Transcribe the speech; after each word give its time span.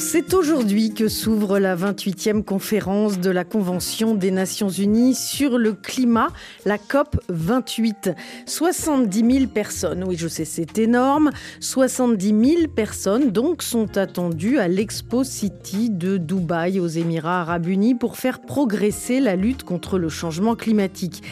C'est 0.00 0.32
aujourd'hui 0.34 0.94
que 0.94 1.08
s'ouvre 1.08 1.58
la 1.58 1.76
28e 1.76 2.42
conférence 2.42 3.18
de 3.18 3.30
la 3.30 3.44
Convention 3.44 4.14
des 4.14 4.30
Nations 4.30 4.68
Unies 4.68 5.14
sur 5.14 5.58
le 5.58 5.72
climat, 5.72 6.28
la 6.64 6.78
COP 6.78 7.20
28. 7.28 8.10
70 8.46 9.32
000 9.38 9.46
personnes, 9.48 10.04
oui 10.06 10.16
je 10.16 10.28
sais 10.28 10.44
c'est 10.44 10.78
énorme, 10.78 11.30
70 11.60 12.28
000 12.28 12.68
personnes 12.68 13.30
donc 13.30 13.62
sont 13.62 13.98
attendues 13.98 14.58
à 14.58 14.68
l'Expo 14.68 15.24
City 15.24 15.90
de 15.90 16.16
Dubaï 16.16 16.80
aux 16.80 16.86
Émirats 16.86 17.40
arabes 17.40 17.66
unis 17.66 17.94
pour 17.94 18.16
faire 18.16 18.40
progresser 18.40 19.20
la 19.20 19.36
lutte 19.36 19.64
contre 19.64 19.98
le 19.98 20.08
changement 20.08 20.54
climatique. 20.54 21.22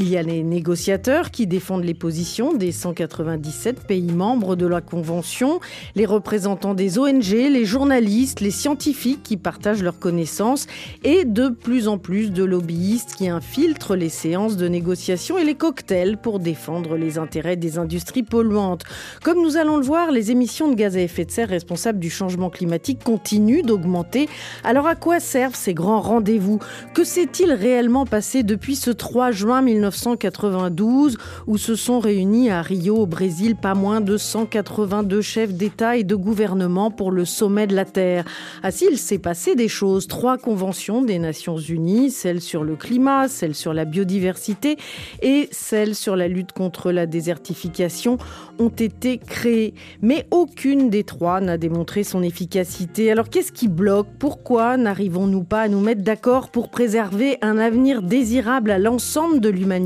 Il 0.00 0.08
y 0.08 0.16
a 0.16 0.22
les 0.22 0.44
négociateurs 0.44 1.32
qui 1.32 1.48
défendent 1.48 1.82
les 1.82 1.92
positions 1.92 2.54
des 2.54 2.70
197 2.70 3.80
pays 3.80 4.12
membres 4.12 4.54
de 4.54 4.64
la 4.64 4.80
Convention, 4.80 5.58
les 5.96 6.06
représentants 6.06 6.74
des 6.74 7.00
ONG, 7.00 7.32
les 7.32 7.64
journalistes, 7.64 8.38
les 8.38 8.52
scientifiques 8.52 9.24
qui 9.24 9.36
partagent 9.36 9.82
leurs 9.82 9.98
connaissances 9.98 10.68
et 11.02 11.24
de 11.24 11.48
plus 11.48 11.88
en 11.88 11.98
plus 11.98 12.30
de 12.30 12.44
lobbyistes 12.44 13.16
qui 13.16 13.28
infiltrent 13.28 13.96
les 13.96 14.08
séances 14.08 14.56
de 14.56 14.68
négociation 14.68 15.36
et 15.36 15.42
les 15.42 15.56
cocktails 15.56 16.16
pour 16.16 16.38
défendre 16.38 16.96
les 16.96 17.18
intérêts 17.18 17.56
des 17.56 17.76
industries 17.76 18.22
polluantes. 18.22 18.84
Comme 19.24 19.42
nous 19.42 19.56
allons 19.56 19.78
le 19.78 19.84
voir, 19.84 20.12
les 20.12 20.30
émissions 20.30 20.70
de 20.70 20.76
gaz 20.76 20.96
à 20.96 21.00
effet 21.00 21.24
de 21.24 21.32
serre 21.32 21.48
responsables 21.48 21.98
du 21.98 22.08
changement 22.08 22.50
climatique 22.50 23.02
continuent 23.02 23.64
d'augmenter. 23.64 24.28
Alors 24.62 24.86
à 24.86 24.94
quoi 24.94 25.18
servent 25.18 25.56
ces 25.56 25.74
grands 25.74 26.00
rendez-vous? 26.00 26.60
Que 26.94 27.02
s'est-il 27.02 27.52
réellement 27.52 28.06
passé 28.06 28.44
depuis 28.44 28.76
ce 28.76 28.92
3 28.92 29.32
juin 29.32 29.60
19 29.60 29.87
1992 29.90 31.16
où 31.46 31.58
se 31.58 31.74
sont 31.74 31.98
réunis 31.98 32.50
à 32.50 32.62
Rio 32.62 32.96
au 32.96 33.06
Brésil 33.06 33.56
pas 33.56 33.74
moins 33.74 34.00
de 34.00 34.16
182 34.16 35.20
chefs 35.20 35.52
d'État 35.52 35.96
et 35.96 36.04
de 36.04 36.14
gouvernement 36.14 36.90
pour 36.90 37.10
le 37.10 37.24
sommet 37.24 37.66
de 37.66 37.74
la 37.74 37.84
Terre. 37.84 38.24
Ah 38.62 38.70
si, 38.70 38.86
il 38.90 38.98
s'est 38.98 39.18
passé 39.18 39.54
des 39.54 39.68
choses. 39.68 40.06
Trois 40.06 40.38
conventions 40.38 41.02
des 41.02 41.18
Nations 41.18 41.58
Unies, 41.58 42.10
celle 42.10 42.40
sur 42.40 42.64
le 42.64 42.76
climat, 42.76 43.28
celle 43.28 43.54
sur 43.54 43.74
la 43.74 43.84
biodiversité 43.84 44.76
et 45.22 45.48
celle 45.52 45.94
sur 45.94 46.16
la 46.16 46.28
lutte 46.28 46.52
contre 46.52 46.92
la 46.92 47.06
désertification 47.06 48.18
ont 48.58 48.68
été 48.68 49.18
créées. 49.18 49.74
Mais 50.02 50.26
aucune 50.30 50.90
des 50.90 51.04
trois 51.04 51.40
n'a 51.40 51.58
démontré 51.58 52.04
son 52.04 52.22
efficacité. 52.22 53.10
Alors 53.10 53.28
qu'est-ce 53.28 53.52
qui 53.52 53.68
bloque? 53.68 54.08
Pourquoi 54.18 54.76
n'arrivons-nous 54.76 55.44
pas 55.44 55.62
à 55.62 55.68
nous 55.68 55.80
mettre 55.80 56.02
d'accord 56.02 56.50
pour 56.50 56.70
préserver 56.70 57.38
un 57.42 57.58
avenir 57.58 58.02
désirable 58.02 58.70
à 58.70 58.78
l'ensemble 58.78 59.40
de 59.40 59.48
l'humanité? 59.48 59.77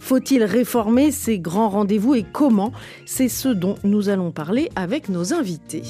Faut-il 0.00 0.44
réformer 0.44 1.10
ces 1.10 1.38
grands 1.38 1.68
rendez-vous 1.68 2.14
et 2.14 2.24
comment? 2.30 2.72
C'est 3.06 3.28
ce 3.28 3.48
dont 3.48 3.76
nous 3.84 4.08
allons 4.08 4.30
parler 4.30 4.70
avec 4.76 5.08
nos 5.08 5.34
invités. 5.34 5.82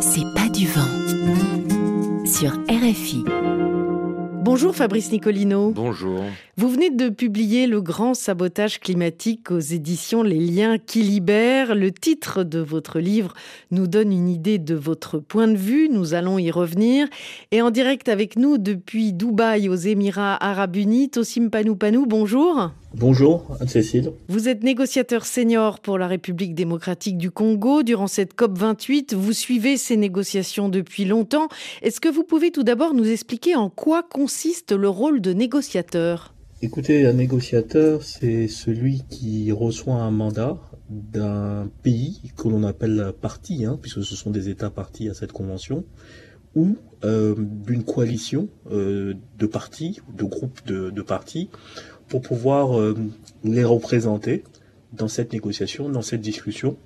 C'est 0.00 0.34
pas 0.34 0.48
du 0.48 0.66
vent 0.66 2.24
sur 2.24 2.52
RFI. 2.68 3.24
Bonjour 4.44 4.74
Fabrice 4.74 5.12
Nicolino. 5.12 5.70
Bonjour. 5.70 6.24
Vous 6.56 6.68
venez 6.68 6.90
de 6.90 7.10
publier 7.10 7.68
Le 7.68 7.80
grand 7.80 8.12
sabotage 8.12 8.80
climatique 8.80 9.52
aux 9.52 9.60
éditions 9.60 10.24
Les 10.24 10.40
liens 10.40 10.78
qui 10.78 11.02
libèrent. 11.02 11.76
Le 11.76 11.92
titre 11.92 12.42
de 12.42 12.58
votre 12.58 12.98
livre 12.98 13.34
nous 13.70 13.86
donne 13.86 14.10
une 14.10 14.28
idée 14.28 14.58
de 14.58 14.74
votre 14.74 15.20
point 15.20 15.46
de 15.46 15.56
vue. 15.56 15.88
Nous 15.88 16.14
allons 16.14 16.40
y 16.40 16.50
revenir. 16.50 17.06
Et 17.52 17.62
en 17.62 17.70
direct 17.70 18.08
avec 18.08 18.34
nous 18.34 18.58
depuis 18.58 19.12
Dubaï 19.12 19.68
aux 19.68 19.76
Émirats 19.76 20.44
arabes 20.44 20.74
unis, 20.74 21.08
Tosim 21.08 21.48
Panou 21.48 21.76
Panou, 21.76 22.06
bonjour. 22.06 22.72
Bonjour, 22.94 23.46
Anne-Cécile. 23.60 24.12
Vous 24.28 24.48
êtes 24.48 24.62
négociateur 24.62 25.24
senior 25.24 25.80
pour 25.80 25.96
la 25.96 26.06
République 26.06 26.54
démocratique 26.54 27.16
du 27.16 27.30
Congo. 27.30 27.82
Durant 27.82 28.06
cette 28.06 28.34
COP28, 28.34 29.14
vous 29.14 29.32
suivez 29.32 29.78
ces 29.78 29.96
négociations 29.96 30.68
depuis 30.68 31.06
longtemps. 31.06 31.48
Est-ce 31.80 32.00
que 32.00 32.10
vous 32.10 32.22
pouvez 32.22 32.50
tout 32.50 32.64
d'abord 32.64 32.92
nous 32.92 33.08
expliquer 33.08 33.56
en 33.56 33.70
quoi 33.70 34.02
consiste 34.02 34.72
le 34.72 34.90
rôle 34.90 35.22
de 35.22 35.32
négociateur? 35.32 36.34
Écoutez, 36.60 37.06
un 37.06 37.14
négociateur, 37.14 38.02
c'est 38.02 38.46
celui 38.46 39.02
qui 39.08 39.50
reçoit 39.52 39.96
un 39.96 40.10
mandat 40.10 40.58
d'un 40.90 41.70
pays 41.82 42.20
que 42.36 42.48
l'on 42.48 42.62
appelle 42.62 43.14
partie, 43.20 43.64
hein, 43.64 43.78
puisque 43.80 44.04
ce 44.04 44.14
sont 44.14 44.30
des 44.30 44.50
États 44.50 44.70
partis 44.70 45.08
à 45.08 45.14
cette 45.14 45.32
convention, 45.32 45.84
ou 46.54 46.76
euh, 47.04 47.34
d'une 47.38 47.82
coalition 47.82 48.48
euh, 48.70 49.14
de 49.38 49.46
partis, 49.46 50.00
de 50.14 50.24
groupes 50.24 50.64
de, 50.66 50.90
de 50.90 51.02
partis, 51.02 51.48
pour 52.12 52.20
pouvoir 52.20 52.78
euh, 52.78 52.94
les 53.42 53.64
représenter 53.64 54.44
dans 54.92 55.08
cette 55.08 55.32
négociation, 55.32 55.88
dans 55.88 56.02
cette 56.02 56.20
discussion. 56.20 56.76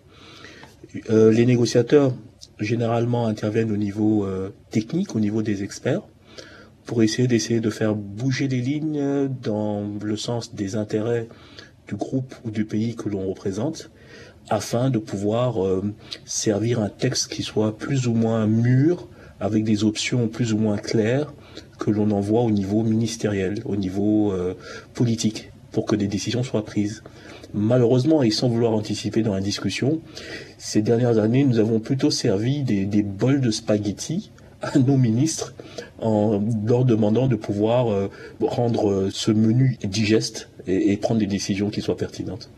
Euh, 1.11 1.33
les 1.33 1.45
négociateurs 1.47 2.15
généralement 2.61 3.27
interviennent 3.27 3.73
au 3.73 3.77
niveau 3.77 4.25
euh, 4.25 4.55
technique, 4.71 5.17
au 5.17 5.19
niveau 5.19 5.43
des 5.43 5.65
experts, 5.65 6.03
pour 6.85 7.03
essayer 7.03 7.27
d'essayer 7.27 7.59
de 7.59 7.71
faire 7.71 7.97
bouger 7.97 8.47
les 8.47 8.61
lignes 8.61 9.29
dans 9.43 9.91
le 10.01 10.17
sens 10.17 10.55
des 10.55 10.77
intérêts 10.77 11.27
du 11.89 11.97
groupe 11.97 12.33
ou 12.45 12.53
du 12.53 12.65
pays 12.65 12.95
que 12.95 13.09
l'on 13.09 13.27
représente, 13.27 13.91
afin 14.49 14.91
de 14.91 14.99
pouvoir 15.01 15.57
servir 16.25 16.79
un 16.79 16.89
texte 16.89 17.33
qui 17.33 17.43
soit 17.43 17.77
plus 17.77 18.07
ou 18.07 18.15
moins 18.15 18.47
mûr, 18.47 19.09
avec 19.41 19.65
des 19.65 19.83
options 19.83 20.29
plus 20.29 20.53
ou 20.53 20.59
moins 20.59 20.79
claires, 20.79 21.35
que 21.79 21.91
l'on 21.91 22.11
envoie 22.11 22.43
au 22.43 22.51
niveau 22.51 22.83
ministériel, 22.83 23.63
au 23.65 23.77
niveau 23.77 24.33
euh, 24.33 24.55
politique, 24.95 25.51
pour 25.73 25.87
que 25.87 25.97
des 25.97 26.09
décisions 26.09 26.43
soient 26.43 26.65
prises. 26.65 27.03
Malheureusement, 27.55 28.23
et 28.23 28.31
sans 28.31 28.49
vouloir 28.49 28.73
anticiper 28.73 29.23
dans 29.23 29.35
la 29.35 29.41
discussion, 29.41 30.01
ces 30.59 30.83
dernières 30.83 31.19
années, 31.19 31.45
nous 31.45 31.59
avons 31.59 31.81
plutôt 31.81 32.11
servi 32.11 32.63
des, 32.63 33.03
bols 33.03 33.41
de 33.41 33.51
spaghettis 33.51 34.31
à 34.63 34.79
nos 34.87 34.97
ministres 34.97 35.55
en 36.01 36.43
leur 36.67 36.85
demandant 36.85 37.27
de 37.27 37.37
pouvoir 37.37 37.89
euh, 37.89 38.09
rendre 38.41 38.91
euh, 38.91 39.11
ce 39.13 39.31
menu 39.31 39.79
digeste 39.85 40.49
et, 40.67 40.93
et 40.93 40.97
prendre 40.97 41.21
des 41.21 41.27
décisions 41.27 41.71
qui 41.71 41.83
soient 41.83 41.97
pertinentes. 41.97 42.51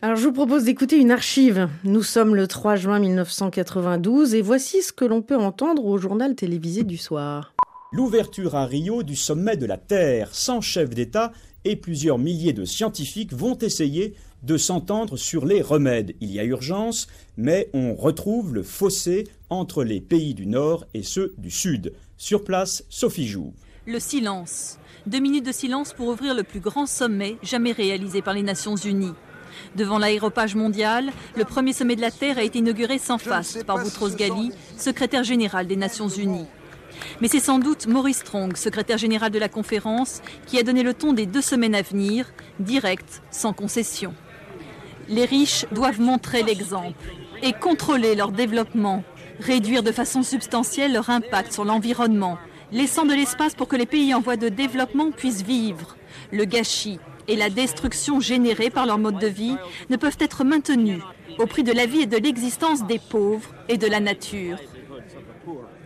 Alors 0.00 0.14
je 0.14 0.24
vous 0.24 0.32
propose 0.32 0.62
d'écouter 0.62 0.96
une 0.96 1.10
archive. 1.10 1.68
Nous 1.82 2.04
sommes 2.04 2.36
le 2.36 2.46
3 2.46 2.76
juin 2.76 3.00
1992 3.00 4.34
et 4.36 4.42
voici 4.42 4.80
ce 4.80 4.92
que 4.92 5.04
l'on 5.04 5.22
peut 5.22 5.36
entendre 5.36 5.84
au 5.84 5.98
journal 5.98 6.36
télévisé 6.36 6.84
du 6.84 6.96
soir. 6.96 7.52
L'ouverture 7.90 8.54
à 8.54 8.66
Rio 8.66 9.02
du 9.02 9.16
sommet 9.16 9.56
de 9.56 9.64
la 9.64 9.78
Terre, 9.78 10.34
sans 10.34 10.60
chef 10.60 10.90
d'État 10.90 11.32
et 11.64 11.74
plusieurs 11.74 12.18
milliers 12.18 12.52
de 12.52 12.66
scientifiques 12.66 13.32
vont 13.32 13.56
essayer 13.56 14.14
de 14.42 14.58
s'entendre 14.58 15.16
sur 15.16 15.46
les 15.46 15.62
remèdes. 15.62 16.14
Il 16.20 16.30
y 16.30 16.38
a 16.38 16.44
urgence, 16.44 17.08
mais 17.38 17.70
on 17.72 17.94
retrouve 17.94 18.52
le 18.52 18.62
fossé 18.62 19.26
entre 19.48 19.84
les 19.84 20.02
pays 20.02 20.34
du 20.34 20.44
Nord 20.44 20.84
et 20.92 21.02
ceux 21.02 21.32
du 21.38 21.50
Sud. 21.50 21.94
Sur 22.18 22.44
place, 22.44 22.84
Sophie 22.90 23.26
Joux. 23.26 23.54
Le 23.86 24.00
silence. 24.00 24.78
Deux 25.06 25.20
minutes 25.20 25.46
de 25.46 25.52
silence 25.52 25.94
pour 25.94 26.08
ouvrir 26.08 26.34
le 26.34 26.42
plus 26.42 26.60
grand 26.60 26.84
sommet 26.84 27.38
jamais 27.42 27.72
réalisé 27.72 28.20
par 28.20 28.34
les 28.34 28.42
Nations 28.42 28.76
Unies. 28.76 29.14
Devant 29.76 29.98
l'aéropage 29.98 30.54
mondial, 30.54 31.10
le 31.36 31.44
premier 31.46 31.72
sommet 31.72 31.96
de 31.96 32.02
la 32.02 32.10
Terre 32.10 32.36
a 32.36 32.42
été 32.42 32.58
inauguré 32.58 32.98
sans 32.98 33.16
face 33.16 33.58
par 33.66 33.82
Boutros 33.82 34.10
Ghali, 34.10 34.52
secrétaire 34.76 35.24
général 35.24 35.66
des 35.66 35.76
Nations 35.76 36.08
Unies. 36.08 36.46
Mais 37.20 37.28
c'est 37.28 37.40
sans 37.40 37.58
doute 37.58 37.86
Maurice 37.86 38.18
Strong, 38.18 38.56
secrétaire 38.56 38.98
général 38.98 39.30
de 39.30 39.38
la 39.38 39.48
conférence, 39.48 40.22
qui 40.46 40.58
a 40.58 40.62
donné 40.62 40.82
le 40.82 40.94
ton 40.94 41.12
des 41.12 41.26
deux 41.26 41.40
semaines 41.40 41.74
à 41.74 41.82
venir, 41.82 42.32
direct, 42.60 43.22
sans 43.30 43.52
concession. 43.52 44.14
Les 45.08 45.24
riches 45.24 45.64
doivent 45.72 46.00
montrer 46.00 46.42
l'exemple 46.42 47.12
et 47.42 47.52
contrôler 47.52 48.14
leur 48.14 48.32
développement, 48.32 49.04
réduire 49.40 49.82
de 49.82 49.92
façon 49.92 50.22
substantielle 50.22 50.92
leur 50.92 51.08
impact 51.10 51.52
sur 51.52 51.64
l'environnement, 51.64 52.38
laissant 52.72 53.06
de 53.06 53.14
l'espace 53.14 53.54
pour 53.54 53.68
que 53.68 53.76
les 53.76 53.86
pays 53.86 54.14
en 54.14 54.20
voie 54.20 54.36
de 54.36 54.48
développement 54.48 55.10
puissent 55.10 55.42
vivre. 55.42 55.96
Le 56.32 56.44
gâchis 56.44 56.98
et 57.26 57.36
la 57.36 57.50
destruction 57.50 58.20
générée 58.20 58.70
par 58.70 58.86
leur 58.86 58.98
mode 58.98 59.18
de 59.18 59.26
vie 59.26 59.56
ne 59.90 59.96
peuvent 59.96 60.16
être 60.20 60.44
maintenus 60.44 61.02
au 61.38 61.46
prix 61.46 61.62
de 61.62 61.72
la 61.72 61.86
vie 61.86 62.00
et 62.00 62.06
de 62.06 62.16
l'existence 62.16 62.86
des 62.86 62.98
pauvres 62.98 63.54
et 63.68 63.76
de 63.76 63.86
la 63.86 64.00
nature. 64.00 64.58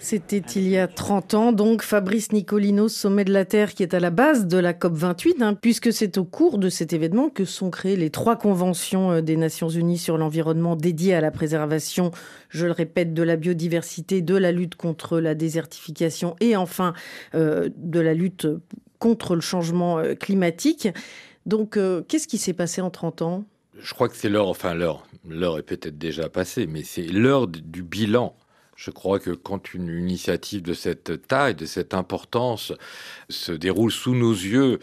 C'était 0.03 0.39
il 0.57 0.69
y 0.69 0.79
a 0.79 0.89
30 0.89 1.35
ans, 1.35 1.53
donc 1.53 1.83
Fabrice 1.83 2.33
Nicolino, 2.33 2.89
sommet 2.89 3.25
de 3.25 3.33
la 3.33 3.45
Terre, 3.45 3.73
qui 3.73 3.85
est 3.85 3.95
à 3.95 4.01
la 4.01 4.11
base 4.11 4.49
de 4.49 4.59
la 4.59 4.73
COP28, 4.73 5.41
hein, 5.45 5.55
puisque 5.55 5.93
c'est 5.93 6.19
au 6.19 6.25
cours 6.25 6.59
de 6.59 6.69
cet 6.69 6.93
événement 6.93 7.31
que 7.31 7.45
sont 7.45 7.71
créées 7.71 7.95
les 7.95 8.11
trois 8.11 8.35
conventions 8.35 9.13
euh, 9.13 9.21
des 9.21 9.37
Nations 9.37 9.69
Unies 9.69 9.99
sur 9.99 10.19
l'environnement 10.19 10.75
dédiées 10.75 11.15
à 11.15 11.21
la 11.21 11.31
préservation, 11.31 12.11
je 12.49 12.67
le 12.67 12.73
répète, 12.73 13.15
de 13.15 13.23
la 13.23 13.37
biodiversité, 13.37 14.23
de 14.23 14.35
la 14.35 14.51
lutte 14.51 14.75
contre 14.75 15.21
la 15.21 15.37
désertification 15.37 16.35
et 16.41 16.57
enfin 16.57 16.95
euh, 17.37 17.69
de 17.77 18.01
la 18.01 18.13
lutte 18.13 18.49
contre 18.99 19.37
le 19.37 19.41
changement 19.41 20.01
euh, 20.01 20.17
climatique. 20.17 20.89
Donc, 21.47 21.79
qu'est-ce 22.09 22.27
qui 22.27 22.39
s'est 22.39 22.55
passé 22.55 22.81
en 22.81 22.91
30 22.91 23.23
ans? 23.23 23.45
Je 23.79 23.95
crois 23.95 24.09
que 24.09 24.17
c'est 24.17 24.29
l'heure, 24.29 24.49
enfin 24.49 24.75
l'heure, 24.75 25.07
l'heure 25.29 25.59
est 25.59 25.63
peut-être 25.63 25.97
déjà 25.97 26.29
passée, 26.29 26.67
mais 26.67 26.83
c'est 26.83 27.03
l'heure 27.03 27.47
du 27.47 27.85
bilan. 27.85 28.35
Je 28.83 28.91
crois 28.91 29.21
que 29.21 29.31
quand 29.31 29.75
une 29.75 29.89
initiative 29.89 30.63
de 30.63 30.75
cette 30.75 31.29
taille, 31.29 31.55
de 31.55 31.67
cette 31.67 31.95
importance, 31.95 32.73
se 33.29 33.53
déroule 33.53 33.93
sous 33.93 34.17
nos 34.17 34.33
yeux 34.33 34.81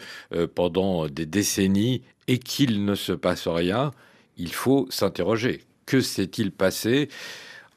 pendant 0.54 1.06
des 1.06 1.26
décennies 1.26 2.02
et 2.26 2.38
qu'il 2.38 2.86
ne 2.86 2.94
se 2.94 3.12
passe 3.12 3.46
rien, 3.46 3.90
il 4.38 4.54
faut 4.54 4.86
s'interroger. 4.88 5.64
Que 5.84 6.00
s'est-il 6.00 6.50
passé? 6.50 7.08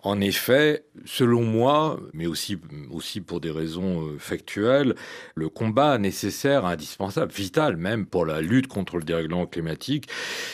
En 0.04 0.20
effet, 0.20 0.86
selon 1.06 1.44
moi, 1.44 2.00
mais 2.14 2.25
aussi, 2.25 2.58
aussi 2.92 3.22
pour 3.22 3.40
des 3.40 3.52
raisons 3.52 4.06
euh, 4.06 4.18
factuelles, 4.20 4.96
le 5.34 5.48
combat 5.48 5.98
nécessaire, 5.98 6.66
indispensable, 6.66 7.31
vital 7.31 7.78
même 7.78 8.06
pour 8.06 8.25
la 8.25 8.42
lutte 8.42 8.68
contre 8.68 8.98
le 8.98 9.04
dérèglement 9.04 9.46
climatique, 9.46 10.10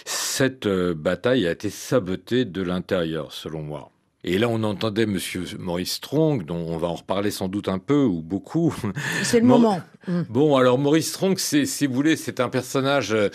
cette 0.06 0.68
euh, 0.68 0.94
bataille 0.94 1.48
a 1.48 1.52
été 1.52 1.72
sabotée 1.72 2.46
de 2.46 2.62
l'intérieur, 2.62 3.32
selon 3.32 3.64
moi. 3.64 3.92
Et 4.24 4.38
là, 4.38 4.50
on 4.50 4.64
entendait 4.64 5.06
Monsieur 5.06 5.46
Maurice 5.58 5.94
Strong, 5.94 6.46
dont 6.46 6.58
on 6.58 6.78
va 6.78 6.88
en 6.88 6.96
reparler 6.96 7.32
sans 7.32 7.48
doute 7.48 7.70
un 7.70 7.80
peu 7.80 8.04
ou 8.04 8.22
beaucoup. 8.22 8.76
C'est 9.24 9.40
le 9.40 9.46
moment. 9.46 9.82
Mm. 10.10 10.22
Bon, 10.28 10.56
alors 10.56 10.80
Maurice 10.80 11.10
Strong, 11.10 11.38
c'est, 11.38 11.66
si 11.66 11.86
vous 11.86 11.94
voulez, 11.94 12.16
c'est 12.16 12.40
un 12.40 12.50
personnage 12.50 13.14
euh, 13.14 13.30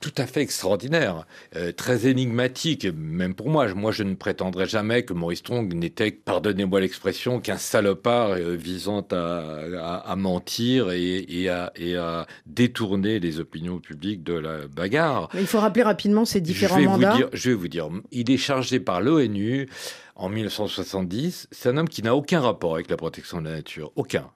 tout 0.00 0.12
à 0.16 0.26
fait 0.26 0.40
extraordinaire, 0.40 1.26
euh, 1.56 1.72
très 1.72 2.06
énigmatique, 2.06 2.86
même 2.96 3.34
pour 3.34 3.50
moi. 3.50 3.66
Moi, 3.74 3.90
je 3.90 4.04
ne 4.04 4.14
prétendrai 4.14 4.66
jamais 4.66 5.02
que 5.02 5.12
Maurice 5.12 5.40
Strong 5.40 5.74
n'était, 5.74 6.12
pardonnez-moi 6.12 6.80
l'expression, 6.80 7.40
qu'un 7.40 7.58
salopard 7.58 8.30
euh, 8.30 8.54
visant 8.54 9.06
à, 9.10 10.14
mentir 10.16 10.92
et, 10.92 11.48
à, 11.48 11.72
et, 11.74 11.96
à, 11.96 12.26
détourner 12.46 13.18
les 13.18 13.40
opinions 13.40 13.78
publiques 13.78 14.22
de 14.22 14.34
la 14.34 14.68
bagarre. 14.68 15.28
il 15.34 15.46
faut 15.46 15.58
rappeler 15.58 15.82
rapidement 15.82 16.24
ces 16.24 16.40
différents 16.40 16.80
mandats. 16.80 17.16
je 17.32 17.50
vais 17.50 17.56
vous 17.56 17.68
dire, 17.68 17.88
il 18.12 18.30
est 18.30 18.36
chargé 18.36 18.78
par 18.78 19.00
l'ONU 19.00 19.68
en 20.14 20.28
1970, 20.28 21.48
c'est 21.50 21.68
un 21.70 21.76
homme 21.78 21.88
qui 21.88 22.02
n'a 22.02 22.14
aucun 22.14 22.40
rapport 22.40 22.74
avec 22.74 22.90
la 22.90 22.96
protection 22.96 23.40
de 23.40 23.48
la 23.48 23.56
nature, 23.56 23.90
aucun. 23.96 24.30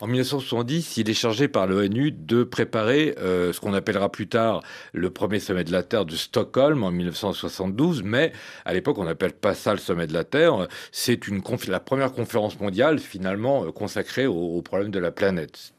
En 0.00 0.06
1970, 0.06 0.98
il 0.98 1.08
est 1.08 1.14
chargé 1.14 1.48
par 1.48 1.66
l'ONU 1.66 2.10
de 2.12 2.44
préparer 2.44 3.14
euh, 3.18 3.52
ce 3.52 3.60
qu'on 3.60 3.72
appellera 3.72 4.10
plus 4.10 4.28
tard 4.28 4.62
le 4.92 5.10
premier 5.10 5.40
sommet 5.40 5.64
de 5.64 5.72
la 5.72 5.82
Terre 5.82 6.04
de 6.04 6.16
Stockholm 6.16 6.82
en 6.82 6.90
1972, 6.90 8.02
mais 8.02 8.32
à 8.64 8.74
l'époque 8.74 8.98
on 8.98 9.04
n'appelle 9.04 9.32
pas 9.32 9.54
ça 9.54 9.72
le 9.72 9.78
sommet 9.78 10.06
de 10.06 10.12
la 10.12 10.24
Terre. 10.24 10.68
C'est 10.92 11.18
la 11.68 11.80
première 11.80 12.12
conférence 12.12 12.58
mondiale 12.60 12.98
finalement 12.98 13.64
euh, 13.64 13.72
consacrée 13.72 14.26
aux 14.26 14.56
au 14.56 14.62
problèmes 14.62 14.90
de 14.90 14.98
la 14.98 15.10
planète 15.10 15.73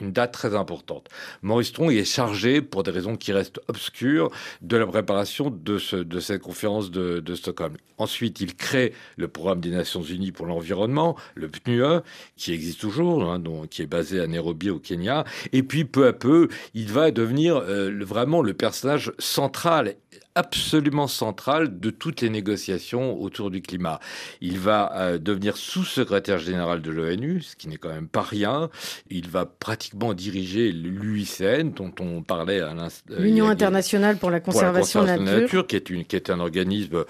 une 0.00 0.12
date 0.12 0.32
très 0.32 0.54
importante. 0.54 1.08
Maurice 1.42 1.68
Strong 1.68 1.92
est 1.92 2.04
chargé, 2.04 2.62
pour 2.62 2.82
des 2.82 2.90
raisons 2.90 3.16
qui 3.16 3.32
restent 3.32 3.60
obscures, 3.68 4.30
de 4.62 4.76
la 4.76 4.86
préparation 4.86 5.50
de, 5.50 5.78
ce, 5.78 5.96
de 5.96 6.20
cette 6.20 6.42
conférence 6.42 6.90
de, 6.90 7.34
Stockholm. 7.34 7.76
Ensuite, 7.98 8.40
il 8.40 8.54
crée 8.56 8.92
le 9.16 9.28
programme 9.28 9.60
des 9.60 9.70
Nations 9.70 10.02
Unies 10.02 10.32
pour 10.32 10.46
l'environnement, 10.46 11.16
le 11.34 11.48
PNUE, 11.48 12.00
qui 12.36 12.52
existe 12.52 12.80
toujours, 12.80 13.30
hein, 13.30 13.42
qui 13.70 13.82
est 13.82 13.86
basé 13.86 14.20
à 14.20 14.26
Nairobi 14.26 14.70
au 14.70 14.78
Kenya. 14.78 15.24
Et 15.52 15.62
puis, 15.62 15.84
peu 15.84 16.06
à 16.06 16.12
peu, 16.12 16.48
il 16.74 16.90
va 16.90 17.10
devenir 17.10 17.56
euh, 17.56 17.90
vraiment 18.02 18.42
le 18.42 18.54
personnage 18.54 19.12
central 19.18 19.94
absolument 20.38 21.08
central 21.08 21.80
de 21.80 21.90
toutes 21.90 22.20
les 22.20 22.30
négociations 22.30 23.20
autour 23.20 23.50
du 23.50 23.60
climat. 23.60 23.98
Il 24.40 24.60
va 24.60 24.92
euh, 24.94 25.18
devenir 25.18 25.56
sous-secrétaire 25.56 26.38
général 26.38 26.80
de 26.80 26.92
l'ONU, 26.92 27.42
ce 27.42 27.56
qui 27.56 27.66
n'est 27.66 27.76
quand 27.76 27.88
même 27.88 28.06
pas 28.06 28.22
rien. 28.22 28.70
Il 29.10 29.28
va 29.28 29.46
pratiquement 29.46 30.14
diriger 30.14 30.70
l'UICN, 30.70 31.72
dont 31.74 31.92
on 31.98 32.22
parlait 32.22 32.60
à 32.60 32.72
l'instant. 32.72 33.14
Euh, 33.14 33.20
L'Union 33.20 33.48
internationale 33.48 34.16
pour 34.16 34.30
la 34.30 34.38
conservation, 34.38 35.02
de 35.02 35.08
la 35.08 35.18
nature, 35.18 35.66
qui 35.66 35.74
est, 35.74 35.90
une, 35.90 36.04
qui 36.04 36.14
est 36.14 36.30
un 36.30 36.38
organisme 36.38 36.98
euh, 36.98 37.04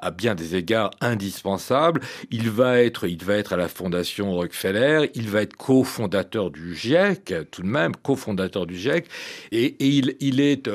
à, 0.00 0.10
bien 0.12 0.36
des 0.36 0.54
égards 0.54 0.92
indispensable. 1.00 2.00
Il 2.30 2.48
va 2.48 2.80
être, 2.80 3.08
il 3.08 3.24
va 3.24 3.34
être 3.34 3.54
à 3.54 3.56
la 3.56 3.66
Fondation 3.66 4.32
Rockefeller. 4.32 5.10
Il 5.14 5.28
va 5.30 5.42
être 5.42 5.56
cofondateur 5.56 6.52
du 6.52 6.76
GIEC, 6.76 7.34
tout 7.50 7.62
de 7.62 7.66
même 7.66 7.96
cofondateur 7.96 8.66
du 8.66 8.76
GIEC, 8.76 9.08
et, 9.50 9.74
il, 9.80 10.16
il 10.20 10.40
est 10.40 10.70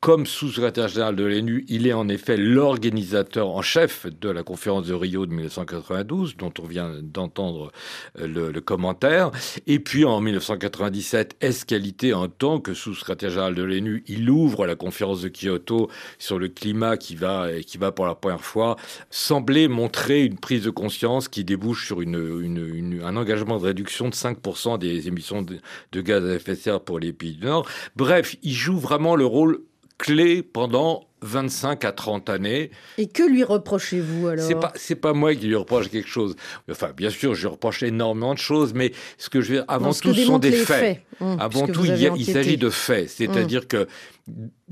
comme 0.00 0.26
sous-secrétaire 0.26 0.88
de 0.98 1.24
l'ONU, 1.24 1.64
il 1.68 1.86
est 1.86 1.92
en 1.92 2.08
effet 2.08 2.36
l'organisateur 2.36 3.48
en 3.48 3.62
chef 3.62 4.06
de 4.06 4.28
la 4.28 4.42
conférence 4.42 4.86
de 4.86 4.94
Rio 4.94 5.26
de 5.26 5.30
1992, 5.32 6.36
dont 6.36 6.52
on 6.60 6.66
vient 6.66 6.90
d'entendre 7.02 7.70
euh, 8.18 8.52
le, 8.52 8.60
commentaire. 8.60 9.30
Et 9.66 9.78
puis 9.78 10.04
en 10.04 10.20
1997, 10.20 11.36
escalité 11.40 12.12
en 12.12 12.28
tant 12.28 12.60
que 12.60 12.74
sous-secrétaire 12.74 13.30
général 13.30 13.54
de 13.54 13.62
l'ONU, 13.62 14.02
il 14.08 14.28
ouvre 14.28 14.66
la 14.66 14.74
conférence 14.74 15.22
de 15.22 15.28
Kyoto 15.28 15.88
sur 16.18 16.38
le 16.38 16.48
climat 16.48 16.96
qui 16.96 17.14
va, 17.14 17.48
qui 17.64 17.78
va 17.78 17.92
pour 17.92 18.06
la 18.06 18.16
première 18.16 18.44
fois 18.44 18.76
sembler 19.10 19.68
montrer 19.68 20.24
une 20.24 20.38
prise 20.38 20.64
de 20.64 20.70
conscience 20.70 21.28
qui 21.28 21.44
débouche 21.44 21.86
sur 21.86 22.00
un 22.00 23.16
engagement 23.16 23.58
de 23.58 23.64
réduction 23.64 24.08
de 24.08 24.14
5% 24.14 24.78
des 24.78 25.06
émissions 25.06 25.42
de 25.42 26.00
gaz 26.00 26.24
à 26.24 26.34
effet 26.34 26.52
de 26.52 26.60
serre 26.60 26.80
pour 26.80 26.98
les 26.98 27.12
pays 27.12 27.34
du 27.34 27.46
Nord. 27.46 27.68
Bref, 27.96 28.36
il 28.42 28.52
joue 28.52 28.78
vraiment 28.78 29.14
le 29.14 29.24
rôle 29.24 29.60
clé 29.98 30.42
pendant 30.42 31.08
25 31.22 31.84
à 31.84 31.92
30 31.92 32.30
années. 32.30 32.70
Et 32.96 33.08
que 33.08 33.22
lui 33.22 33.44
reprochez-vous 33.44 34.28
alors? 34.28 34.46
C'est 34.46 34.54
pas 34.54 34.72
c'est 34.76 34.94
pas 34.94 35.12
moi 35.12 35.34
qui 35.34 35.46
lui 35.46 35.56
reproche 35.56 35.90
quelque 35.90 36.08
chose. 36.08 36.36
Enfin, 36.70 36.92
bien 36.96 37.10
sûr, 37.10 37.34
je 37.34 37.42
lui 37.42 37.48
reproche 37.48 37.82
énormément 37.82 38.34
de 38.34 38.38
choses, 38.38 38.72
mais 38.74 38.92
ce 39.18 39.28
que 39.28 39.40
je 39.40 39.48
veux 39.48 39.54
dire, 39.56 39.64
avant 39.68 39.92
tout, 39.92 40.14
ce 40.14 40.24
sont 40.24 40.38
des 40.38 40.52
faits. 40.52 41.02
Hum, 41.20 41.36
avant 41.40 41.66
tout, 41.66 41.84
il, 41.84 42.12
il 42.16 42.24
s'agit 42.24 42.56
de 42.56 42.70
faits, 42.70 43.10
c'est-à-dire 43.10 43.62
hum. 43.62 43.66
que 43.66 43.88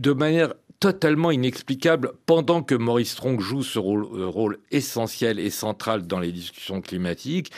de 0.01 0.13
manière 0.13 0.55
totalement 0.81 1.31
inexplicable 1.31 2.13
pendant 2.27 2.63
que 2.63 2.75
Maurice 2.75 3.13
Strong 3.13 3.41
joue 3.41 3.63
ce 3.63 3.79
rôle, 3.79 4.07
euh, 4.15 4.27
rôle, 4.27 4.59
essentiel 4.71 5.39
et 5.39 5.51
central 5.51 6.07
dans 6.07 6.19
les 6.19 6.33
discussions 6.33 6.81
climatiques. 6.81 7.51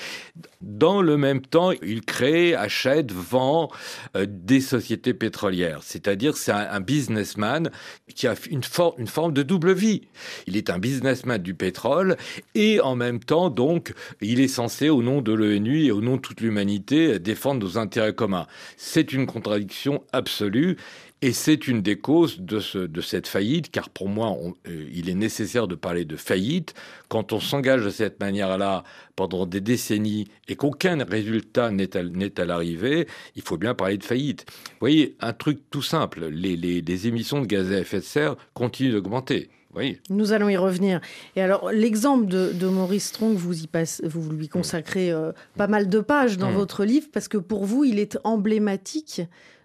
Dans 0.60 1.02
le 1.02 1.16
même 1.16 1.40
temps, 1.40 1.72
il 1.82 2.02
crée, 2.02 2.54
achète, 2.54 3.12
vend 3.12 3.70
euh, 4.16 4.26
des 4.28 4.60
sociétés 4.60 5.14
pétrolières. 5.14 5.80
C'est-à-dire, 5.82 6.36
c'est 6.36 6.52
un, 6.52 6.80
businessman 6.80 7.70
qui 8.14 8.26
a 8.26 8.34
une, 8.50 8.62
une 8.98 9.06
forme 9.06 9.32
de 9.32 9.42
double 9.42 9.72
vie. 9.72 10.02
Il 10.46 10.56
est 10.56 10.70
un 10.70 10.78
businessman 10.78 11.38
du 11.40 11.54
pétrole 11.54 12.16
et 12.54 12.80
en 12.80 12.94
même 12.94 13.20
temps, 13.20 13.50
donc, 13.50 13.94
il 14.20 14.40
est 14.40 14.48
censé, 14.48 14.88
au 14.88 15.02
nom 15.02 15.20
de 15.20 15.32
l'ONU 15.32 15.84
et 15.84 15.90
au 15.90 16.00
nom 16.00 16.16
de 16.16 16.20
toute 16.20 16.40
l'humanité, 16.40 17.18
défendre 17.18 17.64
nos 17.64 17.78
intérêts 17.78 18.14
communs. 18.14 18.46
C'est 18.76 19.12
une 19.12 19.26
contradiction 19.26 20.02
absolue. 20.12 20.76
Et 21.20 21.32
c'est 21.32 21.66
une 21.66 21.82
des 21.82 21.98
causes 21.98 22.38
de, 22.38 22.60
ce, 22.60 22.78
de, 22.78 23.00
cette 23.00 23.26
faillite, 23.26 23.72
car 23.72 23.90
pour 23.90 24.08
moi, 24.08 24.36
euh, 24.68 24.88
il 24.92 25.10
est 25.10 25.14
nécessaire 25.14 25.66
de 25.66 25.74
parler 25.74 26.04
de 26.04 26.14
faillite. 26.14 26.74
Quand 27.08 27.32
on 27.32 27.40
s'engage 27.40 27.84
de 27.84 27.90
cette 27.90 28.20
manière-là 28.20 28.84
pendant 29.16 29.44
des 29.44 29.60
décennies 29.60 30.28
et 30.46 30.54
qu'aucun 30.54 31.02
résultat 31.04 31.72
n'est 31.72 31.96
à, 31.96 32.00
à 32.42 32.44
l'arrivée, 32.44 33.08
il 33.34 33.42
faut 33.42 33.56
bien 33.56 33.74
parler 33.74 33.98
de 33.98 34.04
faillite. 34.04 34.46
Vous 34.48 34.76
voyez, 34.80 35.16
un 35.18 35.32
truc 35.32 35.58
tout 35.70 35.82
simple, 35.82 36.26
les, 36.26 36.56
les, 36.56 36.82
les 36.82 37.06
émissions 37.08 37.40
de 37.40 37.46
gaz 37.46 37.72
à 37.72 37.80
effet 37.80 37.98
de 37.98 38.04
serre 38.04 38.36
continuent 38.54 38.92
d'augmenter. 38.92 39.50
Oui. 39.74 39.98
Nous 40.10 40.32
allons 40.32 40.48
y 40.48 40.56
revenir. 40.56 41.00
Et 41.36 41.42
alors, 41.42 41.70
l'exemple 41.72 42.26
de, 42.26 42.52
de, 42.52 42.66
Maurice 42.68 43.08
Strong, 43.08 43.36
vous, 43.36 43.64
y 43.64 43.66
passe, 43.66 44.00
vous 44.04 44.30
lui 44.30 44.48
consacrez 44.48 45.10
euh, 45.10 45.32
pas 45.56 45.66
mal 45.66 45.88
de 45.88 46.00
pages 46.00 46.38
dans 46.38 46.50
mmh. 46.50 46.54
votre 46.54 46.84
livre, 46.84 47.08
parce 47.12 47.28
que 47.28 47.38
pour 47.38 47.64
vous, 47.64 47.84
il 47.84 47.98
est 47.98 48.18
emblématique 48.24 49.22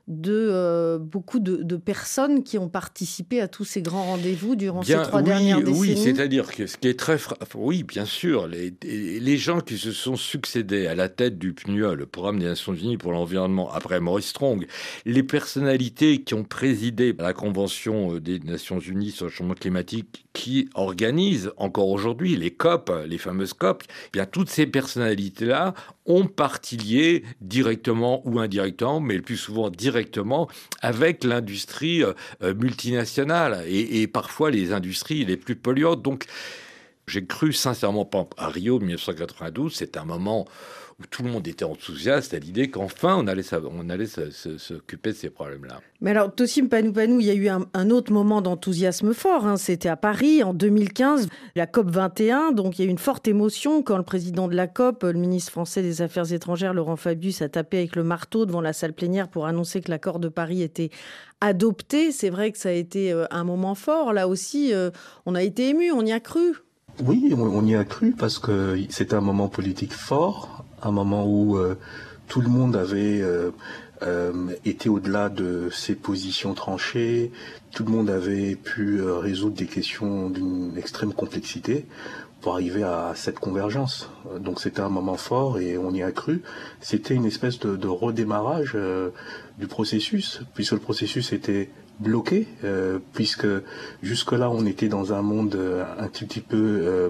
de 0.08 0.50
euh, 0.52 1.00
beaucoup 1.00 1.40
de, 1.40 1.78
personnes 1.78 2.44
qui 2.44 2.58
ont 2.58 2.68
participé 2.68 3.40
à 3.40 3.48
tous 3.48 3.64
ces 3.64 3.82
grands 3.82 4.04
rendez-vous 4.04 4.56
durant 4.56 4.84
ces 4.84 5.02
trois 5.02 5.22
dernières 5.22 5.60
décennies. 5.60 5.80
Oui, 5.80 5.98
c'est-à-dire 5.98 6.52
que 6.52 6.68
ce 6.68 6.78
qui 6.78 6.90
est 6.90 7.00
très... 7.00 7.18
Oui, 7.56 7.84
bien 7.84 8.06
sûr, 8.06 8.48
les, 8.48 8.74
les, 8.84 9.38
gens 9.38 9.62
qui 9.62 9.78
se 9.78 9.92
sont 9.92 10.16
succédés 10.16 10.88
à 10.88 10.96
la 10.96 11.08
tête 11.08 11.38
du 11.38 11.54
PNUA, 11.54 11.96
le 11.96 12.06
Programme 12.06 12.40
des 12.40 12.46
Nations 12.46 12.74
Unies 12.74 12.98
pour 12.98 13.14
l'environnement, 13.14 13.72
après 13.72 14.00
Maurice 14.00 14.28
Strong, 14.28 14.68
les 15.06 15.24
personnalités 15.24 16.22
qui 16.22 16.34
ont 16.34 16.44
présidé 16.44 17.16
à 17.18 17.24
la 17.24 17.34
Convention 17.34 18.16
euh, 18.16 18.20
des 18.20 18.40
Nations 18.40 18.80
Unies 18.80 19.12
sur 19.12 19.26
le 19.26 19.32
changement 19.32 19.56
climatique, 19.56 20.26
qui 20.34 20.68
organisent 20.74 21.52
encore 21.58 21.90
aujourd'hui 21.90 22.36
les 22.36 22.52
COP, 22.52 22.92
les 23.08 23.18
fameuses 23.18 23.54
COP, 23.54 23.84
eh 23.88 24.10
bien 24.12 24.26
toutes 24.26 24.50
ces 24.50 24.66
personnalités-là 24.66 25.74
ont 26.06 26.28
parti 26.28 26.78
lié 26.78 27.24
directement 27.42 28.22
ou 28.28 28.40
indirectement, 28.40 29.00
mais 29.00 29.16
le 29.16 29.22
plus 29.22 29.38
souvent 29.38 29.70
directement 29.70 30.50
avec 30.82 31.24
l'industrie 31.24 32.04
euh, 32.04 32.14
euh, 32.42 32.54
multinationale 32.54 33.64
et, 33.68 34.08
parfois 34.08 34.52
les 34.52 34.74
industries 34.74 35.26
les 35.26 35.38
plus 35.38 35.56
polluantes. 35.56 36.02
Donc, 36.02 36.26
j'ai 37.08 37.26
cru 37.26 37.54
sincèrement, 37.54 38.10
à 38.38 38.48
Rio 38.48 38.80
1992, 38.80 39.74
c'est 39.74 39.98
un 39.98 40.06
moment 40.06 40.46
où 41.00 41.06
tout 41.10 41.24
le 41.24 41.30
monde 41.30 41.48
était 41.48 41.66
enthousiaste 41.66 42.34
à 42.34 42.40
l'idée 42.40 42.70
qu'enfin 42.70 43.16
on 43.18 43.28
allait, 43.28 43.44
on 43.54 43.90
allait 43.90 44.08
s'occuper 44.08 45.12
de 45.12 45.16
ces 45.16 45.30
problèmes-là. 45.30 45.82
Mais 46.02 46.12
alors, 46.12 46.36
Tossim 46.36 46.68
Panou-Panou, 46.68 47.22
il 47.22 47.26
y 47.26 47.30
a 47.30 47.34
eu 47.34 47.48
un, 47.48 47.90
autre 47.90 48.12
moment 48.12 48.42
d'enthousiasme 48.42 49.14
fort. 49.14 49.48
Hein. 49.48 49.56
C'était 49.56 49.90
à 49.90 49.96
Paris 49.96 50.44
en 50.44 50.54
2015, 50.54 51.30
la 51.56 51.66
COP 51.66 51.90
21. 51.90 52.52
Donc, 52.52 52.78
il 52.78 52.82
y 52.82 52.86
a 52.86 52.88
eu 52.88 52.92
une 52.92 52.98
forte 52.98 53.28
émotion 53.28 53.82
quand 53.82 53.98
le 53.98 54.04
président 54.04 54.50
de 54.50 54.56
la 54.56 54.68
COP, 54.68 55.04
le 55.04 55.14
ministre 55.14 55.52
français 55.52 55.82
des 55.82 56.02
Affaires 56.02 56.34
étrangères, 56.34 56.74
Laurent 56.74 56.98
Fabius, 56.98 57.42
a 57.42 57.48
tapé 57.48 57.78
avec 57.78 57.96
le 57.96 58.04
marteau 58.04 58.46
devant 58.46 58.60
la 58.60 58.74
salle 58.74 58.94
plénière 58.94 59.30
pour 59.30 59.46
annoncer 59.46 59.80
que 59.80 59.90
l'accord 59.90 60.20
de 60.20 60.28
Paris 60.28 60.62
était 60.62 60.90
adopté. 61.40 62.12
C'est 62.12 62.30
vrai 62.30 62.52
que 62.52 62.58
ça 62.58 62.70
a 62.70 62.74
été 62.74 63.14
euh, 63.14 63.26
un 63.32 63.46
moment 63.46 63.76
fort. 63.76 64.12
Là 64.12 64.28
aussi, 64.28 64.74
euh, 64.74 64.92
on 65.26 65.36
a 65.36 65.44
été 65.44 65.70
ému, 65.70 65.92
on 65.92 66.06
y 66.06 66.12
a 66.12 66.20
cru. 66.20 66.54
Oui, 67.06 67.34
on 67.36 67.66
y 67.66 67.76
a 67.76 67.86
cru 67.86 68.12
parce 68.12 68.40
que 68.40 68.78
c'était 68.90 69.16
un 69.16 69.22
moment 69.22 69.48
politique 69.48 69.94
fort, 69.94 70.63
un 70.88 70.92
moment 70.92 71.26
où 71.26 71.58
euh, 71.58 71.76
tout 72.28 72.42
le 72.42 72.50
monde 72.50 72.76
avait 72.76 73.22
été 74.66 74.90
au-delà 74.90 75.30
de 75.30 75.70
ses 75.72 75.96
positions 75.96 76.54
tranchées, 76.54 77.32
tout 77.72 77.86
le 77.86 77.92
monde 77.92 78.10
avait 78.10 78.56
pu 78.56 79.02
résoudre 79.02 79.56
des 79.56 79.66
questions 79.66 80.30
d'une 80.30 80.78
extrême 80.78 81.14
complexité 81.14 81.86
pour 82.44 82.56
arriver 82.56 82.84
à 82.84 83.14
cette 83.16 83.40
convergence. 83.40 84.10
Donc 84.38 84.60
c'était 84.60 84.82
un 84.82 84.90
moment 84.90 85.16
fort 85.16 85.60
et 85.60 85.78
on 85.78 85.92
y 85.92 86.04
a 86.04 86.12
cru. 86.12 86.44
C'était 86.82 87.16
une 87.16 87.26
espèce 87.26 87.58
de, 87.58 87.88
redémarrage 87.88 88.74
euh, 88.76 89.12
du 89.58 89.68
processus, 89.68 90.42
puisque 90.54 90.74
le 90.74 90.80
processus 90.80 91.32
était 91.32 91.70
bloqué, 92.04 92.48
euh, 92.64 93.00
puisque 93.14 93.48
jusque-là 94.04 94.50
on 94.50 94.66
était 94.66 94.90
dans 94.90 95.14
un 95.14 95.22
monde 95.22 95.56
euh, 95.56 95.84
un 95.98 96.08
petit, 96.08 96.26
petit 96.26 96.42
peu 96.42 97.10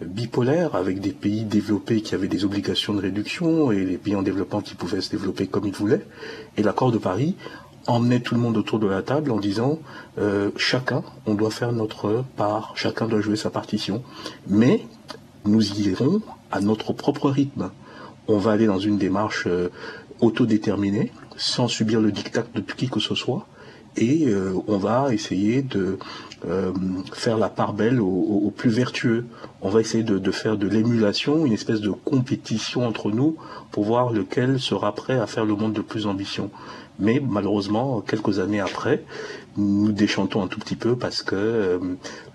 bipolaire, 0.00 0.74
avec 0.74 1.00
des 1.00 1.12
pays 1.12 1.44
développés 1.44 2.02
qui 2.02 2.14
avaient 2.14 2.28
des 2.28 2.44
obligations 2.44 2.94
de 2.94 3.00
réduction 3.00 3.72
et 3.72 3.84
les 3.84 3.96
pays 3.96 4.16
en 4.16 4.22
développement 4.22 4.60
qui 4.60 4.74
pouvaient 4.74 5.00
se 5.00 5.10
développer 5.10 5.46
comme 5.46 5.66
ils 5.66 5.74
voulaient. 5.74 6.06
Et 6.56 6.62
l'accord 6.62 6.92
de 6.92 6.98
Paris 6.98 7.36
emmener 7.86 8.20
tout 8.20 8.34
le 8.34 8.40
monde 8.40 8.56
autour 8.56 8.78
de 8.78 8.86
la 8.86 9.02
table 9.02 9.30
en 9.30 9.38
disant 9.38 9.78
euh, 10.18 10.50
chacun, 10.56 11.02
on 11.26 11.34
doit 11.34 11.50
faire 11.50 11.72
notre 11.72 12.24
part, 12.36 12.72
chacun 12.76 13.06
doit 13.06 13.20
jouer 13.20 13.36
sa 13.36 13.50
partition, 13.50 14.02
mais 14.46 14.86
nous 15.44 15.72
y 15.72 15.90
irons 15.90 16.22
à 16.50 16.60
notre 16.60 16.92
propre 16.92 17.30
rythme. 17.30 17.70
On 18.28 18.38
va 18.38 18.52
aller 18.52 18.66
dans 18.66 18.78
une 18.78 18.96
démarche 18.96 19.44
euh, 19.46 19.68
autodéterminée, 20.20 21.12
sans 21.36 21.68
subir 21.68 22.00
le 22.00 22.12
diktat 22.12 22.44
de 22.54 22.60
qui 22.60 22.88
que 22.88 23.00
ce 23.00 23.14
soit, 23.14 23.46
et 23.96 24.26
euh, 24.26 24.54
on 24.66 24.78
va 24.78 25.12
essayer 25.12 25.62
de 25.62 25.98
faire 27.14 27.38
la 27.38 27.48
part 27.48 27.72
belle 27.72 28.02
aux, 28.02 28.52
plus 28.54 28.68
vertueux. 28.68 29.24
On 29.62 29.70
va 29.70 29.80
essayer 29.80 30.04
de, 30.04 30.18
de 30.18 30.30
faire 30.30 30.58
de 30.58 30.68
l'émulation, 30.68 31.46
une 31.46 31.54
espèce 31.54 31.80
de 31.80 31.88
compétition 31.88 32.86
entre 32.86 33.10
nous 33.10 33.38
pour 33.70 33.84
voir 33.84 34.12
lequel 34.12 34.60
sera 34.60 34.94
prêt 34.94 35.18
à 35.18 35.26
faire 35.26 35.46
le 35.46 35.54
monde 35.54 35.72
de 35.72 35.80
plus 35.80 36.06
ambition. 36.06 36.50
Mais 36.98 37.20
malheureusement, 37.20 38.02
quelques 38.02 38.38
années 38.38 38.60
après, 38.60 39.02
nous 39.56 39.90
déchantons 39.90 40.42
un 40.42 40.48
tout 40.48 40.60
petit 40.60 40.76
peu 40.76 40.96
parce 40.96 41.22
que 41.22 41.34
euh, 41.34 41.78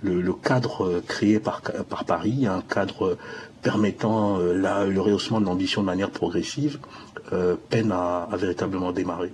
le, 0.01 0.33
cadre 0.33 1.01
créé 1.07 1.39
par, 1.39 1.61
par 1.61 2.03
Paris, 2.05 2.45
un 2.45 2.61
cadre 2.61 3.17
permettant 3.61 4.37
euh, 4.39 4.53
le 4.89 5.01
rehaussement 5.01 5.39
de 5.39 5.45
l'ambition 5.45 5.81
de 5.81 5.85
manière 5.85 6.11
progressive, 6.11 6.79
euh, 7.31 7.55
peine 7.69 7.91
à 7.91 8.27
véritablement 8.33 8.91
démarrer. 8.91 9.31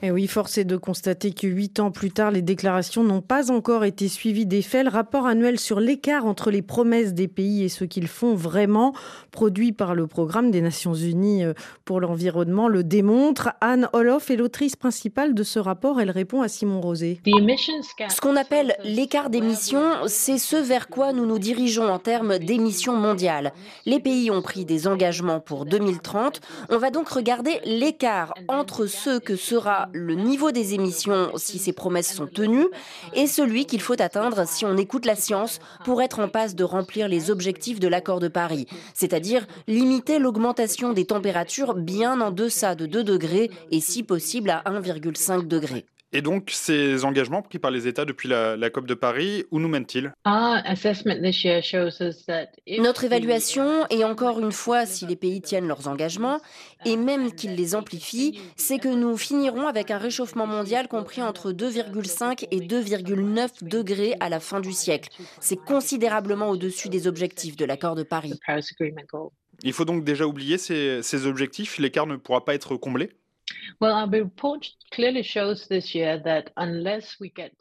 Et 0.00 0.12
oui, 0.12 0.28
force 0.28 0.58
est 0.58 0.64
de 0.64 0.76
constater 0.76 1.32
que 1.32 1.48
huit 1.48 1.80
ans 1.80 1.90
plus 1.90 2.12
tard, 2.12 2.30
les 2.30 2.42
déclarations 2.42 3.02
n'ont 3.02 3.20
pas 3.20 3.50
encore 3.50 3.84
été 3.84 4.06
suivies 4.06 4.46
des 4.46 4.62
faits. 4.62 4.84
Le 4.84 4.90
rapport 4.90 5.26
annuel 5.26 5.58
sur 5.58 5.80
l'écart 5.80 6.24
entre 6.24 6.52
les 6.52 6.62
promesses 6.62 7.14
des 7.14 7.26
pays 7.26 7.64
et 7.64 7.68
ce 7.68 7.84
qu'ils 7.84 8.06
font 8.06 8.36
vraiment, 8.36 8.92
produit 9.32 9.72
par 9.72 9.96
le 9.96 10.06
programme 10.06 10.52
des 10.52 10.60
Nations 10.60 10.94
Unies 10.94 11.44
euh, 11.44 11.52
pour 11.84 12.00
l'environnement, 12.00 12.68
le 12.68 12.84
démontre. 12.84 13.50
Anne 13.60 13.88
Olof 13.92 14.30
est 14.30 14.36
l'autrice 14.36 14.76
principale 14.76 15.34
de 15.34 15.42
ce 15.42 15.58
rapport. 15.58 16.00
Elle 16.00 16.12
répond 16.12 16.42
à 16.42 16.48
Simon 16.48 16.80
Rosé. 16.80 17.20
Ce 17.26 18.20
qu'on 18.20 18.36
appelle 18.36 18.76
l'écart 18.84 19.30
d'émissions, 19.30 20.06
c'est 20.06 20.38
ce 20.38 20.56
vers 20.56 20.86
quoi 20.88 21.12
nous 21.12 21.26
nous 21.26 21.40
dirigeons 21.40 21.88
en 21.88 21.98
termes 21.98 22.38
d'émissions 22.38 22.96
mondiales. 22.96 23.52
Les 23.84 23.98
pays 23.98 24.30
ont 24.30 24.42
pris 24.42 24.64
des 24.64 24.86
engagements 24.86 25.40
pour 25.40 25.64
2030. 25.64 26.40
On 26.70 26.78
va 26.78 26.90
donc 26.90 27.08
regarder 27.08 27.58
l'écart 27.64 28.32
entre 28.46 28.86
ce 28.86 29.18
que 29.18 29.34
sera 29.34 29.87
le 29.92 30.14
niveau 30.14 30.50
des 30.50 30.74
émissions 30.74 31.30
si 31.36 31.58
ces 31.58 31.72
promesses 31.72 32.14
sont 32.14 32.26
tenues 32.26 32.68
et 33.14 33.26
celui 33.26 33.66
qu'il 33.66 33.80
faut 33.80 34.00
atteindre 34.00 34.46
si 34.46 34.64
on 34.64 34.76
écoute 34.76 35.06
la 35.06 35.16
science 35.16 35.60
pour 35.84 36.02
être 36.02 36.20
en 36.20 36.28
passe 36.28 36.54
de 36.54 36.64
remplir 36.64 37.08
les 37.08 37.30
objectifs 37.30 37.80
de 37.80 37.88
l'accord 37.88 38.20
de 38.20 38.28
Paris, 38.28 38.66
c'est-à-dire 38.94 39.46
limiter 39.66 40.18
l'augmentation 40.18 40.92
des 40.92 41.06
températures 41.06 41.74
bien 41.74 42.20
en 42.20 42.30
deçà 42.30 42.74
de 42.74 42.86
2 42.86 43.04
degrés 43.04 43.50
et 43.70 43.80
si 43.80 44.02
possible 44.02 44.50
à 44.50 44.62
1,5 44.66 45.46
degré. 45.46 45.86
Et 46.12 46.22
donc, 46.22 46.50
ces 46.52 47.04
engagements 47.04 47.42
pris 47.42 47.58
par 47.58 47.70
les 47.70 47.86
États 47.86 48.06
depuis 48.06 48.28
la, 48.28 48.70
COP 48.70 48.86
de 48.86 48.94
Paris, 48.94 49.44
où 49.50 49.60
nous 49.60 49.68
mènent-ils 49.68 50.12
Notre 52.78 53.04
évaluation, 53.04 53.86
et 53.90 54.04
encore 54.04 54.40
une 54.40 54.52
fois, 54.52 54.86
si 54.86 55.06
les 55.06 55.16
pays 55.16 55.42
tiennent 55.42 55.68
leurs 55.68 55.86
engagements, 55.86 56.40
et 56.86 56.96
même 56.96 57.32
qu'ils 57.32 57.54
les 57.54 57.74
amplifient, 57.74 58.40
c'est 58.56 58.78
que 58.78 58.88
nous 58.88 59.18
finirons 59.18 59.66
avec 59.66 59.90
un 59.90 59.98
réchauffement 59.98 60.46
mondial 60.46 60.88
compris 60.88 61.22
entre 61.22 61.52
2,5 61.52 62.46
et 62.50 62.60
2,9 62.60 63.68
degrés 63.68 64.14
à 64.20 64.30
la 64.30 64.40
fin 64.40 64.60
du 64.60 64.72
siècle. 64.72 65.10
C'est 65.40 65.62
considérablement 65.62 66.48
au-dessus 66.48 66.88
des 66.88 67.06
objectifs 67.06 67.56
de 67.56 67.66
l'accord 67.66 67.96
de 67.96 68.02
Paris. 68.02 68.32
Il 69.62 69.72
faut 69.72 69.84
donc 69.84 70.04
déjà 70.04 70.26
oublier 70.26 70.56
ces, 70.56 71.02
ces 71.02 71.26
objectifs, 71.26 71.78
l'écart 71.78 72.06
ne 72.06 72.16
pourra 72.16 72.44
pas 72.44 72.54
être 72.54 72.76
comblé 72.76 73.10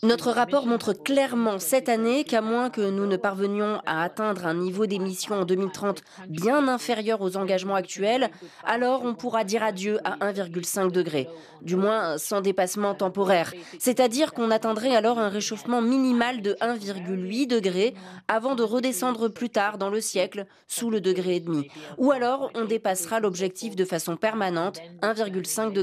notre 0.03 0.31
rapport 0.31 0.65
montre 0.65 0.93
clairement 0.93 1.59
cette 1.59 1.89
année 1.89 2.23
qu'à 2.23 2.41
moins 2.41 2.69
que 2.69 2.89
nous 2.89 3.05
ne 3.05 3.17
parvenions 3.17 3.81
à 3.85 4.03
atteindre 4.03 4.45
un 4.45 4.53
niveau 4.53 4.85
d'émission 4.85 5.35
en 5.35 5.45
2030 5.45 6.01
bien 6.29 6.67
inférieur 6.67 7.21
aux 7.21 7.37
engagements 7.37 7.75
actuels, 7.75 8.29
alors 8.63 9.03
on 9.03 9.13
pourra 9.13 9.43
dire 9.43 9.63
adieu 9.63 9.99
à 10.03 10.17
1,5 10.31 10.91
degré, 10.91 11.27
du 11.61 11.75
moins 11.75 12.17
sans 12.17 12.41
dépassement 12.41 12.95
temporaire. 12.95 13.53
C'est-à-dire 13.79 14.33
qu'on 14.33 14.51
atteindrait 14.51 14.95
alors 14.95 15.19
un 15.19 15.29
réchauffement 15.29 15.81
minimal 15.81 16.41
de 16.41 16.53
1,8 16.61 17.47
degré 17.47 17.93
avant 18.27 18.55
de 18.55 18.63
redescendre 18.63 19.27
plus 19.29 19.49
tard 19.49 19.77
dans 19.77 19.89
le 19.89 20.01
siècle 20.01 20.45
sous 20.67 20.89
le 20.89 21.01
degré 21.01 21.35
et 21.35 21.39
demi. 21.39 21.67
Ou 21.97 22.11
alors 22.11 22.51
on 22.55 22.65
dépassera 22.65 23.19
l'objectif 23.19 23.75
de 23.75 23.85
façon 23.85 24.17
permanente, 24.17 24.79
1,5 25.01 25.73
degré 25.73 25.76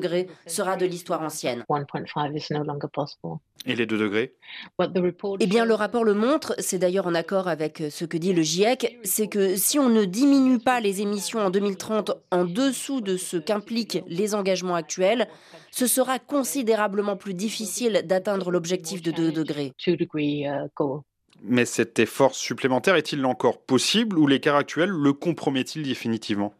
sera 0.47 0.77
de 0.77 0.87
l'histoire 0.87 1.23
ancienne. 1.23 1.65
Et 3.67 3.75
les 3.75 3.87
2 3.87 3.99
degrés? 3.99 4.35
Eh 5.41 5.47
bien, 5.47 5.65
le 5.65 5.75
rapport 5.75 6.05
le 6.05 6.15
montre, 6.15 6.55
c'est 6.59 6.79
d'ailleurs 6.79 7.07
en 7.07 7.15
accord 7.15 7.49
avec 7.49 7.83
ce 7.91 8.05
que 8.05 8.17
dit 8.17 8.33
le 8.33 8.43
GIEC, 8.43 8.99
c'est 9.05 9.29
que 9.29 9.57
si 9.57 9.79
on 9.79 9.89
ne 9.89 10.05
diminue 10.05 10.59
pas 10.59 10.81
les 10.81 11.01
émissions 11.01 11.41
en 11.41 11.51
2030 11.51 12.13
en 12.31 12.45
dessous 12.45 13.01
de 13.01 13.17
ce 13.17 13.37
qu'impliquent 13.37 14.03
les 14.07 14.35
engagements 14.35 14.75
actuels, 14.75 15.29
ce 15.71 15.87
sera 15.87 16.19
considérablement 16.19 17.17
plus 17.17 17.35
difficile 17.35 18.03
d'atteindre 18.05 18.51
l'objectif 18.51 19.03
de 19.03 19.11
2 19.11 19.33
degrés. 19.33 19.73
Uh, 19.87 20.69
Mais 21.43 21.65
cet 21.65 21.99
effort 21.99 22.35
supplémentaire 22.35 22.97
est-il 22.97 23.25
encore 23.27 23.59
possible 23.59 24.19
ou 24.19 24.27
l'écart 24.27 24.57
actuel 24.57 24.91
le 24.91 25.13
compromet-il 25.13 25.83
définitivement? 25.83 26.55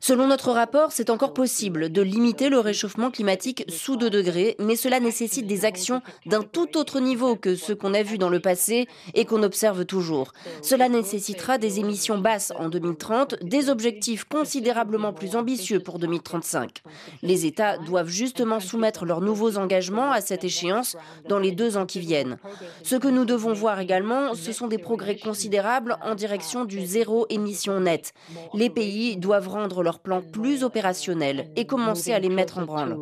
Selon 0.00 0.26
notre 0.26 0.50
rapport, 0.50 0.92
c'est 0.92 1.08
encore 1.08 1.32
possible 1.32 1.90
de 1.90 2.02
limiter 2.02 2.50
le 2.50 2.58
réchauffement 2.58 3.10
climatique 3.10 3.64
sous 3.68 3.96
2 3.96 4.10
degrés, 4.10 4.54
mais 4.58 4.76
cela 4.76 5.00
nécessite 5.00 5.46
des 5.46 5.64
actions 5.64 6.02
d'un 6.26 6.42
tout 6.42 6.76
autre 6.76 7.00
niveau 7.00 7.36
que 7.36 7.56
ce 7.56 7.72
qu'on 7.72 7.94
a 7.94 8.02
vu 8.02 8.18
dans 8.18 8.28
le 8.28 8.40
passé 8.40 8.86
et 9.14 9.24
qu'on 9.24 9.42
observe 9.42 9.86
toujours. 9.86 10.34
Cela 10.60 10.90
nécessitera 10.90 11.56
des 11.56 11.80
émissions 11.80 12.18
basses 12.18 12.52
en 12.58 12.68
2030, 12.68 13.36
des 13.42 13.70
objectifs 13.70 14.24
considérablement 14.24 15.14
plus 15.14 15.36
ambitieux 15.36 15.80
pour 15.80 15.98
2035. 15.98 16.82
Les 17.22 17.46
États 17.46 17.78
doivent 17.78 18.08
justement 18.10 18.60
soumettre 18.60 19.06
leurs 19.06 19.22
nouveaux 19.22 19.56
engagements 19.56 20.12
à 20.12 20.20
cette 20.20 20.44
échéance 20.44 20.98
dans 21.30 21.38
les 21.38 21.52
deux 21.52 21.78
ans 21.78 21.86
qui 21.86 22.00
viennent. 22.00 22.36
Ce 22.82 22.96
que 22.96 23.08
nous 23.08 23.24
devons 23.24 23.54
voir 23.54 23.80
également, 23.80 24.34
ce 24.34 24.52
sont 24.52 24.66
des 24.66 24.76
progrès 24.76 25.16
considérables 25.16 25.96
en 26.02 26.14
direction 26.14 26.66
du 26.66 26.73
zéro 26.80 27.26
émission 27.28 27.80
nette. 27.80 28.12
Les 28.54 28.70
pays 28.70 29.16
doivent 29.16 29.48
rendre 29.48 29.82
leurs 29.82 30.00
plans 30.00 30.22
plus 30.22 30.64
opérationnels 30.64 31.50
et 31.56 31.66
commencer 31.66 32.12
à 32.12 32.18
les 32.18 32.28
mettre 32.28 32.58
en 32.58 32.62
branle. 32.62 32.96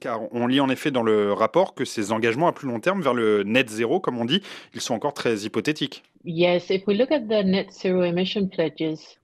Car 0.00 0.20
on 0.32 0.46
lit 0.46 0.60
en 0.60 0.68
effet 0.68 0.90
dans 0.90 1.02
le 1.02 1.32
rapport 1.32 1.74
que 1.74 1.84
ces 1.84 2.12
engagements 2.12 2.48
à 2.48 2.52
plus 2.52 2.68
long 2.68 2.80
terme 2.80 3.02
vers 3.02 3.14
le 3.14 3.42
net 3.42 3.68
zéro, 3.68 4.00
comme 4.00 4.18
on 4.18 4.24
dit, 4.24 4.42
ils 4.74 4.80
sont 4.80 4.94
encore 4.94 5.14
très 5.14 5.40
hypothétiques. 5.40 6.02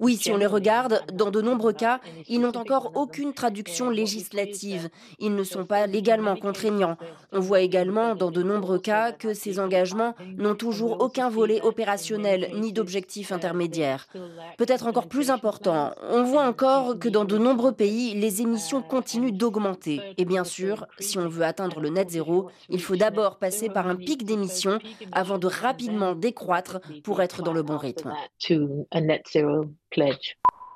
Oui, 0.00 0.16
si 0.16 0.32
on 0.32 0.36
les 0.36 0.46
regarde, 0.46 1.02
dans 1.12 1.30
de 1.30 1.40
nombreux 1.40 1.72
cas, 1.72 2.00
ils 2.28 2.40
n'ont 2.40 2.56
encore 2.56 2.92
aucune 2.96 3.32
traduction 3.32 3.90
législative. 3.90 4.88
Ils 5.18 5.34
ne 5.34 5.44
sont 5.44 5.64
pas 5.64 5.86
légalement 5.86 6.36
contraignants. 6.36 6.96
On 7.32 7.40
voit 7.40 7.60
également 7.60 8.14
dans 8.14 8.30
de 8.30 8.42
nombreux 8.42 8.78
cas 8.78 9.12
que 9.12 9.34
ces 9.34 9.60
engagements 9.60 10.14
n'ont 10.36 10.54
toujours 10.54 11.00
aucun 11.00 11.28
volet 11.28 11.60
opérationnel 11.62 12.50
ni 12.54 12.72
d'objectif 12.72 13.32
intermédiaire. 13.32 14.08
Peut-être 14.56 14.86
encore 14.86 15.08
plus 15.08 15.30
important, 15.30 15.92
on 16.10 16.24
voit 16.24 16.46
encore 16.46 16.98
que 16.98 17.08
dans 17.08 17.24
de 17.24 17.38
nombreux 17.38 17.72
pays, 17.72 18.14
les 18.14 18.42
émissions 18.42 18.82
continuent 18.82 19.32
d'augmenter. 19.32 20.00
Et 20.16 20.24
bien 20.24 20.44
sûr, 20.44 20.86
si 20.98 21.18
on 21.18 21.28
veut 21.28 21.44
atteindre 21.44 21.80
le 21.80 21.90
net 21.90 22.10
zéro, 22.10 22.48
il 22.68 22.80
faut 22.80 22.96
d'abord 22.96 23.36
passer 23.36 23.68
par 23.68 23.86
un 23.86 23.96
pic 23.96 24.24
d'émissions 24.24 24.78
avant 25.12 25.38
de 25.38 25.46
rapidement 25.46 26.14
décroître 26.14 26.80
pour 27.02 27.20
être 27.22 27.42
dans 27.42 27.52
le 27.52 27.62
bon 27.62 27.78
rythme. 27.78 28.12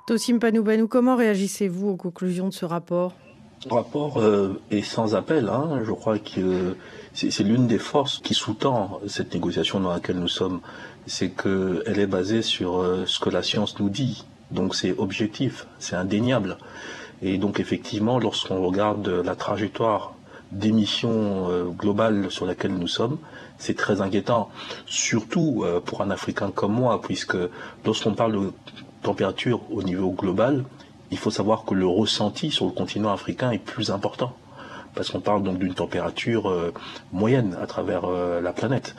Tossim 0.07 0.39
Panoubanou, 0.39 0.89
comment 0.89 1.17
réagissez-vous 1.17 1.91
aux 1.91 1.97
conclusions 1.97 2.49
de 2.49 2.53
ce 2.53 2.65
rapport? 2.65 3.15
Ce 3.61 3.69
rapport 3.69 4.19
euh, 4.19 4.61
est 4.73 4.83
sans 4.83 5.15
appel. 5.15 5.49
Hein. 5.49 5.83
Je 5.85 5.93
crois 5.93 6.19
que 6.19 6.77
c'est 7.15 7.45
l'une 7.45 7.69
des 7.69 7.79
forces 7.79 8.19
qui 8.19 8.35
sous-tend 8.35 9.01
cette 9.07 9.33
négociation 9.33 9.79
dans 9.79 9.93
laquelle 9.93 10.19
nous 10.19 10.27
sommes. 10.27 10.61
C'est 11.07 11.31
qu'elle 11.31 11.99
est 11.99 12.07
basée 12.07 12.43
sur 12.43 12.81
euh, 12.81 13.05
ce 13.07 13.21
que 13.21 13.31
la 13.31 13.43
science 13.45 13.79
nous 13.79 13.89
dit. 13.89 14.25
Donc 14.51 14.75
c'est 14.75 14.93
objectif, 14.99 15.67
c'est 15.79 15.95
indéniable. 15.95 16.59
Et 17.23 17.39
donc 17.39 17.61
effectivement, 17.61 18.19
lorsqu'on 18.19 18.61
regarde 18.61 19.09
la 19.09 19.37
trajectoire 19.37 20.15
d'émissions 20.53 21.51
euh, 21.51 21.65
globales 21.65 22.31
sur 22.31 22.47
laquelle 22.47 22.75
nous 22.75 22.87
sommes, 22.87 23.19
c'est 23.59 23.77
très 23.77 24.01
inquiétant, 24.01 24.51
surtout 24.87 25.63
euh, 25.65 25.81
pour 25.81 26.03
un 26.03 26.11
Africain 26.11 26.51
comme 26.55 26.73
moi, 26.73 27.01
puisque 27.01 27.37
lorsqu'on 27.85 28.15
parle 28.15 28.33
de 28.33 28.53
température 29.03 29.61
au 29.73 29.83
niveau 29.83 30.11
global, 30.11 30.65
il 31.11 31.19
faut 31.19 31.31
savoir 31.31 31.65
que 31.65 31.75
le 31.75 31.87
ressenti 31.87 32.51
sur 32.51 32.67
le 32.67 32.73
continent 32.73 33.13
africain 33.13 33.51
est 33.51 33.59
plus 33.59 33.91
important 33.91 34.37
parce 34.95 35.11
qu'on 35.11 35.21
parle 35.21 35.43
donc 35.43 35.59
d'une 35.59 35.75
température 35.75 36.51
euh, 36.51 36.73
moyenne 37.13 37.57
à 37.61 37.67
travers 37.67 38.07
la 38.07 38.53
planète. 38.53 38.95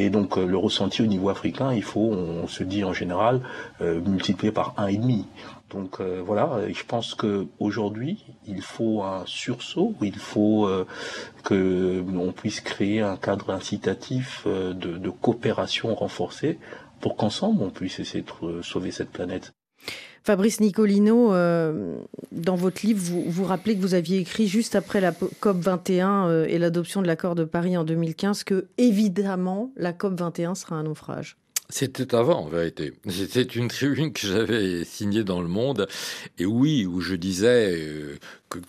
Et 0.00 0.10
donc 0.10 0.36
le 0.36 0.56
ressenti 0.56 1.02
au 1.02 1.06
niveau 1.06 1.28
africain, 1.28 1.72
il 1.74 1.82
faut, 1.82 2.12
on, 2.12 2.46
se 2.46 2.62
dit 2.62 2.84
en 2.84 2.92
général, 2.92 3.40
multiplier 3.80 4.52
par 4.52 4.74
un 4.76 4.86
et 4.86 4.96
demi. 4.96 5.26
Donc 5.70 6.00
euh, 6.00 6.22
voilà, 6.24 6.60
je 6.72 6.84
pense 6.84 7.14
qu'aujourd'hui, 7.14 8.24
il 8.46 8.62
faut 8.62 9.02
un 9.02 9.24
sursaut, 9.26 9.94
il 10.00 10.16
faut 10.16 10.66
euh, 10.66 10.86
que 11.44 12.02
on 12.16 12.32
puisse 12.32 12.60
créer 12.60 13.02
un 13.02 13.16
cadre 13.16 13.50
incitatif 13.50 14.44
euh, 14.46 14.72
de, 14.72 15.10
coopération 15.10 15.94
renforcée 15.94 16.58
pour 17.00 17.16
qu'ensemble 17.16 17.62
on 17.62 17.70
puisse 17.70 18.00
essayer 18.00 18.24
de 18.24 18.62
sauver 18.62 18.92
cette 18.92 19.10
planète. 19.10 19.52
Fabrice 20.24 20.60
Nicolino, 20.60 21.32
dans 22.32 22.56
votre 22.56 22.84
livre, 22.84 23.00
vous, 23.02 23.24
vous 23.26 23.44
rappelez 23.44 23.76
que 23.76 23.80
vous 23.80 23.94
aviez 23.94 24.18
écrit 24.18 24.46
juste 24.46 24.74
après 24.74 25.00
la 25.00 25.12
COP 25.12 25.56
21 25.56 26.44
et 26.44 26.58
l'adoption 26.58 27.00
de 27.00 27.06
l'accord 27.06 27.34
de 27.34 27.44
Paris 27.44 27.78
en 27.78 27.84
2015 27.84 28.44
que 28.44 28.66
évidemment 28.76 29.72
la 29.76 29.94
COP 29.94 30.18
21 30.20 30.54
sera 30.54 30.76
un 30.76 30.82
naufrage. 30.82 31.38
C'était 31.70 32.14
avant, 32.14 32.44
en 32.44 32.48
vérité. 32.48 32.94
C'était 33.10 33.42
une 33.42 33.68
tribune 33.68 34.14
que 34.14 34.26
j'avais 34.26 34.84
signée 34.84 35.22
dans 35.22 35.42
Le 35.42 35.48
Monde, 35.48 35.86
et 36.38 36.46
oui, 36.46 36.86
où 36.86 37.02
je 37.02 37.14
disais 37.14 37.74
euh, 37.76 38.18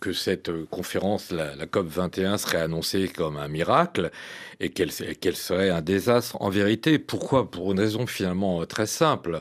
que, 0.02 0.12
cette 0.12 0.52
conférence, 0.66 1.32
la, 1.32 1.66
COP 1.66 1.88
21, 1.88 2.38
serait 2.38 2.60
annoncée 2.60 3.08
comme 3.08 3.38
un 3.38 3.48
miracle, 3.48 4.12
et 4.60 4.72
qu'elle 4.72 4.92
serait 4.92 5.70
un 5.70 5.82
désastre. 5.82 6.36
En 6.42 6.50
vérité, 6.50 7.00
pourquoi? 7.00 7.50
Pour 7.50 7.72
une 7.72 7.80
raison 7.80 8.06
finalement 8.06 8.66
très 8.66 8.86
simple. 8.86 9.40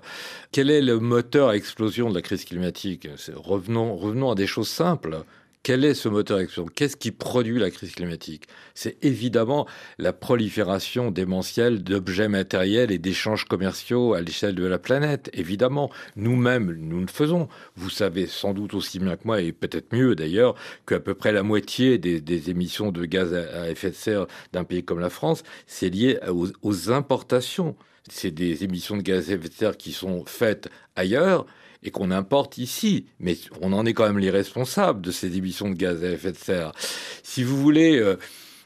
Quel 0.52 0.70
est 0.70 0.80
le 0.80 1.00
moteur 1.00 1.48
à 1.48 1.56
explosion 1.56 2.10
de 2.10 2.14
la 2.14 2.22
crise 2.22 2.44
climatique? 2.44 3.08
Revenons, 3.34 3.96
revenons 3.96 4.30
à 4.30 4.34
des 4.36 4.46
choses 4.46 4.68
simples. 4.68 5.24
Quel 5.68 5.84
est 5.84 5.92
ce 5.92 6.08
moteur 6.08 6.38
d'action 6.38 6.64
Qu'est-ce 6.64 6.96
qui 6.96 7.10
produit 7.10 7.58
la 7.58 7.70
crise 7.70 7.94
climatique? 7.94 8.44
C'est 8.74 8.96
évidemment 9.04 9.66
la 9.98 10.14
prolifération 10.14 11.10
démentielle 11.10 11.84
d'objets 11.84 12.28
matériels 12.28 12.90
et 12.90 12.96
d'échanges 12.96 13.44
commerciaux 13.44 14.14
à 14.14 14.22
l'échelle 14.22 14.54
de 14.54 14.64
la 14.64 14.78
planète. 14.78 15.28
Évidemment, 15.34 15.90
nous-mêmes, 16.16 16.74
nous 16.80 17.00
le 17.00 17.06
faisons. 17.06 17.48
Vous 17.76 17.90
savez 17.90 18.26
sans 18.26 18.54
doute 18.54 18.72
aussi 18.72 18.98
bien 18.98 19.14
que 19.16 19.26
moi, 19.26 19.42
et 19.42 19.52
peut-être 19.52 19.94
mieux 19.94 20.14
d'ailleurs, 20.14 20.54
qu'à 20.86 21.00
peu 21.00 21.12
près 21.12 21.32
la 21.32 21.42
moitié 21.42 21.98
des, 21.98 22.48
émissions 22.48 22.90
de 22.90 23.04
gaz 23.04 23.34
à, 23.34 23.68
effet 23.70 23.90
de 23.90 23.94
serre 23.94 24.26
d'un 24.54 24.64
pays 24.64 24.82
comme 24.82 25.00
la 25.00 25.10
France, 25.10 25.42
c'est 25.66 25.90
lié 25.90 26.18
aux 26.62 26.90
importations. 26.90 27.76
C'est 28.10 28.30
des 28.30 28.64
émissions 28.64 28.96
de 28.96 29.02
gaz 29.02 29.30
à 29.30 29.34
effet 29.34 29.50
de 29.50 29.52
serre 29.52 29.76
qui 29.76 29.92
sont 29.92 30.24
faites 30.24 30.70
ailleurs 30.96 31.44
et 31.82 31.90
qu'on 31.90 32.10
importe 32.10 32.58
ici. 32.58 33.06
Mais 33.20 33.36
on 33.60 33.72
en 33.72 33.86
est 33.86 33.94
quand 33.94 34.06
même 34.06 34.18
les 34.18 34.30
responsables 34.30 35.00
de 35.00 35.10
ces 35.10 35.36
émissions 35.36 35.70
de 35.70 35.74
gaz 35.74 36.02
à 36.04 36.10
effet 36.10 36.32
de 36.32 36.36
serre. 36.36 36.72
Si 37.22 37.42
vous 37.42 37.60
voulez... 37.60 37.98
Euh, 37.98 38.16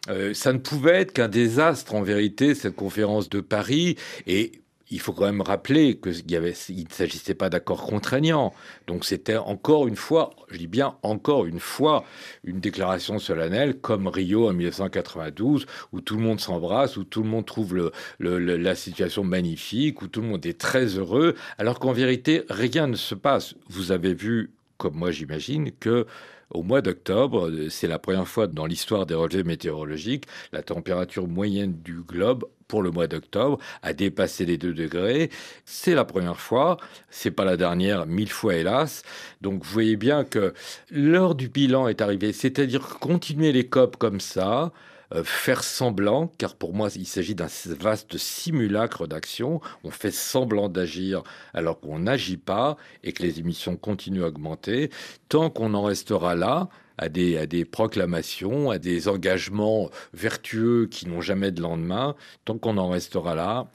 euh, 0.09 0.35
ça 0.35 0.53
ne 0.53 0.59
pouvait 0.59 1.03
être 1.03 1.13
qu'un 1.13 1.29
désastre 1.29 1.95
en 1.95 2.03
vérité, 2.03 2.57
cette 2.57 2.75
conférence 2.75 3.29
de 3.29 3.41
Paris. 3.41 3.97
Et 4.27 4.62
il 4.93 5.01
faut 5.01 5.13
quand 5.13 5.25
même 5.25 5.41
rappeler 5.41 5.99
qu'il 5.99 6.23
il 6.29 6.85
ne 6.85 6.93
s'agissait 6.93 7.35
pas 7.35 7.49
d'accords 7.49 7.83
contraignants. 7.83 8.53
Donc 8.87 9.05
c'était 9.05 9.39
encore 9.39 9.89
une 9.89 9.97
fois, 9.97 10.31
je 10.51 10.59
dis 10.59 10.67
bien 10.67 10.97
encore 11.03 11.47
une 11.47 11.59
fois, 11.59 12.05
une 12.45 12.61
déclaration 12.61 13.19
solennelle 13.19 13.81
comme 13.81 14.07
Rio 14.07 14.49
en 14.49 14.53
1992, 14.53 15.67
où 15.93 16.01
tout 16.01 16.17
le 16.17 16.23
monde 16.23 16.41
s'embrasse, 16.41 16.97
où 16.97 17.05
tout 17.05 17.23
le 17.23 17.29
monde 17.29 17.47
trouve 17.47 17.91
la 18.21 18.75
situation 18.75 19.25
magnifique, 19.25 20.03
où 20.03 20.09
tout 20.09 20.21
le 20.21 20.29
monde 20.29 20.45
est 20.47 20.61
très 20.61 20.85
heureux, 20.99 21.35
alors 21.59 21.79
qu'en 21.79 21.93
vérité, 21.93 22.43
rien 22.51 22.87
ne 22.87 22.97
se 22.97 23.15
passe. 23.15 23.55
Vous 23.69 23.93
avez 23.93 24.13
vu, 24.13 24.53
comme 24.77 24.95
moi 24.95 25.11
j'imagine, 25.11 25.73
que 25.73 26.07
au 26.55 26.62
mois 26.62 26.81
d'octobre, 26.83 27.51
c'est 27.69 27.88
la 27.88 27.99
première 27.99 28.29
fois 28.29 28.47
dans 28.47 28.67
l'histoire 28.67 29.07
des 29.07 29.15
relevés 29.15 29.45
météorologiques, 29.45 30.25
la 30.53 30.62
température 30.62 31.27
moyenne 31.27 31.75
du 31.83 32.03
globe 32.03 32.45
pour 32.69 32.83
le 32.83 32.91
mois 32.91 33.07
d'octobre 33.07 33.59
a 33.83 33.93
dépassé 33.93 34.47
les 34.47 34.57
2 34.57 34.73
degrés. 34.73 35.31
C'est 35.65 35.95
la 35.95 36.05
première 36.05 36.41
fois, 36.41 36.79
c'est 37.11 37.31
pas 37.31 37.45
la 37.45 37.57
dernière, 37.57 38.07
mille 38.07 38.31
fois 38.31 38.55
hélas. 38.55 39.03
Donc 39.41 39.62
vous 39.65 39.71
voyez 39.71 39.97
bien 39.97 40.25
que 40.25 40.55
l'heure 40.91 41.35
du 41.35 41.49
bilan 41.49 41.88
est 41.88 42.01
arrivée, 42.01 42.33
c'est-à-dire 42.33 42.99
continuer 42.99 43.53
les 43.53 43.69
COP 43.69 43.97
comme 43.97 44.21
ça, 44.21 44.73
euh, 45.14 45.25
faire 45.25 45.64
semblant, 45.64 46.29
car 46.38 46.55
pour 46.55 46.75
moi 46.75 46.88
il 46.94 47.07
s'agit 47.07 47.35
d'un 47.35 47.48
vaste 47.66 48.16
simulacre 48.16 49.07
d'action. 49.07 49.61
On 49.85 49.90
fait 49.90 50.11
semblant 50.11 50.68
d'agir 50.68 51.22
alors 51.55 51.81
qu'on 51.81 51.98
n'agit 51.98 52.37
pas 52.37 52.77
et 53.03 53.12
que 53.12 53.22
les 53.22 53.38
émissions 53.38 53.77
continuent 53.77 54.25
à 54.25 54.29
augmenter. 54.29 54.90
Tant 55.29 55.51
qu'on 55.51 55.75
en 55.75 55.83
restera 55.83 56.35
là, 56.35 56.68
à 56.98 57.09
des, 57.09 57.37
à 57.37 57.46
des 57.46 57.64
proclamations, 57.64 58.70
à 58.70 58.79
des 58.79 59.09
engagements 59.09 59.90
vertueux 60.12 60.87
qui 60.87 61.09
n'ont 61.09 61.20
jamais 61.20 61.51
de 61.51 61.61
lendemain, 61.61 62.14
tant 62.44 62.59
qu'on 62.59 62.79
en 62.79 62.88
restera 62.88 63.35
là, 63.35 63.66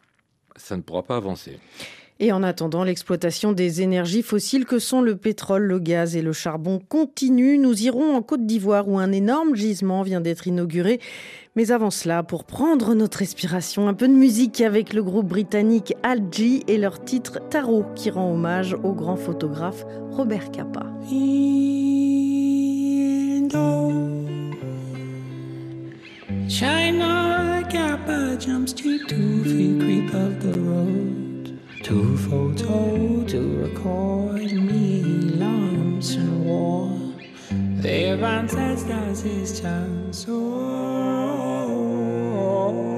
ça 0.56 0.78
ne 0.78 0.82
pourra 0.82 1.04
pas 1.04 1.18
avancer. 1.18 1.60
Et 2.20 2.32
en 2.32 2.42
attendant, 2.42 2.84
l'exploitation 2.84 3.52
des 3.52 3.82
énergies 3.82 4.24
fossiles 4.24 4.66
que 4.66 4.80
sont 4.80 5.02
le 5.02 5.16
pétrole, 5.16 5.64
le 5.64 5.80
gaz 5.80 6.16
et 6.16 6.22
le 6.24 6.34
charbon 6.34 6.80
continue. 6.80 7.60
Nous 7.60 7.84
irons 7.84 8.16
en 8.16 8.22
Côte 8.24 8.46
d'Ivoire 8.46 8.88
où 8.88 8.98
un 8.98 9.12
énorme 9.12 9.56
gisement 9.56 10.02
vient 10.02 10.22
d'être 10.22 10.48
inauguré. 10.48 11.00
Mais 11.56 11.72
avant 11.72 11.92
cela, 11.92 12.24
pour 12.24 12.44
prendre 12.44 12.96
notre 12.96 13.20
respiration, 13.20 13.88
un 13.88 13.94
peu 13.94 14.08
de 14.08 14.14
musique 14.14 14.62
avec 14.62 14.94
le 14.94 15.04
groupe 15.04 15.28
britannique 15.28 15.94
Algie 16.04 16.64
et 16.68 16.78
leur 16.78 17.04
titre 17.04 17.40
Tarot 17.50 17.86
qui 17.96 18.10
rend 18.10 18.32
hommage 18.32 18.76
au 18.84 18.94
grand 18.94 19.18
photographe 19.18 19.86
Robert 20.12 20.52
Capa. 20.52 20.86
Road. 30.56 31.17
Two 31.88 32.18
photo 32.18 33.24
to 33.24 33.40
record 33.62 34.52
me 34.52 35.02
lumps 35.40 36.16
and 36.16 36.44
war. 36.44 36.92
There 37.50 38.22
are 38.26 38.46
stars 38.50 39.24
is 39.24 39.62
chance. 39.62 40.26
Oh, 40.28 40.34
oh, 41.64 42.76
oh. 42.76 42.97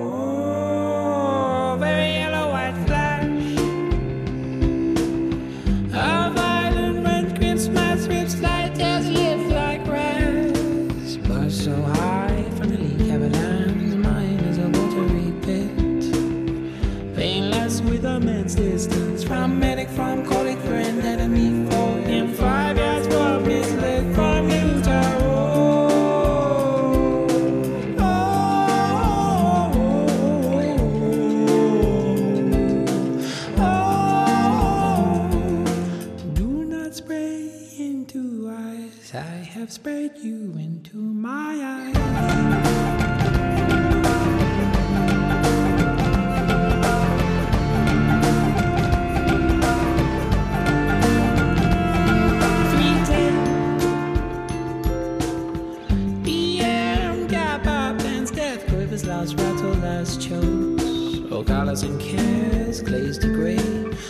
And 61.84 62.00
cares 62.02 62.82
glazed 62.82 63.22
to 63.22 63.34
gray, 63.34 63.58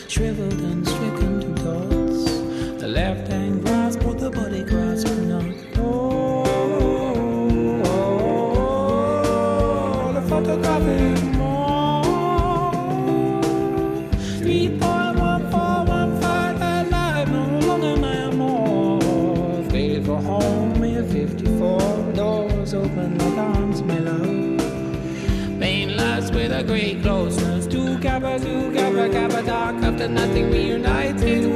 shriveled 0.07 0.53
and 0.61 0.87
And 30.01 30.15
nothing 30.15 30.49
reunited 30.49 31.48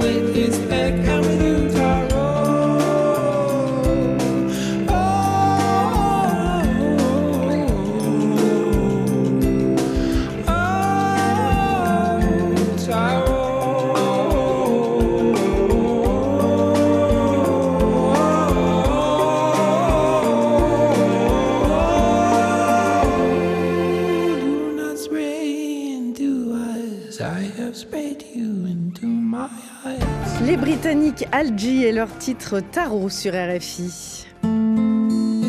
Algie 31.32 31.86
et 31.86 31.92
leur 31.92 32.16
titre 32.20 32.60
Tarot 32.60 33.10
sur 33.10 33.34
RFI. 33.34 34.28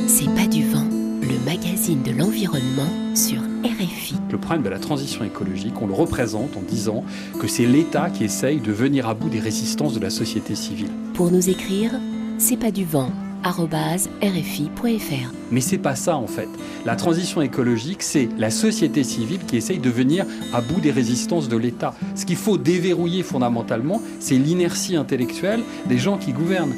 C'est 0.06 0.34
pas 0.34 0.46
du 0.46 0.66
vent, 0.66 0.86
le 1.20 1.44
magazine 1.44 2.02
de 2.02 2.12
l'environnement 2.12 3.14
sur 3.14 3.42
RFI. 3.62 4.14
Le 4.30 4.38
problème 4.38 4.62
de 4.62 4.70
la 4.70 4.78
transition 4.78 5.22
écologique, 5.22 5.74
on 5.82 5.86
le 5.86 5.92
représente 5.92 6.56
en 6.56 6.62
disant 6.62 7.04
que 7.38 7.46
c'est 7.46 7.66
l'État 7.66 8.08
qui 8.08 8.24
essaye 8.24 8.58
de 8.58 8.72
venir 8.72 9.06
à 9.06 9.12
bout 9.12 9.28
des 9.28 9.40
résistances 9.40 9.92
de 9.92 10.00
la 10.00 10.08
société 10.08 10.54
civile. 10.54 10.90
Pour 11.12 11.30
nous 11.30 11.50
écrire, 11.50 11.92
c'est 12.38 12.56
pas 12.56 12.70
du 12.70 12.86
vent 12.86 13.10
rfi.fr. 13.44 15.32
Mais 15.50 15.60
c'est 15.60 15.78
pas 15.78 15.94
ça 15.94 16.16
en 16.16 16.26
fait. 16.26 16.48
La 16.84 16.96
transition 16.96 17.42
écologique, 17.42 18.02
c'est 18.02 18.28
la 18.38 18.50
société 18.50 19.04
civile 19.04 19.40
qui 19.46 19.56
essaye 19.56 19.78
de 19.78 19.90
venir 19.90 20.24
à 20.52 20.60
bout 20.60 20.80
des 20.80 20.90
résistances 20.90 21.48
de 21.48 21.56
l'État. 21.56 21.94
Ce 22.14 22.24
qu'il 22.24 22.36
faut 22.36 22.56
déverrouiller 22.56 23.22
fondamentalement, 23.22 24.00
c'est 24.18 24.36
l'inertie 24.36 24.96
intellectuelle 24.96 25.62
des 25.86 25.98
gens 25.98 26.16
qui 26.16 26.32
gouvernent. 26.32 26.74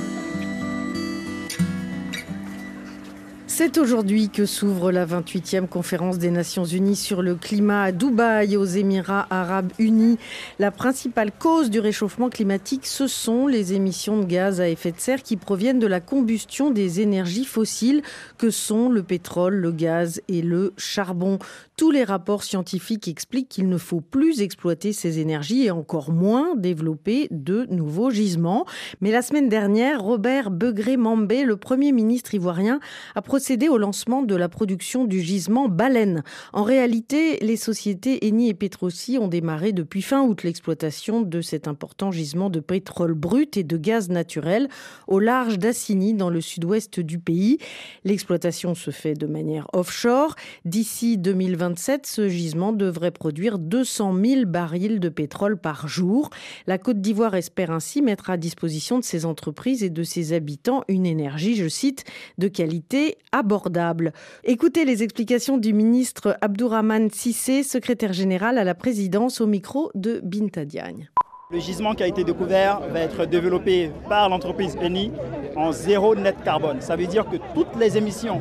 C'est 3.58 3.78
aujourd'hui 3.78 4.28
que 4.28 4.44
s'ouvre 4.44 4.92
la 4.92 5.06
28e 5.06 5.66
conférence 5.66 6.18
des 6.18 6.30
Nations 6.30 6.66
Unies 6.66 6.94
sur 6.94 7.22
le 7.22 7.36
climat 7.36 7.84
à 7.84 7.90
Dubaï, 7.90 8.54
aux 8.54 8.66
Émirats 8.66 9.26
arabes 9.30 9.72
unis. 9.78 10.18
La 10.58 10.70
principale 10.70 11.32
cause 11.32 11.70
du 11.70 11.80
réchauffement 11.80 12.28
climatique, 12.28 12.84
ce 12.86 13.06
sont 13.06 13.46
les 13.46 13.72
émissions 13.72 14.18
de 14.18 14.26
gaz 14.26 14.60
à 14.60 14.68
effet 14.68 14.92
de 14.92 15.00
serre 15.00 15.22
qui 15.22 15.38
proviennent 15.38 15.78
de 15.78 15.86
la 15.86 16.00
combustion 16.00 16.70
des 16.70 17.00
énergies 17.00 17.46
fossiles 17.46 18.02
que 18.36 18.50
sont 18.50 18.90
le 18.90 19.02
pétrole, 19.02 19.54
le 19.54 19.72
gaz 19.72 20.20
et 20.28 20.42
le 20.42 20.74
charbon. 20.76 21.38
Tous 21.76 21.90
les 21.90 22.04
rapports 22.04 22.42
scientifiques 22.42 23.06
expliquent 23.06 23.50
qu'il 23.50 23.68
ne 23.68 23.76
faut 23.76 24.00
plus 24.00 24.40
exploiter 24.40 24.94
ces 24.94 25.18
énergies 25.18 25.66
et 25.66 25.70
encore 25.70 26.10
moins 26.10 26.56
développer 26.56 27.28
de 27.30 27.66
nouveaux 27.68 28.08
gisements. 28.08 28.64
Mais 29.02 29.10
la 29.10 29.20
semaine 29.20 29.50
dernière, 29.50 30.02
Robert 30.02 30.50
Begré-Mambé, 30.50 31.44
le 31.44 31.58
Premier 31.58 31.92
ministre 31.92 32.34
ivoirien, 32.34 32.80
a 33.14 33.20
procédé 33.20 33.68
au 33.68 33.76
lancement 33.76 34.22
de 34.22 34.34
la 34.34 34.48
production 34.48 35.04
du 35.04 35.20
gisement 35.20 35.68
Baleine. 35.68 36.22
En 36.54 36.62
réalité, 36.62 37.36
les 37.44 37.58
sociétés 37.58 38.26
Eni 38.26 38.48
et 38.48 38.54
Petrosi 38.54 39.18
ont 39.18 39.28
démarré 39.28 39.72
depuis 39.72 40.00
fin 40.00 40.22
août 40.22 40.44
l'exploitation 40.44 41.20
de 41.20 41.42
cet 41.42 41.68
important 41.68 42.10
gisement 42.10 42.48
de 42.48 42.60
pétrole 42.60 43.12
brut 43.12 43.58
et 43.58 43.64
de 43.64 43.76
gaz 43.76 44.08
naturel 44.08 44.70
au 45.08 45.18
large 45.18 45.58
d'Assini 45.58 46.14
dans 46.14 46.30
le 46.30 46.40
sud-ouest 46.40 47.00
du 47.00 47.18
pays. 47.18 47.58
L'exploitation 48.04 48.74
se 48.74 48.90
fait 48.90 49.12
de 49.12 49.26
manière 49.26 49.66
offshore. 49.74 50.36
D'ici 50.64 51.18
2020, 51.18 51.65
ce 51.74 52.28
gisement 52.28 52.72
devrait 52.72 53.10
produire 53.10 53.58
200 53.58 54.14
000 54.24 54.44
barils 54.46 55.00
de 55.00 55.08
pétrole 55.08 55.56
par 55.56 55.88
jour. 55.88 56.30
La 56.66 56.78
Côte 56.78 57.00
d'Ivoire 57.00 57.34
espère 57.34 57.70
ainsi 57.70 58.02
mettre 58.02 58.30
à 58.30 58.36
disposition 58.36 58.98
de 58.98 59.04
ses 59.04 59.24
entreprises 59.24 59.82
et 59.82 59.90
de 59.90 60.02
ses 60.02 60.32
habitants 60.32 60.84
une 60.88 61.06
énergie, 61.06 61.56
je 61.56 61.68
cite, 61.68 62.04
de 62.38 62.48
qualité 62.48 63.18
abordable. 63.32 64.12
Écoutez 64.44 64.84
les 64.84 65.02
explications 65.02 65.58
du 65.58 65.72
ministre 65.72 66.36
Abdourahman 66.40 67.10
Sissé, 67.10 67.62
secrétaire 67.62 68.12
général 68.12 68.58
à 68.58 68.64
la 68.64 68.74
présidence, 68.74 69.40
au 69.40 69.46
micro 69.46 69.90
de 69.94 70.20
Binta 70.22 70.64
Diagne. 70.64 71.10
Le 71.50 71.60
gisement 71.60 71.94
qui 71.94 72.02
a 72.02 72.08
été 72.08 72.24
découvert 72.24 72.80
va 72.90 73.00
être 73.00 73.24
développé 73.24 73.92
par 74.08 74.28
l'entreprise 74.28 74.76
Eni 74.82 75.12
en 75.54 75.70
zéro 75.70 76.16
net 76.16 76.36
carbone. 76.44 76.80
Ça 76.80 76.96
veut 76.96 77.06
dire 77.06 77.24
que 77.28 77.36
toutes 77.54 77.76
les 77.78 77.96
émissions 77.96 78.40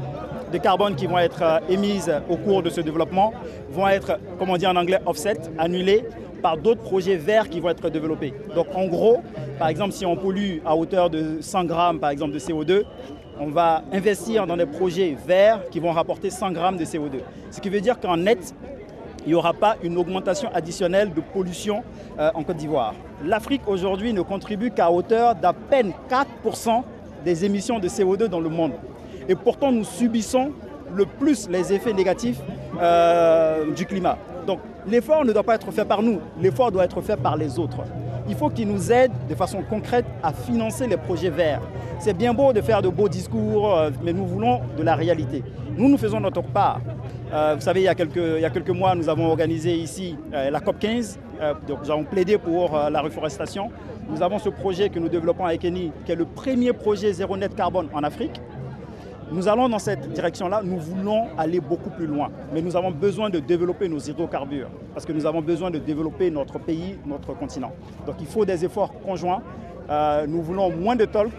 de 0.55 0.61
carbone 0.61 0.95
qui 0.95 1.05
vont 1.05 1.17
être 1.17 1.41
euh, 1.41 1.59
émises 1.69 2.11
au 2.29 2.37
cours 2.37 2.63
de 2.63 2.69
ce 2.69 2.79
développement 2.79 3.33
vont 3.69 3.87
être, 3.87 4.19
comme 4.39 4.49
on 4.49 4.57
dit 4.57 4.65
en 4.65 4.75
anglais, 4.77 4.99
offset, 5.05 5.37
annulées 5.57 6.05
par 6.41 6.57
d'autres 6.57 6.81
projets 6.81 7.17
verts 7.17 7.49
qui 7.49 7.59
vont 7.59 7.69
être 7.69 7.89
développés. 7.89 8.33
Donc 8.55 8.67
en 8.73 8.87
gros, 8.87 9.21
par 9.59 9.67
exemple, 9.67 9.91
si 9.91 10.05
on 10.05 10.15
pollue 10.15 10.59
à 10.65 10.75
hauteur 10.75 11.09
de 11.09 11.41
100 11.41 11.65
grammes 11.65 11.99
par 11.99 12.09
exemple 12.11 12.33
de 12.33 12.39
CO2, 12.39 12.83
on 13.37 13.47
va 13.47 13.83
investir 13.91 14.47
dans 14.47 14.55
des 14.55 14.65
projets 14.65 15.17
verts 15.27 15.67
qui 15.69 15.81
vont 15.81 15.91
rapporter 15.91 16.29
100 16.29 16.51
grammes 16.51 16.77
de 16.77 16.85
CO2. 16.85 17.19
Ce 17.51 17.59
qui 17.59 17.69
veut 17.69 17.81
dire 17.81 17.99
qu'en 17.99 18.15
net, 18.15 18.55
il 19.25 19.29
n'y 19.29 19.35
aura 19.35 19.53
pas 19.53 19.75
une 19.83 19.97
augmentation 19.97 20.49
additionnelle 20.53 21.13
de 21.13 21.19
pollution 21.19 21.83
euh, 22.17 22.31
en 22.33 22.43
Côte 22.43 22.57
d'Ivoire. 22.57 22.93
L'Afrique 23.25 23.63
aujourd'hui 23.67 24.13
ne 24.13 24.21
contribue 24.21 24.71
qu'à 24.71 24.89
hauteur 24.89 25.35
d'à 25.35 25.51
peine 25.51 25.91
4% 26.09 26.83
des 27.25 27.43
émissions 27.43 27.79
de 27.79 27.89
CO2 27.89 28.27
dans 28.27 28.39
le 28.39 28.49
monde. 28.49 28.73
Et 29.27 29.35
pourtant, 29.35 29.71
nous 29.71 29.83
subissons 29.83 30.51
le 30.93 31.05
plus 31.05 31.49
les 31.49 31.73
effets 31.73 31.93
négatifs 31.93 32.39
euh, 32.79 33.71
du 33.71 33.85
climat. 33.85 34.17
Donc 34.45 34.59
l'effort 34.87 35.25
ne 35.25 35.33
doit 35.33 35.43
pas 35.43 35.55
être 35.55 35.71
fait 35.71 35.85
par 35.85 36.01
nous, 36.01 36.19
l'effort 36.39 36.71
doit 36.71 36.85
être 36.85 37.01
fait 37.01 37.17
par 37.17 37.35
les 37.35 37.57
autres. 37.57 37.79
Il 38.27 38.35
faut 38.35 38.49
qu'ils 38.49 38.67
nous 38.67 38.91
aident 38.91 39.11
de 39.29 39.35
façon 39.35 39.61
concrète 39.67 40.05
à 40.23 40.33
financer 40.33 40.87
les 40.87 40.97
projets 40.97 41.29
verts. 41.29 41.61
C'est 41.99 42.15
bien 42.15 42.33
beau 42.33 42.53
de 42.53 42.61
faire 42.61 42.81
de 42.81 42.89
beaux 42.89 43.09
discours, 43.09 43.75
euh, 43.77 43.89
mais 44.03 44.13
nous 44.13 44.25
voulons 44.25 44.61
de 44.77 44.83
la 44.83 44.95
réalité. 44.95 45.43
Nous, 45.77 45.89
nous 45.89 45.97
faisons 45.97 46.19
notre 46.19 46.41
part. 46.41 46.81
Euh, 47.33 47.53
vous 47.55 47.61
savez, 47.61 47.81
il 47.81 47.83
y, 47.83 47.87
a 47.87 47.95
quelques, 47.95 48.69
mois, 48.69 48.95
nous 48.95 49.09
avons 49.09 49.27
organisé 49.27 49.73
ici 49.75 50.15
la 50.31 50.59
COP 50.59 50.79
15. 50.79 51.19
donc, 51.67 51.79
nous 51.83 51.91
avons 51.91 52.03
plaidé 52.03 52.37
pour 52.37 52.77
la 52.89 53.01
reforestation. 53.01 53.71
Nous 54.09 54.21
avons 54.21 54.39
ce 54.39 54.49
projet 54.49 54.89
que 54.89 54.99
nous 54.99 55.09
développons 55.09 55.45
avec 55.45 55.65
Eni, 55.65 55.91
qui 56.05 56.11
est 56.11 56.15
le 56.15 56.25
premier 56.25 56.71
projet 56.71 57.11
zéro 57.11 57.35
net 57.35 57.55
carbone 57.55 57.87
en 57.93 58.03
Afrique. 58.03 58.39
Nous 59.31 59.47
allons 59.47 59.67
dans 59.67 59.79
cette 59.79 60.07
direction-là, 60.11 60.61
nous 60.63 60.77
voulons 60.77 61.25
aller 61.35 61.59
beaucoup 61.59 61.89
plus 61.89 62.05
loin. 62.05 62.29
Mais 62.53 62.61
nous 62.61 62.75
avons 62.75 62.91
besoin 62.91 63.31
de 63.31 63.39
développer 63.39 63.89
nos 63.89 63.97
hydrocarbures, 63.97 64.69
parce 64.93 65.05
que 65.05 65.11
nous 65.13 65.25
avons 65.25 65.41
besoin 65.41 65.71
de 65.71 65.79
développer 65.79 66.29
notre 66.29 66.59
pays, 66.59 66.97
notre 67.07 67.33
continent. 67.33 67.71
Donc 68.05 68.15
il 68.19 68.27
faut 68.27 68.45
des 68.45 68.63
efforts 68.63 68.93
conjoints. 69.01 69.41
Euh, 69.89 70.27
nous 70.27 70.43
voulons 70.43 70.69
moins 70.69 70.95
de 70.95 71.05
talk 71.05 71.31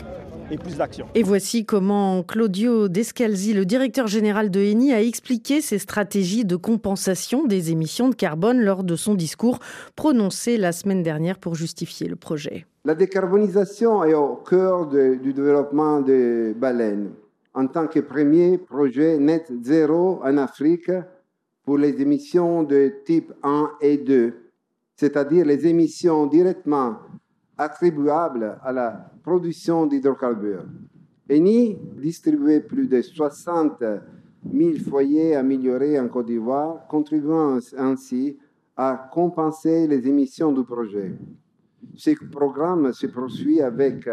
et 0.50 0.58
plus 0.58 0.76
d'action. 0.76 1.06
Et 1.14 1.22
voici 1.22 1.64
comment 1.64 2.24
Claudio 2.24 2.88
Descalzi, 2.88 3.52
le 3.52 3.64
directeur 3.64 4.08
général 4.08 4.50
de 4.50 4.60
Eni, 4.60 4.92
a 4.92 5.00
expliqué 5.00 5.60
ses 5.60 5.78
stratégies 5.78 6.44
de 6.44 6.56
compensation 6.56 7.46
des 7.46 7.70
émissions 7.70 8.08
de 8.08 8.14
carbone 8.16 8.60
lors 8.60 8.82
de 8.82 8.96
son 8.96 9.14
discours 9.14 9.60
prononcé 9.94 10.56
la 10.56 10.72
semaine 10.72 11.04
dernière 11.04 11.38
pour 11.38 11.54
justifier 11.54 12.08
le 12.08 12.16
projet. 12.16 12.66
La 12.84 12.94
décarbonisation 12.94 14.04
est 14.04 14.14
au 14.14 14.36
cœur 14.36 14.86
de, 14.86 15.14
du 15.14 15.32
développement 15.32 16.00
des 16.00 16.52
baleines 16.54 17.10
en 17.56 17.68
tant 17.68 17.86
que 17.86 18.00
premier 18.00 18.58
projet 18.58 19.18
net 19.18 19.50
zéro 19.62 20.20
en 20.22 20.36
Afrique 20.36 20.90
pour 21.64 21.78
les 21.78 22.00
émissions 22.02 22.62
de 22.62 22.96
type 23.04 23.32
1 23.42 23.72
et 23.80 23.96
2, 23.96 24.34
c'est-à-dire 24.94 25.46
les 25.46 25.66
émissions 25.66 26.26
directement 26.26 26.98
attribuables 27.56 28.58
à 28.62 28.72
la 28.72 29.10
production 29.22 29.86
d'hydrocarbures. 29.86 30.66
ENI 31.30 31.78
distribuait 31.96 32.60
plus 32.60 32.88
de 32.88 33.00
60 33.00 33.82
000 34.52 34.74
foyers 34.88 35.34
améliorés 35.34 35.98
en 35.98 36.08
Côte 36.08 36.26
d'Ivoire, 36.26 36.86
contribuant 36.88 37.58
ainsi 37.78 38.36
à 38.76 39.08
compenser 39.10 39.86
les 39.86 40.06
émissions 40.06 40.52
du 40.52 40.62
projet. 40.62 41.14
Ce 41.94 42.10
programme 42.30 42.92
se 42.92 43.06
poursuit 43.06 43.62
avec 43.62 44.06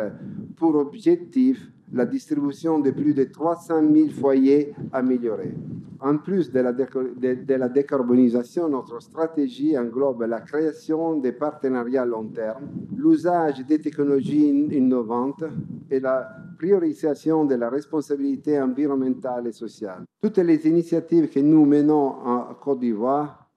pour 0.56 0.76
objectif 0.76 1.73
la 1.94 2.06
distribution 2.06 2.80
de 2.80 2.92
plus 2.92 3.14
de 3.14 3.24
300 3.26 3.82
000 3.94 4.10
foyers 4.10 4.74
améliorés. 4.92 5.54
En 6.00 6.18
plus 6.18 6.52
de 6.52 6.60
la, 6.60 7.70
décarbonisation, 7.70 8.68
notre 8.68 9.02
stratégie 9.02 9.78
englobe 9.78 10.24
la 10.24 10.42
création 10.42 11.18
de 11.20 11.32
partenariats 11.32 12.02
à 12.02 12.06
long 12.06 12.26
terme, 12.28 12.64
l'usage 12.98 13.66
des 13.66 13.80
technologies 13.80 14.50
in- 14.50 14.74
innovantes 14.74 15.46
et 15.90 16.02
la 16.02 16.28
priorisation 16.58 17.46
de 17.46 17.56
la 17.56 17.70
responsabilité 17.70 18.60
environnementale 18.60 19.48
et 19.48 19.52
sociale. 19.54 20.04
Toutes 20.22 20.40
les 20.40 20.68
initiatives 20.68 21.30
que 21.30 21.40
nous 21.40 21.66
menons 21.66 22.08
en 22.26 22.54
Côte 22.56 22.80
d'Ivoire 22.80 23.48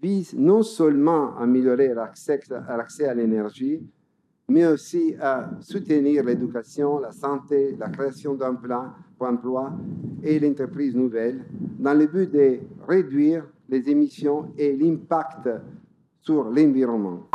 visent 0.00 0.34
non 0.36 0.62
seulement 0.62 1.34
à 1.36 1.42
améliorer 1.42 1.92
l'accès 1.94 3.08
à 3.08 3.14
l'énergie, 3.14 3.82
mais 4.48 4.66
aussi 4.66 5.14
à 5.20 5.50
soutenir 5.60 6.24
l'éducation, 6.24 6.98
la 7.00 7.12
santé, 7.12 7.76
la 7.78 7.88
création 7.88 8.34
d'emplois 8.34 8.94
emplois 9.18 9.72
et 10.22 10.38
l'entreprise 10.38 10.94
nouvelle 10.94 11.44
dans 11.78 11.94
le 11.94 12.06
but 12.06 12.30
de 12.30 12.58
réduire 12.86 13.44
les 13.68 13.88
émissions 13.88 14.52
et 14.56 14.76
l'impact 14.76 15.48
sur 16.20 16.44
l'environnement. 16.44 17.28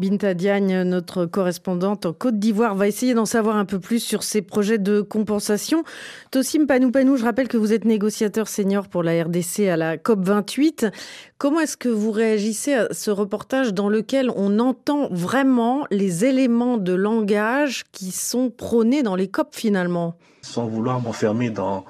Binta 0.00 0.32
Diagne, 0.32 0.80
notre 0.84 1.26
correspondante 1.26 2.06
en 2.06 2.14
Côte 2.14 2.38
d'Ivoire, 2.38 2.74
va 2.74 2.88
essayer 2.88 3.12
d'en 3.12 3.26
savoir 3.26 3.56
un 3.56 3.66
peu 3.66 3.78
plus 3.78 3.98
sur 3.98 4.22
ces 4.22 4.40
projets 4.40 4.78
de 4.78 5.02
compensation. 5.02 5.84
Tossim 6.30 6.64
Panoupanou, 6.64 7.18
je 7.18 7.24
rappelle 7.24 7.48
que 7.48 7.58
vous 7.58 7.74
êtes 7.74 7.84
négociateur 7.84 8.48
senior 8.48 8.88
pour 8.88 9.02
la 9.02 9.22
RDC 9.22 9.68
à 9.68 9.76
la 9.76 9.98
COP28. 9.98 10.90
Comment 11.36 11.60
est-ce 11.60 11.76
que 11.76 11.90
vous 11.90 12.12
réagissez 12.12 12.72
à 12.72 12.88
ce 12.92 13.10
reportage 13.10 13.74
dans 13.74 13.90
lequel 13.90 14.30
on 14.36 14.58
entend 14.58 15.08
vraiment 15.10 15.84
les 15.90 16.24
éléments 16.24 16.78
de 16.78 16.94
langage 16.94 17.84
qui 17.92 18.10
sont 18.10 18.48
prônés 18.48 19.02
dans 19.02 19.16
les 19.16 19.28
COP 19.28 19.54
finalement? 19.54 20.14
Sans 20.40 20.66
vouloir 20.66 21.02
m'enfermer 21.02 21.50
dans 21.50 21.84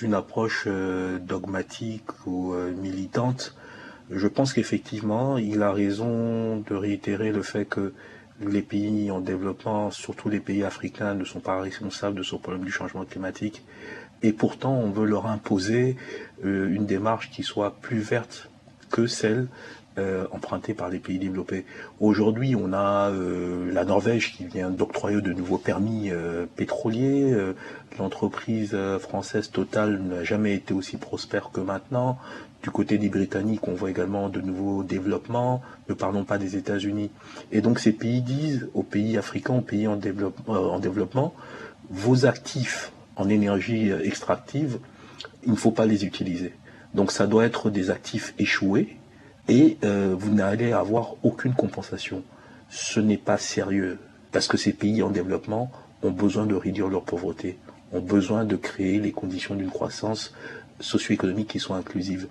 une 0.00 0.14
approche 0.14 0.64
euh, 0.66 1.18
dogmatique 1.18 2.08
ou 2.24 2.54
euh, 2.54 2.72
militante, 2.72 3.54
je 4.14 4.28
pense 4.28 4.52
qu'effectivement, 4.52 5.38
il 5.38 5.62
a 5.62 5.72
raison 5.72 6.58
de 6.58 6.74
réitérer 6.74 7.32
le 7.32 7.42
fait 7.42 7.64
que 7.64 7.92
les 8.40 8.62
pays 8.62 9.10
en 9.10 9.20
développement, 9.20 9.90
surtout 9.90 10.28
les 10.28 10.40
pays 10.40 10.64
africains, 10.64 11.14
ne 11.14 11.24
sont 11.24 11.40
pas 11.40 11.60
responsables 11.60 12.16
de 12.16 12.22
ce 12.22 12.34
problème 12.36 12.64
du 12.64 12.72
changement 12.72 13.04
climatique. 13.04 13.62
Et 14.22 14.32
pourtant, 14.32 14.74
on 14.74 14.90
veut 14.90 15.06
leur 15.06 15.26
imposer 15.26 15.96
euh, 16.44 16.72
une 16.72 16.86
démarche 16.86 17.30
qui 17.30 17.42
soit 17.42 17.76
plus 17.80 17.98
verte 17.98 18.48
que 18.90 19.06
celle 19.06 19.48
euh, 19.98 20.26
empruntée 20.30 20.74
par 20.74 20.88
les 20.88 20.98
pays 20.98 21.18
développés. 21.18 21.66
Aujourd'hui, 22.00 22.54
on 22.56 22.72
a 22.72 23.10
euh, 23.10 23.72
la 23.72 23.84
Norvège 23.84 24.32
qui 24.32 24.46
vient 24.46 24.70
d'octroyer 24.70 25.20
de 25.20 25.32
nouveaux 25.32 25.58
permis 25.58 26.10
pétroliers. 26.56 27.34
L'entreprise 27.98 28.76
française 29.00 29.50
Total 29.50 30.00
n'a 30.00 30.24
jamais 30.24 30.54
été 30.54 30.72
aussi 30.72 30.96
prospère 30.96 31.50
que 31.52 31.60
maintenant. 31.60 32.18
Du 32.62 32.70
côté 32.70 32.96
des 32.96 33.08
Britanniques, 33.08 33.66
on 33.66 33.74
voit 33.74 33.90
également 33.90 34.28
de 34.28 34.40
nouveaux 34.40 34.84
développements. 34.84 35.62
Ne 35.88 35.94
parlons 35.94 36.24
pas 36.24 36.38
des 36.38 36.56
États-Unis. 36.56 37.10
Et 37.50 37.60
donc 37.60 37.80
ces 37.80 37.92
pays 37.92 38.22
disent 38.22 38.68
aux 38.72 38.84
pays 38.84 39.18
africains, 39.18 39.54
aux 39.54 39.62
pays 39.62 39.88
en, 39.88 39.98
euh, 39.98 40.30
en 40.48 40.78
développement, 40.78 41.34
vos 41.90 42.24
actifs 42.24 42.92
en 43.16 43.28
énergie 43.28 43.90
euh, 43.90 44.04
extractive, 44.04 44.78
il 45.44 45.50
ne 45.50 45.56
faut 45.56 45.72
pas 45.72 45.86
les 45.86 46.04
utiliser. 46.04 46.54
Donc 46.94 47.10
ça 47.10 47.26
doit 47.26 47.44
être 47.44 47.68
des 47.68 47.90
actifs 47.90 48.32
échoués 48.38 48.96
et 49.48 49.78
euh, 49.82 50.14
vous 50.16 50.32
n'allez 50.32 50.72
avoir 50.72 51.14
aucune 51.24 51.54
compensation. 51.54 52.22
Ce 52.68 53.00
n'est 53.00 53.18
pas 53.18 53.38
sérieux 53.38 53.98
parce 54.30 54.46
que 54.46 54.56
ces 54.56 54.72
pays 54.72 55.02
en 55.02 55.10
développement 55.10 55.70
ont 56.02 56.10
besoin 56.10 56.46
de 56.46 56.54
réduire 56.54 56.88
leur 56.88 57.02
pauvreté, 57.02 57.58
ont 57.92 58.00
besoin 58.00 58.44
de 58.44 58.56
créer 58.56 59.00
les 59.00 59.12
conditions 59.12 59.54
d'une 59.54 59.70
croissance 59.70 60.32
socio-économique 60.82 61.48
qui 61.48 61.58
soit 61.58 61.76
inclusive. 61.76 62.26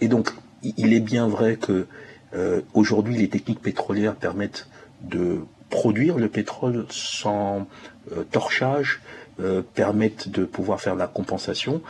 Et 0.00 0.08
donc, 0.08 0.30
il 0.62 0.92
est 0.92 1.00
bien 1.00 1.26
vrai 1.28 1.56
que 1.56 1.86
euh, 2.34 2.60
aujourd'hui 2.74 3.16
les 3.16 3.28
techniques 3.28 3.60
pétrolières 3.60 4.14
permettent 4.14 4.68
de 5.02 5.40
produire 5.68 6.16
le 6.16 6.28
pétrole 6.28 6.86
sans 6.90 7.66
euh, 8.12 8.24
torchage, 8.30 9.00
euh, 9.40 9.62
permettent 9.74 10.28
de 10.28 10.44
pouvoir 10.44 10.80
faire 10.80 10.94
la 10.94 11.06
compensation, 11.06 11.80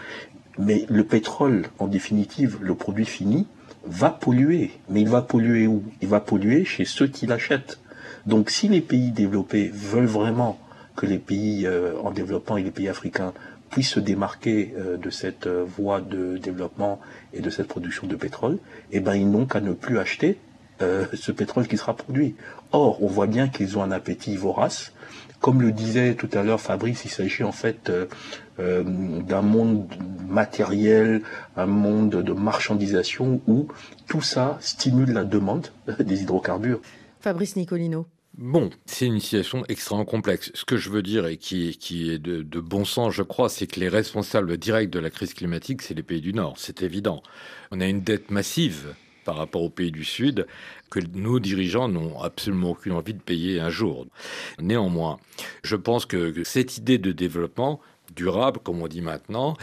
mais 0.59 0.87
le 0.89 1.05
pétrole, 1.05 1.67
en 1.79 1.87
définitive, 1.87 2.59
le 2.61 2.75
produit 2.75 3.07
fini, 3.07 3.47
va 3.85 4.11
polluer. 4.11 4.73
Mais 4.89 5.01
il 5.01 5.09
va 5.09 5.23
polluer 5.23 5.67
où? 5.67 5.83
Il 6.03 6.09
va 6.09 6.21
polluer 6.21 6.65
chez 6.65 6.85
ceux 6.85 7.07
qui 7.07 7.27
l'achètent. 7.27 7.79
Donc 8.27 8.51
si 8.51 8.69
les 8.69 8.83
pays 8.83 9.11
développés 9.11 9.71
veulent 9.73 10.05
vraiment 10.05 10.59
que 10.97 11.07
les 11.07 11.19
pays 11.19 11.67
en 12.05 12.11
développement 12.11 12.59
et 12.59 12.63
les 12.63 12.71
pays 12.71 12.89
africains 12.91 13.33
puissent 13.71 13.91
se 13.91 14.01
démarquer 14.01 14.75
euh, 14.77 14.97
de 14.97 15.11
cette 15.11 15.47
euh, 15.47 15.65
voie 15.65 16.01
de 16.01 16.37
développement 16.39 17.01
et 17.33 17.41
de 17.41 17.51
cette 17.51 17.69
production 17.69 18.07
de 18.07 18.17
pétrole, 18.17 18.59
eh 18.93 19.01
ben 19.01 19.15
ils 19.15 19.31
n'ont 19.31 19.47
qu'à 19.47 19.61
ne 19.61 19.73
plus 19.73 19.99
acheter 19.99 20.39
euh, 20.83 21.07
ce 21.15 21.33
pétrole 21.33 21.67
qui 21.67 21.77
sera 21.77 21.95
produit. 21.95 22.35
Or, 22.73 23.03
on 23.03 23.07
voit 23.07 23.27
bien 23.27 23.49
qu'ils 23.49 23.79
ont 23.79 23.83
un 23.83 23.91
appétit 23.91 24.37
vorace. 24.37 24.93
Comme 25.41 25.63
le 25.63 25.73
disait 25.73 26.15
tout 26.15 26.29
à 26.35 26.43
l'heure 26.43 26.61
Fabrice, 26.61 27.05
il 27.05 27.11
s'agit 27.11 27.45
en 27.45 27.53
fait 27.53 27.89
euh, 27.89 28.07
euh, 28.59 28.83
d'un 29.23 29.41
monde 29.41 29.87
matériel, 30.29 31.23
un 31.57 31.67
monde 31.67 32.11
de 32.11 32.33
marchandisation 32.33 33.41
où 33.47 33.69
tout 34.07 34.21
ça 34.21 34.59
stimule 34.61 35.13
la 35.13 35.25
demande 35.25 35.69
des 35.99 36.23
hydrocarbures. 36.23 36.81
Fabrice 37.21 37.57
Nicolino. 37.57 38.07
Bon, 38.39 38.71
c'est 38.87 39.07
une 39.07 39.21
situation 39.21 39.65
extrêmement 39.69 40.05
complexe. 40.05 40.51
Ce 40.55 40.65
que 40.65 40.77
je 40.77 40.89
veux 40.89 41.03
dire 41.03 41.27
et 41.27 41.37
qui, 41.37 41.69
est 42.11 42.19
de, 42.19 42.61
bon 42.61 42.85
sens, 42.85 43.13
je 43.13 43.23
crois, 43.23 43.49
c'est 43.49 43.67
que 43.67 43.81
les 43.81 43.89
responsables 43.89 44.57
directs 44.57 44.91
de 44.91 45.01
la 45.01 45.11
crise 45.11 45.35
climatique, 45.35 45.83
c'est 45.83 45.95
les 45.95 46.03
pays 46.03 46.21
du 46.21 46.33
Nord. 46.33 46.55
C'est 46.57 46.83
évident. 46.83 47.23
On 47.71 47.81
a 47.81 47.87
une 47.87 48.03
dette 48.03 48.31
massive 48.31 48.95
par 49.25 49.37
rapport 49.37 49.63
aux 49.63 49.71
pays 49.71 49.91
du 49.91 50.05
Sud 50.05 50.47
que 50.91 51.01
nos 51.15 51.41
dirigeants 51.41 51.89
n'ont 51.89 52.21
absolument 52.21 52.71
aucune 52.71 52.93
envie 52.93 53.15
de 53.15 53.21
payer 53.21 53.61
un 53.61 53.69
jour. 53.69 54.07
Néanmoins, 54.59 55.19
je 55.63 55.77
pense 55.77 56.07
que 56.07 56.43
cette 56.45 56.79
idée 56.79 56.99
de 56.99 57.13
développement 57.13 57.81
durable, 58.15 58.61
comme 58.63 58.83
on 58.83 58.89
dit 58.89 59.03
maintenant, 59.03 59.57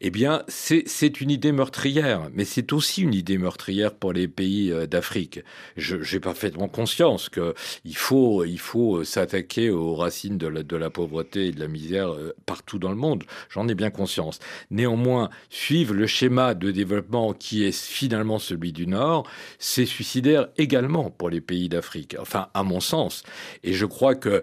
eh 0.00 0.10
bien, 0.10 0.42
c'est 0.48 1.20
une 1.20 1.30
idée 1.30 1.52
meurtrière, 1.52 2.28
mais 2.32 2.44
c'est 2.44 2.72
aussi 2.72 3.02
une 3.02 3.14
idée 3.14 3.38
meurtrière 3.38 3.94
pour 3.94 4.12
les 4.12 4.28
pays 4.28 4.72
euh, 4.72 4.86
d'Afrique. 4.86 5.40
J'ai 5.76 6.20
parfaitement 6.20 6.68
conscience 6.68 7.28
que 7.28 7.54
il 7.84 7.96
faut, 7.96 8.44
il 8.44 8.58
faut 8.58 9.04
s'attaquer 9.04 9.70
aux 9.70 9.94
racines 9.94 10.38
de 10.38 10.46
la, 10.46 10.62
de 10.62 10.76
la 10.76 10.90
pauvreté 10.90 11.46
et 11.46 11.52
de 11.52 11.60
la 11.60 11.68
misère 11.68 12.12
euh, 12.12 12.34
partout 12.46 12.78
dans 12.78 12.90
le 12.90 12.96
monde. 12.96 13.24
J'en 13.50 13.68
ai 13.68 13.74
bien 13.74 13.90
conscience. 13.90 14.38
Néanmoins, 14.70 15.30
suivre 15.50 15.94
le 15.94 16.06
schéma 16.06 16.54
de 16.54 16.70
développement 16.70 17.32
qui 17.32 17.64
est 17.64 17.76
finalement 17.76 18.38
celui 18.38 18.72
du 18.72 18.86
Nord, 18.86 19.28
c'est 19.58 19.86
suicidaire 19.86 20.48
également 20.56 21.10
pour 21.10 21.30
les 21.30 21.40
pays 21.40 21.68
d'Afrique. 21.68 22.16
Enfin, 22.20 22.48
à 22.54 22.62
mon 22.62 22.80
sens. 22.80 23.22
Et 23.64 23.72
je 23.72 23.86
crois 23.86 24.14
que 24.14 24.42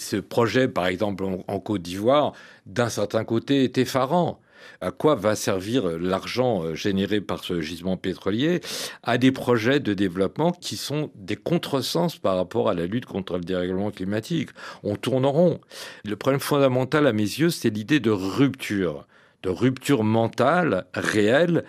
ce 0.00 0.16
projet, 0.16 0.68
par 0.68 0.86
exemple, 0.86 1.24
en, 1.24 1.60
Côte 1.60 1.82
d'Ivoire, 1.82 2.32
d'un 2.66 2.88
certain 2.88 3.24
côté, 3.24 3.64
est 3.64 3.78
effarant. 3.78 4.40
À 4.80 4.90
quoi 4.90 5.14
va 5.14 5.36
servir 5.36 5.98
l'argent 5.98 6.74
généré 6.74 7.20
par 7.20 7.44
ce 7.44 7.60
gisement 7.60 7.96
pétrolier 7.96 8.60
À 9.02 9.18
des 9.18 9.32
projets 9.32 9.80
de 9.80 9.94
développement 9.94 10.52
qui 10.52 10.76
sont 10.76 11.10
des 11.14 11.36
contresens 11.36 12.16
par 12.16 12.36
rapport 12.36 12.68
à 12.68 12.74
la 12.74 12.86
lutte 12.86 13.06
contre 13.06 13.34
le 13.34 13.44
dérèglement 13.44 13.90
climatique? 13.90 14.50
On 14.82 14.96
tourne 14.96 15.24
en 15.24 15.32
rond. 15.32 15.60
Le 16.04 16.16
problème 16.16 16.40
fondamental, 16.40 17.06
à 17.06 17.12
mes 17.12 17.22
yeux, 17.22 17.50
c'est 17.50 17.70
l'idée 17.70 18.00
de 18.00 18.10
rupture, 18.10 19.06
de 19.42 19.48
rupture 19.48 20.04
mentale 20.04 20.86
réelle 20.94 21.64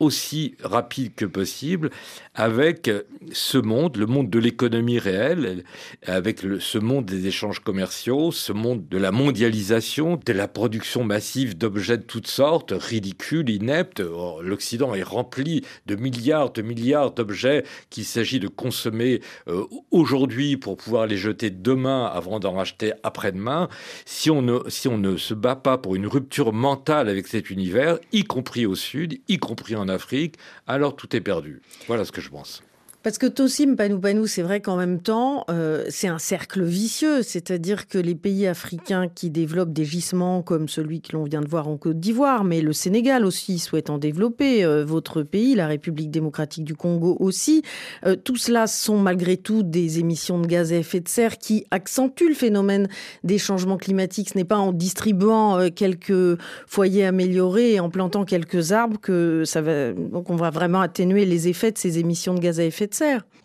aussi 0.00 0.54
rapide 0.62 1.14
que 1.14 1.24
possible 1.24 1.90
avec 2.34 2.90
ce 3.32 3.58
monde, 3.58 3.96
le 3.96 4.06
monde 4.06 4.30
de 4.30 4.38
l'économie 4.38 4.98
réelle, 4.98 5.64
avec 6.06 6.40
ce 6.60 6.78
monde 6.78 7.04
des 7.04 7.26
échanges 7.26 7.60
commerciaux, 7.60 8.30
ce 8.30 8.52
monde 8.52 8.88
de 8.88 8.98
la 8.98 9.10
mondialisation, 9.10 10.20
de 10.24 10.32
la 10.32 10.48
production 10.48 11.04
massive 11.04 11.58
d'objets 11.58 11.98
de 11.98 12.02
toutes 12.02 12.28
sortes, 12.28 12.72
ridicules, 12.76 13.50
ineptes. 13.50 14.02
L'Occident 14.42 14.94
est 14.94 15.02
rempli 15.02 15.64
de 15.86 15.96
milliards 15.96 16.52
de 16.52 16.62
milliards 16.62 17.12
d'objets 17.12 17.64
qu'il 17.90 18.04
s'agit 18.04 18.40
de 18.40 18.48
consommer 18.48 19.20
euh, 19.48 19.64
aujourd'hui 19.90 20.56
pour 20.56 20.76
pouvoir 20.76 21.06
les 21.06 21.16
jeter 21.16 21.50
demain 21.50 22.06
avant 22.06 22.40
d'en 22.40 22.52
racheter 22.52 22.92
après-demain. 23.02 23.68
Si 24.04 24.30
on, 24.30 24.42
ne, 24.42 24.58
si 24.68 24.88
on 24.88 24.98
ne 24.98 25.16
se 25.16 25.34
bat 25.34 25.56
pas 25.56 25.78
pour 25.78 25.96
une 25.96 26.06
rupture 26.06 26.52
mentale 26.52 27.08
avec 27.08 27.26
cet 27.26 27.50
univers, 27.50 27.98
y 28.12 28.24
compris 28.24 28.66
au 28.66 28.74
Sud, 28.74 29.18
y 29.28 29.38
compris 29.38 29.74
en 29.76 29.87
Afrique, 29.88 30.36
alors 30.66 30.96
tout 30.96 31.14
est 31.16 31.20
perdu. 31.20 31.60
Voilà 31.86 32.04
ce 32.04 32.12
que 32.12 32.20
je 32.20 32.30
pense. 32.30 32.62
Parce 33.08 33.16
que 33.16 33.26
Tossim 33.26 33.74
Panou 33.74 34.26
c'est 34.26 34.42
vrai 34.42 34.60
qu'en 34.60 34.76
même 34.76 35.00
temps, 35.00 35.46
euh, 35.48 35.82
c'est 35.88 36.08
un 36.08 36.18
cercle 36.18 36.62
vicieux. 36.62 37.22
C'est-à-dire 37.22 37.88
que 37.88 37.96
les 37.96 38.14
pays 38.14 38.46
africains 38.46 39.08
qui 39.08 39.30
développent 39.30 39.72
des 39.72 39.86
gisements 39.86 40.42
comme 40.42 40.68
celui 40.68 41.00
que 41.00 41.16
l'on 41.16 41.24
vient 41.24 41.40
de 41.40 41.48
voir 41.48 41.68
en 41.68 41.78
Côte 41.78 41.98
d'Ivoire, 41.98 42.44
mais 42.44 42.60
le 42.60 42.74
Sénégal 42.74 43.24
aussi 43.24 43.60
souhaite 43.60 43.88
en 43.88 43.96
développer, 43.96 44.62
euh, 44.62 44.84
votre 44.84 45.22
pays, 45.22 45.54
la 45.54 45.66
République 45.68 46.10
démocratique 46.10 46.64
du 46.64 46.74
Congo 46.74 47.16
aussi, 47.18 47.62
euh, 48.04 48.14
tout 48.14 48.36
cela 48.36 48.66
sont 48.66 48.98
malgré 48.98 49.38
tout 49.38 49.62
des 49.62 50.00
émissions 50.00 50.38
de 50.38 50.46
gaz 50.46 50.74
à 50.74 50.76
effet 50.76 51.00
de 51.00 51.08
serre 51.08 51.38
qui 51.38 51.64
accentuent 51.70 52.28
le 52.28 52.34
phénomène 52.34 52.88
des 53.24 53.38
changements 53.38 53.78
climatiques. 53.78 54.28
Ce 54.34 54.36
n'est 54.36 54.44
pas 54.44 54.58
en 54.58 54.70
distribuant 54.70 55.70
quelques 55.74 56.38
foyers 56.66 57.06
améliorés 57.06 57.72
et 57.72 57.80
en 57.80 57.88
plantant 57.88 58.26
quelques 58.26 58.72
arbres 58.72 59.00
que 59.00 59.44
ça 59.46 59.62
va, 59.62 59.94
donc 59.94 60.28
on 60.28 60.36
va 60.36 60.50
vraiment 60.50 60.82
atténuer 60.82 61.24
les 61.24 61.48
effets 61.48 61.72
de 61.72 61.78
ces 61.78 61.98
émissions 61.98 62.34
de 62.34 62.40
gaz 62.40 62.60
à 62.60 62.64
effet 62.64 62.86
de 62.86 62.92
serre. 62.92 62.97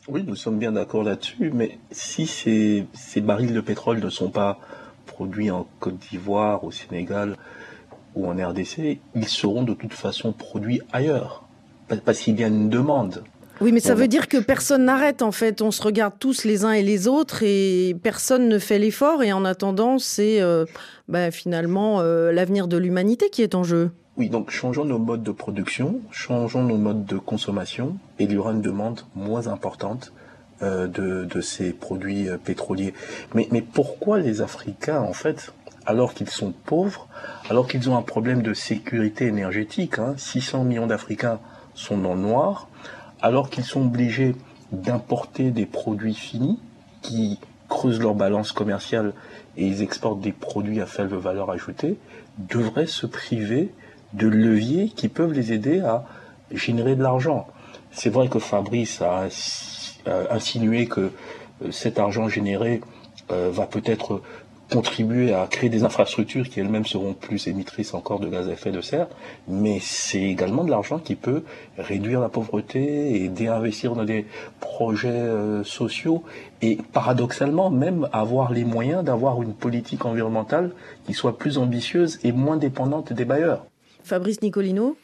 Oui, 0.07 0.23
nous 0.25 0.35
sommes 0.35 0.59
bien 0.59 0.71
d'accord 0.71 1.03
là-dessus, 1.03 1.51
mais 1.53 1.77
si 1.91 2.25
ces, 2.27 2.85
ces 2.93 3.21
barils 3.21 3.53
de 3.53 3.61
pétrole 3.61 3.99
ne 3.99 4.09
sont 4.09 4.29
pas 4.29 4.59
produits 5.05 5.51
en 5.51 5.67
Côte 5.79 5.97
d'Ivoire, 5.97 6.63
au 6.63 6.71
Sénégal 6.71 7.37
ou 8.15 8.27
en 8.27 8.35
RDC, 8.35 8.99
ils 9.15 9.27
seront 9.27 9.63
de 9.63 9.73
toute 9.73 9.93
façon 9.93 10.33
produits 10.33 10.81
ailleurs, 10.91 11.43
parce 12.05 12.19
qu'il 12.19 12.39
y 12.39 12.43
a 12.43 12.47
une 12.47 12.69
demande. 12.69 13.23
Oui, 13.61 13.71
mais 13.71 13.79
ça 13.79 13.93
veut 13.93 14.07
dire 14.07 14.27
que 14.27 14.37
personne 14.37 14.85
n'arrête 14.85 15.21
en 15.21 15.31
fait. 15.31 15.61
On 15.61 15.71
se 15.71 15.81
regarde 15.81 16.15
tous 16.19 16.43
les 16.43 16.65
uns 16.65 16.71
et 16.71 16.81
les 16.81 17.07
autres 17.07 17.43
et 17.43 17.95
personne 18.01 18.49
ne 18.49 18.59
fait 18.59 18.79
l'effort. 18.79 19.23
Et 19.23 19.31
en 19.31 19.45
attendant, 19.45 19.99
c'est 19.99 20.41
euh, 20.41 20.65
bah, 21.07 21.31
finalement 21.31 22.01
euh, 22.01 22.31
l'avenir 22.31 22.67
de 22.67 22.77
l'humanité 22.77 23.29
qui 23.29 23.41
est 23.41 23.55
en 23.55 23.63
jeu. 23.63 23.91
Oui, 24.15 24.29
donc 24.29 24.51
changeons 24.51 24.85
nos 24.85 24.99
modes 24.99 25.23
de 25.23 25.31
production, 25.31 25.99
changeons 26.11 26.61
nos 26.61 26.77
modes 26.77 27.05
de 27.05 27.17
consommation, 27.17 27.97
et 28.19 28.25
il 28.25 28.31
y 28.31 28.37
aura 28.37 28.51
une 28.51 28.61
demande 28.61 29.01
moins 29.15 29.47
importante 29.47 30.13
euh, 30.61 30.85
de, 30.85 31.41
ces 31.41 31.73
produits 31.73 32.29
euh, 32.29 32.37
pétroliers. 32.37 32.93
Mais, 33.33 33.47
mais 33.51 33.63
pourquoi 33.63 34.19
les 34.19 34.41
Africains, 34.41 35.01
en 35.01 35.13
fait, 35.13 35.51
alors 35.87 36.13
qu'ils 36.13 36.29
sont 36.29 36.51
pauvres, 36.51 37.07
alors 37.49 37.67
qu'ils 37.67 37.89
ont 37.89 37.97
un 37.97 38.03
problème 38.03 38.43
de 38.43 38.53
sécurité 38.53 39.25
énergétique, 39.25 39.97
hein, 39.97 40.13
600 40.15 40.63
millions 40.63 40.85
d'Africains 40.85 41.39
sont 41.73 41.97
dans 41.97 42.13
le 42.13 42.21
noir, 42.21 42.67
alors 43.19 43.49
qu'ils 43.49 43.65
sont 43.65 43.81
obligés 43.81 44.35
d'importer 44.71 45.49
des 45.49 45.65
produits 45.65 46.13
finis 46.13 46.59
qui 47.01 47.39
creusent 47.67 47.99
leur 47.99 48.13
balance 48.13 48.51
commerciale 48.51 49.13
et 49.57 49.65
ils 49.65 49.81
exportent 49.81 50.21
des 50.21 50.33
produits 50.33 50.81
à 50.81 50.85
faible 50.85 51.15
valeur 51.15 51.49
ajoutée, 51.49 51.97
devraient 52.37 52.85
se 52.85 53.07
priver 53.07 53.73
de 54.13 54.27
leviers 54.27 54.89
qui 54.89 55.07
peuvent 55.07 55.33
les 55.33 55.53
aider 55.53 55.79
à 55.79 56.05
générer 56.51 56.95
de 56.95 57.03
l'argent. 57.03 57.47
C'est 57.91 58.09
vrai 58.09 58.27
que 58.27 58.39
Fabrice 58.39 59.01
a 59.01 59.27
insi- 59.27 59.99
insinué 60.29 60.87
que 60.87 61.01
euh, 61.01 61.71
cet 61.71 61.99
argent 61.99 62.27
généré 62.27 62.81
euh, 63.31 63.49
va 63.51 63.65
peut-être 63.65 64.21
contribuer 64.71 65.33
à 65.33 65.45
créer 65.45 65.69
des 65.69 65.83
infrastructures 65.83 66.49
qui 66.49 66.59
elles-mêmes 66.59 66.85
seront 66.85 67.13
plus 67.13 67.47
émettrices 67.47 67.93
encore 67.93 68.19
de 68.19 68.27
gaz 68.27 68.47
à 68.49 68.53
effet 68.53 68.71
de 68.71 68.81
serre, 68.81 69.07
mais 69.47 69.77
c'est 69.79 70.21
également 70.21 70.63
de 70.63 70.71
l'argent 70.71 70.97
qui 70.97 71.15
peut 71.15 71.43
réduire 71.77 72.19
la 72.21 72.29
pauvreté, 72.29 73.23
aider 73.23 73.47
à 73.47 73.57
investir 73.57 73.93
dans 73.93 74.05
des 74.05 74.25
projets 74.59 75.09
euh, 75.09 75.63
sociaux 75.63 76.23
et 76.61 76.77
paradoxalement 76.91 77.69
même 77.69 78.09
avoir 78.13 78.51
les 78.51 78.63
moyens 78.63 79.03
d'avoir 79.03 79.41
une 79.43 79.53
politique 79.53 80.05
environnementale 80.05 80.71
qui 81.05 81.13
soit 81.13 81.37
plus 81.37 81.57
ambitieuse 81.57 82.19
et 82.23 82.31
moins 82.31 82.57
dépendante 82.57 83.13
des 83.13 83.25
bailleurs. 83.25 83.65
Fabrice 84.03 84.41
Nicolino 84.41 84.97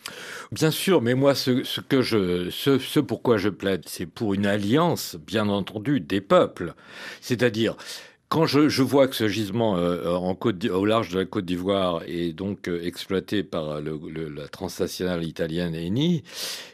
Bien 0.52 0.72
sûr, 0.72 1.02
mais 1.02 1.14
moi, 1.14 1.36
ce, 1.36 1.80
que 1.82 2.02
je, 2.02 3.00
pourquoi 3.00 3.38
je 3.38 3.50
plaide, 3.50 3.84
c'est 3.86 4.06
pour 4.06 4.34
une 4.34 4.46
alliance, 4.46 5.16
bien 5.16 5.48
entendu, 5.48 6.00
des 6.00 6.22
peuples. 6.22 6.74
C'est-à-dire, 7.22 7.76
quand 8.30 8.46
je, 8.46 8.70
je 8.70 8.84
vois 8.84 9.08
que 9.08 9.16
ce 9.16 9.28
gisement 9.28 9.76
euh, 9.78 10.14
en 10.14 10.36
Côte, 10.36 10.64
au 10.66 10.86
large 10.86 11.10
de 11.10 11.18
la 11.18 11.26
Côte 11.26 11.46
d'Ivoire 11.46 12.04
est 12.08 12.32
donc 12.32 12.68
euh, 12.68 12.80
exploité 12.86 13.42
par 13.42 13.82
le, 13.82 14.00
le- 14.08 14.30
la 14.30 14.48
transnationale 14.48 15.24
italienne 15.24 15.74
Eni, 15.74 16.24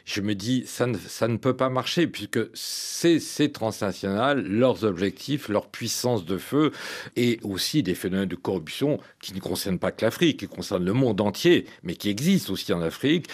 je 0.04 0.20
me 0.20 0.34
dis 0.34 0.64
ça 0.66 0.86
ne, 0.86 0.98
ça 0.98 1.28
ne 1.28 1.38
peut 1.38 1.56
pas 1.56 1.70
marcher 1.70 2.08
puisque 2.08 2.40
c'est 2.52 3.20
ces 3.20 3.52
transnationales, 3.52 4.46
leurs 4.46 4.84
objectifs, 4.84 5.48
leur 5.48 5.68
puissance 5.68 6.26
de 6.26 6.36
feu 6.36 6.72
et 7.16 7.40
aussi 7.42 7.82
des 7.82 7.94
phénomènes 7.94 8.28
de 8.28 8.36
corruption 8.36 9.00
qui 9.22 9.32
ne 9.32 9.40
concernent 9.40 9.78
pas 9.78 9.92
que 9.92 10.04
l'Afrique, 10.04 10.40
qui 10.40 10.48
concernent 10.48 10.84
le 10.84 10.92
monde 10.92 11.22
entier, 11.22 11.64
mais 11.82 11.94
qui 11.94 12.10
existent 12.10 12.52
aussi 12.52 12.70
en 12.74 12.82
Afrique 12.82 13.28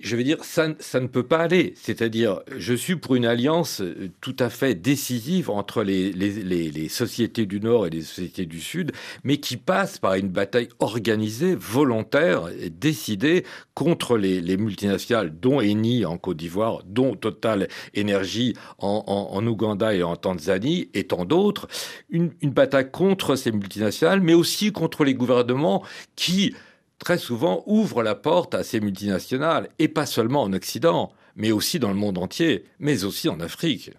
je 0.00 0.16
veux 0.16 0.22
dire, 0.22 0.44
ça, 0.44 0.68
ça 0.78 1.00
ne 1.00 1.08
peut 1.08 1.24
pas 1.24 1.38
aller. 1.38 1.74
C'est-à-dire, 1.76 2.40
je 2.56 2.74
suis 2.74 2.96
pour 2.96 3.16
une 3.16 3.26
alliance 3.26 3.80
euh, 3.80 4.10
tout 4.20 4.36
à 4.38 4.48
fait 4.48 4.74
décisive 4.74 5.50
entre 5.50 5.82
les, 5.82 6.12
les, 6.12 6.30
les, 6.30 6.70
les 6.70 6.88
sociétés 6.88 7.46
du 7.46 7.60
Nord 7.60 7.86
et 7.86 7.90
les 7.90 8.02
sociétés 8.02 8.46
du 8.46 8.60
Sud, 8.60 8.92
mais 9.24 9.38
qui 9.38 9.56
passe 9.56 9.98
par 9.98 10.14
une 10.14 10.28
bataille 10.28 10.68
organisée, 10.78 11.56
volontaire, 11.56 12.48
et 12.60 12.70
décidée 12.70 13.44
contre 13.74 14.16
les, 14.16 14.40
les 14.40 14.56
multinationales, 14.56 15.32
dont 15.38 15.60
Eni 15.60 16.04
en 16.04 16.16
Côte 16.16 16.36
d'Ivoire, 16.36 16.82
dont 16.86 17.14
Total 17.14 17.68
Energy 17.96 18.54
en, 18.78 19.04
en, 19.06 19.36
en 19.36 19.46
Ouganda 19.46 19.94
et 19.94 20.02
en 20.02 20.16
Tanzanie, 20.16 20.90
et 20.94 21.04
tant 21.04 21.24
d'autres. 21.24 21.66
Une, 22.08 22.30
une 22.40 22.50
bataille 22.50 22.90
contre 22.90 23.34
ces 23.36 23.50
multinationales, 23.52 24.20
mais 24.20 24.34
aussi 24.34 24.72
contre 24.72 25.04
les 25.04 25.14
gouvernements 25.14 25.84
qui 26.14 26.54
très 26.98 27.18
souvent 27.18 27.62
ouvre 27.66 28.02
la 28.02 28.14
porte 28.14 28.54
à 28.54 28.62
ces 28.62 28.80
multinationales, 28.80 29.68
et 29.78 29.88
pas 29.88 30.06
seulement 30.06 30.42
en 30.42 30.52
Occident, 30.52 31.12
mais 31.36 31.52
aussi 31.52 31.78
dans 31.78 31.88
le 31.88 31.94
monde 31.94 32.18
entier, 32.18 32.64
mais 32.80 33.04
aussi 33.04 33.28
en 33.28 33.40
Afrique. 33.40 33.92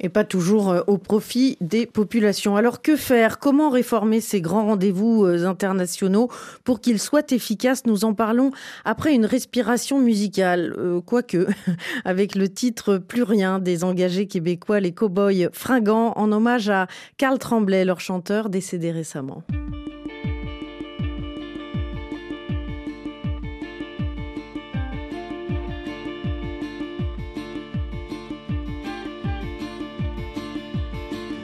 Et 0.00 0.08
pas 0.08 0.24
toujours 0.24 0.70
euh, 0.70 0.80
au 0.86 0.96
profit 0.96 1.56
des 1.60 1.86
populations. 1.86 2.56
Alors 2.56 2.82
que 2.82 2.96
faire? 2.96 3.38
Comment 3.38 3.70
réformer 3.70 4.20
ces 4.20 4.40
grands 4.40 4.66
rendez-vous 4.66 5.24
euh, 5.24 5.46
internationaux 5.46 6.30
pour 6.64 6.80
qu'ils 6.80 7.00
soient 7.00 7.26
efficaces? 7.30 7.84
Nous 7.84 8.04
en 8.04 8.14
parlons 8.14 8.52
après 8.84 9.14
une 9.14 9.26
respiration 9.26 9.98
musicale. 9.98 10.74
Euh, 10.78 11.00
quoique, 11.00 11.48
avec 12.04 12.36
le 12.36 12.48
titre 12.48 12.98
Plus 12.98 13.24
rien 13.24 13.58
des 13.58 13.82
engagés 13.82 14.26
québécois, 14.26 14.78
les 14.80 14.92
cow-boys 14.92 15.50
fringants, 15.52 16.12
en 16.16 16.30
hommage 16.30 16.68
à 16.68 16.86
Carl 17.16 17.38
Tremblay, 17.38 17.84
leur 17.84 18.00
chanteur 18.00 18.50
décédé 18.50 18.92
récemment. 18.92 19.42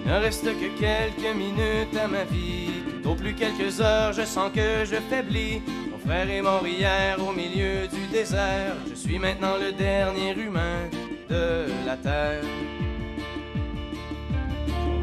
Ne 0.07 0.13
reste 0.13 0.45
que 0.45 0.79
quelques 0.79 1.35
minutes 1.35 1.97
à 1.97 2.07
ma 2.07 2.25
vie. 2.25 2.83
Au 3.05 3.15
plus 3.15 3.35
quelques 3.35 3.81
heures, 3.81 4.13
je 4.13 4.23
sens 4.23 4.51
que 4.55 4.85
je 4.85 4.97
faiblis. 5.09 5.63
Mon 5.91 5.99
frère 5.99 6.29
est 6.29 6.43
mort 6.43 6.67
hier 6.67 7.17
au 7.27 7.33
milieu 7.33 7.89
du 7.89 8.07
désert. 8.13 8.75
Je 8.89 8.95
suis 8.95 9.19
maintenant 9.19 9.57
le 9.57 9.73
dernier 9.73 10.33
humain 10.33 10.91
de 11.31 11.67
la 11.87 11.97
terre. 11.97 12.45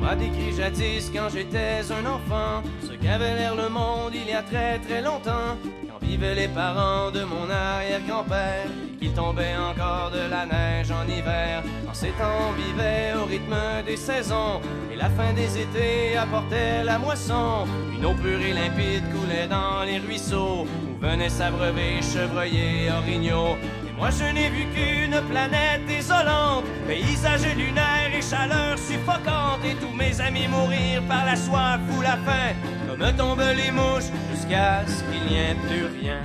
M'a 0.02 0.16
décrit 0.16 0.52
jadis 0.58 1.12
quand 1.14 1.30
j'étais 1.30 1.82
un 1.92 2.06
enfant 2.08 2.64
ce 2.82 2.94
qu'avait 2.94 3.36
l'air 3.36 3.56
le 3.56 3.70
monde 3.70 4.14
il 4.16 4.28
y 4.28 4.34
a 4.34 4.42
très 4.42 4.80
très 4.80 5.02
longtemps. 5.02 5.56
Quand 5.88 6.04
vivaient 6.06 6.34
les 6.34 6.48
parents 6.48 7.12
de 7.12 7.24
mon 7.24 7.48
arrière-grand-père 7.48 8.66
qu'il 9.00 9.14
tombait 9.14 9.56
encore 9.56 10.10
de 10.12 10.30
la 10.30 10.46
neige 10.48 10.92
en 10.92 11.08
hiver. 11.08 11.64
En 11.88 11.94
ces 11.94 12.10
temps, 12.10 12.50
on 12.50 12.54
vivait 12.54 13.14
au 13.20 13.26
rythme 13.26 13.56
des 13.86 13.98
saisons 13.98 14.60
et 14.92 14.96
la 14.96 15.10
fin 15.10 15.34
des 15.34 15.60
étés 15.60 16.18
apportait 16.18 16.84
la 16.84 16.98
moisson. 16.98 17.68
Une 17.96 18.06
eau 18.06 18.14
pure 18.14 18.42
et 18.42 18.54
limpide 18.54 19.04
coulait 19.12 19.48
dans 19.48 19.84
les 19.84 20.00
ruisseaux 20.00 20.66
où 20.66 21.00
venaient 21.00 21.30
s'abreuver 21.30 22.02
chevreuils 22.02 22.58
et 22.58 22.92
orignaux. 22.92 23.56
Moi 24.02 24.10
je 24.10 24.34
n'ai 24.34 24.50
vu 24.50 24.66
qu'une 24.74 25.22
planète 25.30 25.86
désolante, 25.86 26.66
paysage 26.88 27.46
lunaire 27.56 28.10
et 28.18 28.22
chaleur 28.24 28.76
suffocante, 28.76 29.64
et 29.64 29.76
tous 29.76 29.96
mes 29.96 30.20
amis 30.20 30.48
mourir 30.48 31.04
par 31.08 31.24
la 31.24 31.36
soif 31.36 31.80
ou 31.96 32.02
la 32.02 32.18
faim, 32.26 32.56
comme 32.88 33.16
tombent 33.16 33.54
les 33.56 33.70
mouches, 33.70 34.10
jusqu'à 34.32 34.82
ce 34.88 35.04
qu'il 35.04 35.24
n'y 35.30 35.38
ait 35.38 35.56
plus 35.68 35.86
rien. 36.02 36.22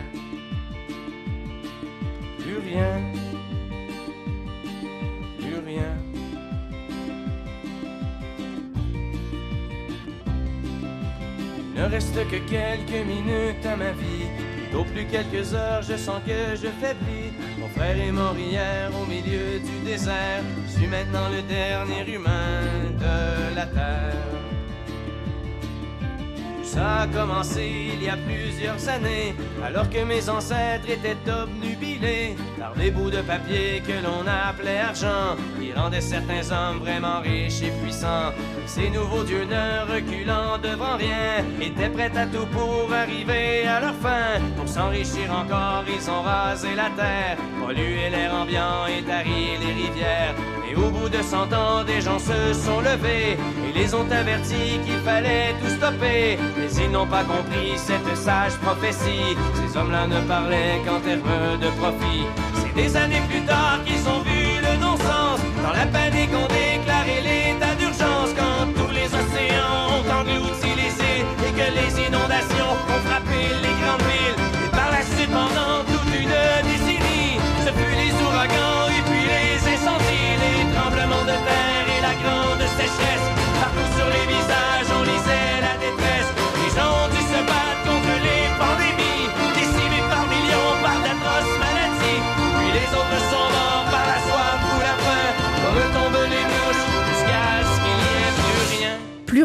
Plus 2.39 2.59
rien. 2.67 2.93
Plus 5.39 5.59
rien. 5.67 5.93
Il 11.75 11.83
ne 11.83 11.85
reste 11.91 12.27
que 12.31 12.39
quelques 12.49 13.07
minutes 13.07 13.67
à 13.67 13.77
ma 13.77 13.91
vie. 13.91 14.29
Au 14.75 14.83
plus 14.83 15.05
quelques 15.05 15.53
heures, 15.53 15.83
je 15.83 15.97
sens 15.97 16.23
que 16.27 16.57
je 16.57 16.69
faiblis. 16.81 17.46
Frère 17.77 18.01
est 18.01 18.13
mort 18.13 18.37
hier 18.39 18.91
au 19.01 19.05
milieu 19.05 19.59
du 19.61 19.85
désert. 19.85 20.43
Je 20.67 20.79
suis 20.79 20.87
maintenant 20.87 21.29
le 21.29 21.43
dernier 21.43 22.11
humain 22.11 22.63
de 22.99 23.55
la 23.55 23.67
terre. 23.67 24.36
Ça 26.67 27.03
a 27.03 27.07
commencé 27.07 27.93
il 27.95 28.03
y 28.03 28.09
a 28.09 28.17
plusieurs 28.17 28.89
années, 28.89 29.35
alors 29.65 29.89
que 29.89 30.05
mes 30.05 30.29
ancêtres 30.29 30.91
étaient 30.91 31.31
obnubilés 31.31 32.37
par 32.59 32.75
des 32.75 32.91
bouts 32.91 33.11
de 33.11 33.23
papier 33.23 33.83
que 33.87 33.93
l'on 34.05 34.27
appelait 34.27 34.81
argent, 34.81 35.37
qui 35.59 35.73
rendaient 35.73 36.01
certains 36.01 36.51
hommes 36.51 36.81
vraiment 36.81 37.21
riches 37.21 37.63
et 37.63 37.73
puissants. 37.83 38.33
Ces 38.67 38.91
nouveaux 38.91 39.23
dieux 39.23 39.45
ne 39.45 39.93
reculant 39.95 40.59
devant 40.59 40.97
rien, 40.97 41.45
étaient 41.61 41.89
prêts 41.89 42.17
à 42.17 42.27
tout 42.27 42.47
pour 42.47 42.93
arriver 42.93 43.67
à 43.67 43.81
leur 43.81 43.95
fin. 43.95 44.41
Pour 44.57 44.69
s'enrichir 44.69 45.31
encore, 45.33 45.85
ils 45.87 46.11
ont 46.11 46.23
rasé 46.23 46.75
la 46.75 46.91
terre, 46.91 47.39
pollué 47.65 48.11
l'air 48.11 48.35
ambiant 48.35 48.87
et 48.87 49.03
tari 49.03 49.57
les 49.61 49.73
rivières. 49.85 50.35
Au 50.77 50.91
bout 50.91 51.09
de 51.09 51.23
cent 51.23 51.51
ans, 51.55 51.85
des 51.85 52.01
gens 52.01 52.19
se 52.19 52.53
sont 52.53 52.81
levés 52.81 53.39
et 53.67 53.73
les 53.79 53.95
ont 53.95 54.09
avertis 54.11 54.79
qu'il 54.85 55.01
fallait 55.05 55.55
tout 55.61 55.71
stopper. 55.71 56.39
Mais 56.59 56.71
ils 56.85 56.91
n'ont 56.91 57.07
pas 57.07 57.25
compris 57.25 57.73
cette 57.77 58.17
sage 58.17 58.57
prophétie. 58.59 59.37
Ces 59.55 59.77
hommes-là 59.79 60.07
ne 60.07 60.21
parlaient 60.29 60.81
qu'en 60.85 61.01
termes 61.01 61.59
de 61.61 61.69
profit. 61.81 62.25
C'est 62.55 62.75
des 62.75 62.97
années 62.97 63.23
plus 63.29 63.45
tard 63.47 63.79
qu'ils 63.85 64.07
ont 64.07 64.21
vu 64.21 64.36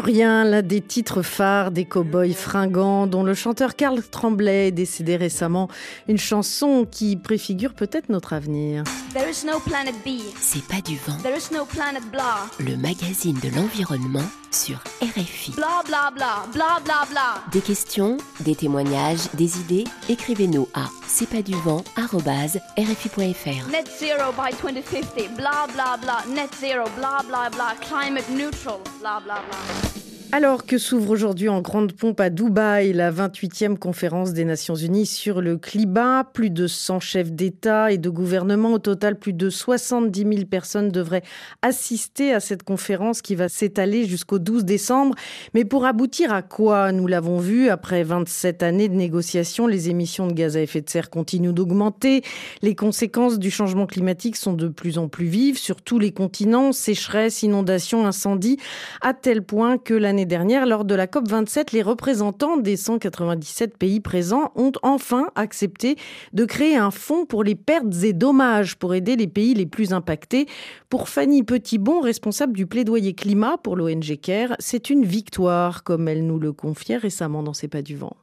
Plus 0.02 0.12
rien, 0.14 0.44
l'un 0.44 0.62
des 0.62 0.80
titres 0.80 1.22
phares 1.22 1.70
des 1.70 1.84
cow-boys 1.84 2.32
fringants, 2.34 3.06
dont 3.06 3.22
le 3.22 3.34
chanteur 3.34 3.76
Carl 3.76 4.02
Tremblay 4.02 4.68
est 4.68 4.72
décédé 4.72 5.16
récemment. 5.16 5.68
Une 6.08 6.18
chanson 6.18 6.86
qui 6.90 7.16
préfigure 7.16 7.72
peut-être 7.72 8.08
notre 8.08 8.32
avenir. 8.32 8.82
There 9.14 9.30
is 9.30 9.46
no 9.46 9.60
planet 9.60 9.94
B. 10.04 10.20
C'est 10.40 10.64
pas 10.64 10.80
du 10.80 10.96
vent, 10.96 11.16
There 11.22 11.36
is 11.36 11.54
no 11.54 11.64
planet 11.66 12.02
blah. 12.10 12.46
le 12.58 12.76
magazine 12.76 13.38
de 13.40 13.48
l'environnement 13.54 14.24
sur 14.54 14.76
RFI. 15.02 15.52
Blah 15.52 15.82
blah 15.86 16.10
blah. 16.14 16.46
Blah 16.52 16.80
blah 16.84 17.06
blah. 17.10 17.42
Des 17.50 17.60
questions, 17.60 18.18
des 18.40 18.54
témoignages, 18.54 19.30
des 19.34 19.58
idées, 19.58 19.84
écrivez-nous 20.08 20.68
à 20.74 20.86
c'est 21.06 21.28
pas 21.28 21.42
du 21.42 21.54
vent 21.54 21.84
rfi.fr. 21.96 23.70
Net 23.70 23.88
zero 23.98 24.32
by 24.32 24.52
2050. 24.52 25.36
Blah 25.36 25.66
blah 25.72 25.96
blah. 26.00 26.24
Net 26.34 26.50
zero. 26.60 26.84
Blah 26.96 27.22
blah 27.26 27.50
blah. 27.50 27.74
Climate 27.80 28.28
neutral. 28.30 28.80
Blah 29.00 29.20
blah 29.20 29.42
blah. 29.48 30.21
Alors 30.34 30.64
que 30.64 30.78
s'ouvre 30.78 31.10
aujourd'hui 31.10 31.50
en 31.50 31.60
grande 31.60 31.92
pompe 31.92 32.18
à 32.18 32.30
Dubaï 32.30 32.94
la 32.94 33.12
28e 33.12 33.76
conférence 33.76 34.32
des 34.32 34.46
Nations 34.46 34.74
Unies 34.74 35.04
sur 35.04 35.42
le 35.42 35.58
climat, 35.58 36.24
plus 36.24 36.48
de 36.48 36.66
100 36.66 37.00
chefs 37.00 37.32
d'État 37.32 37.92
et 37.92 37.98
de 37.98 38.08
gouvernement, 38.08 38.72
au 38.72 38.78
total 38.78 39.18
plus 39.18 39.34
de 39.34 39.50
70 39.50 40.20
000 40.20 40.46
personnes 40.46 40.88
devraient 40.88 41.22
assister 41.60 42.32
à 42.32 42.40
cette 42.40 42.62
conférence 42.62 43.20
qui 43.20 43.34
va 43.34 43.50
s'étaler 43.50 44.06
jusqu'au 44.06 44.38
12 44.38 44.64
décembre. 44.64 45.14
Mais 45.52 45.66
pour 45.66 45.84
aboutir 45.84 46.32
à 46.32 46.40
quoi 46.40 46.92
Nous 46.92 47.06
l'avons 47.06 47.36
vu, 47.36 47.68
après 47.68 48.02
27 48.02 48.62
années 48.62 48.88
de 48.88 48.94
négociations, 48.94 49.66
les 49.66 49.90
émissions 49.90 50.28
de 50.28 50.32
gaz 50.32 50.56
à 50.56 50.62
effet 50.62 50.80
de 50.80 50.88
serre 50.88 51.10
continuent 51.10 51.52
d'augmenter. 51.52 52.22
Les 52.62 52.74
conséquences 52.74 53.38
du 53.38 53.50
changement 53.50 53.84
climatique 53.84 54.36
sont 54.36 54.54
de 54.54 54.68
plus 54.68 54.96
en 54.96 55.08
plus 55.08 55.26
vives 55.26 55.58
sur 55.58 55.82
tous 55.82 55.98
les 55.98 56.12
continents, 56.12 56.72
sécheresse, 56.72 57.42
inondations, 57.42 58.06
incendies, 58.06 58.56
à 59.02 59.12
tel 59.12 59.42
point 59.42 59.76
que 59.76 59.92
l'année 59.92 60.21
dernière, 60.24 60.66
lors 60.66 60.84
de 60.84 60.94
la 60.94 61.06
COP27, 61.06 61.72
les 61.72 61.82
représentants 61.82 62.56
des 62.56 62.76
197 62.76 63.76
pays 63.76 64.00
présents 64.00 64.52
ont 64.54 64.72
enfin 64.82 65.28
accepté 65.34 65.96
de 66.32 66.44
créer 66.44 66.76
un 66.76 66.90
fonds 66.90 67.26
pour 67.26 67.44
les 67.44 67.54
pertes 67.54 68.02
et 68.02 68.12
dommages 68.12 68.76
pour 68.76 68.94
aider 68.94 69.16
les 69.16 69.26
pays 69.26 69.54
les 69.54 69.66
plus 69.66 69.92
impactés. 69.92 70.46
Pour 70.88 71.08
Fanny 71.08 71.42
Petitbon, 71.42 72.00
responsable 72.00 72.52
du 72.52 72.66
plaidoyer 72.66 73.14
climat 73.14 73.56
pour 73.58 73.76
l'ONG 73.76 74.18
CARE, 74.20 74.54
c'est 74.58 74.90
une 74.90 75.04
victoire, 75.04 75.84
comme 75.84 76.08
elle 76.08 76.26
nous 76.26 76.38
le 76.38 76.52
confiait 76.52 76.96
récemment 76.96 77.42
dans 77.42 77.54
C'est 77.54 77.68
pas 77.68 77.82
du 77.82 77.96
vent. 77.96 78.16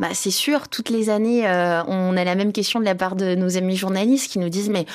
Bah, 0.00 0.08
c'est 0.14 0.30
sûr, 0.30 0.68
toutes 0.68 0.90
les 0.90 1.10
années, 1.10 1.46
euh, 1.46 1.82
on 1.84 2.16
a 2.16 2.24
la 2.24 2.34
même 2.34 2.52
question 2.52 2.80
de 2.80 2.84
la 2.84 2.94
part 2.94 3.14
de 3.14 3.34
nos 3.34 3.56
amis 3.56 3.76
journalistes 3.76 4.32
qui 4.32 4.38
nous 4.38 4.48
disent 4.48 4.70
mais 4.70 4.86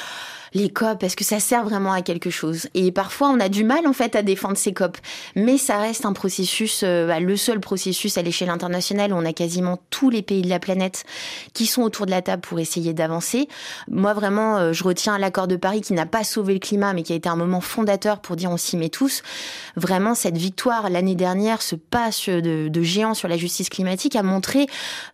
les 0.54 0.70
COP, 0.70 1.04
est-ce 1.04 1.16
que 1.16 1.24
ça 1.24 1.40
sert 1.40 1.64
vraiment 1.64 1.92
à 1.92 2.02
quelque 2.02 2.30
chose? 2.30 2.68
Et 2.74 2.92
parfois, 2.92 3.30
on 3.30 3.40
a 3.40 3.50
du 3.50 3.64
mal 3.64 3.88
en 3.88 3.94
fait 3.94 4.16
à 4.16 4.22
défendre 4.22 4.58
ces 4.58 4.74
COP, 4.74 4.98
mais 5.36 5.58
ça 5.58 5.78
reste 5.78 6.06
un 6.06 6.14
processus, 6.14 6.82
euh, 6.84 7.08
bah, 7.08 7.20
le 7.20 7.36
seul 7.36 7.60
processus 7.60 8.18
à 8.18 8.22
l'échelle 8.22 8.50
internationale 8.50 8.78
on 9.14 9.26
a 9.26 9.34
quasiment 9.34 9.80
tous 9.90 10.10
les 10.10 10.22
pays 10.22 10.42
de 10.42 10.50
la 10.50 10.60
planète 10.60 11.04
qui 11.54 11.66
sont 11.66 11.82
autour 11.82 12.06
de 12.06 12.12
la 12.12 12.22
table 12.22 12.42
pour 12.42 12.60
essayer 12.60 12.94
d'avancer. 12.94 13.48
Moi, 13.90 14.14
vraiment, 14.14 14.58
euh, 14.58 14.74
je 14.74 14.84
retiens 14.84 15.18
l'accord 15.18 15.48
de 15.48 15.56
Paris 15.56 15.82
qui 15.82 15.94
n'a 15.94 16.06
pas 16.06 16.24
sauvé 16.24 16.54
le 16.54 16.60
climat, 16.60 16.94
mais 16.94 17.04
qui 17.04 17.14
a 17.14 17.16
été 17.16 17.30
un 17.30 17.36
moment 17.36 17.62
fondateur 17.62 18.20
pour 18.20 18.36
dire 18.36 18.52
on 18.52 18.58
s'y 18.58 18.78
met 18.78 18.90
tous. 18.90 19.24
Vraiment, 19.76 20.16
cette 20.16 20.38
victoire 20.38 20.90
l'année 20.90 21.16
dernière, 21.16 21.62
ce 21.62 21.76
pas 21.76 22.10
de, 22.28 22.82
géant 22.82 23.14
sur 23.14 23.28
la 23.28 23.38
justice 23.38 23.70
climatique 23.70 24.16
a 24.16 24.24
montré 24.24 24.68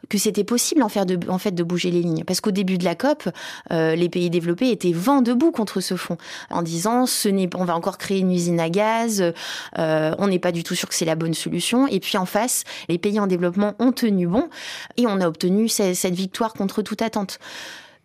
que 0.09 0.17
c'était 0.17 0.43
possible 0.43 0.83
en, 0.83 0.89
faire 0.89 1.05
de, 1.05 1.17
en 1.29 1.37
fait 1.37 1.51
de 1.51 1.63
bouger 1.63 1.91
les 1.91 2.01
lignes. 2.01 2.23
Parce 2.23 2.41
qu'au 2.41 2.51
début 2.51 2.77
de 2.77 2.85
la 2.85 2.95
COP, 2.95 3.29
euh, 3.71 3.95
les 3.95 4.09
pays 4.09 4.29
développés 4.29 4.69
étaient 4.69 4.93
vent 4.93 5.21
debout 5.23 5.51
contre 5.51 5.81
ce 5.81 5.95
fonds, 5.95 6.17
en 6.49 6.61
disant 6.61 7.05
ce 7.05 7.29
n'est, 7.29 7.49
on 7.55 7.65
va 7.65 7.75
encore 7.75 7.97
créer 7.97 8.19
une 8.19 8.31
usine 8.31 8.59
à 8.59 8.69
gaz, 8.69 9.33
euh, 9.79 10.15
on 10.17 10.27
n'est 10.27 10.39
pas 10.39 10.51
du 10.51 10.63
tout 10.63 10.75
sûr 10.75 10.87
que 10.87 10.95
c'est 10.95 11.05
la 11.05 11.15
bonne 11.15 11.33
solution. 11.33 11.87
Et 11.87 11.99
puis 11.99 12.17
en 12.17 12.25
face, 12.25 12.63
les 12.89 12.97
pays 12.97 13.19
en 13.19 13.27
développement 13.27 13.73
ont 13.79 13.91
tenu 13.91 14.27
bon 14.27 14.49
et 14.97 15.07
on 15.07 15.19
a 15.19 15.27
obtenu 15.27 15.67
cette, 15.69 15.95
cette 15.95 16.15
victoire 16.15 16.53
contre 16.53 16.81
toute 16.81 17.01
attente. 17.01 17.39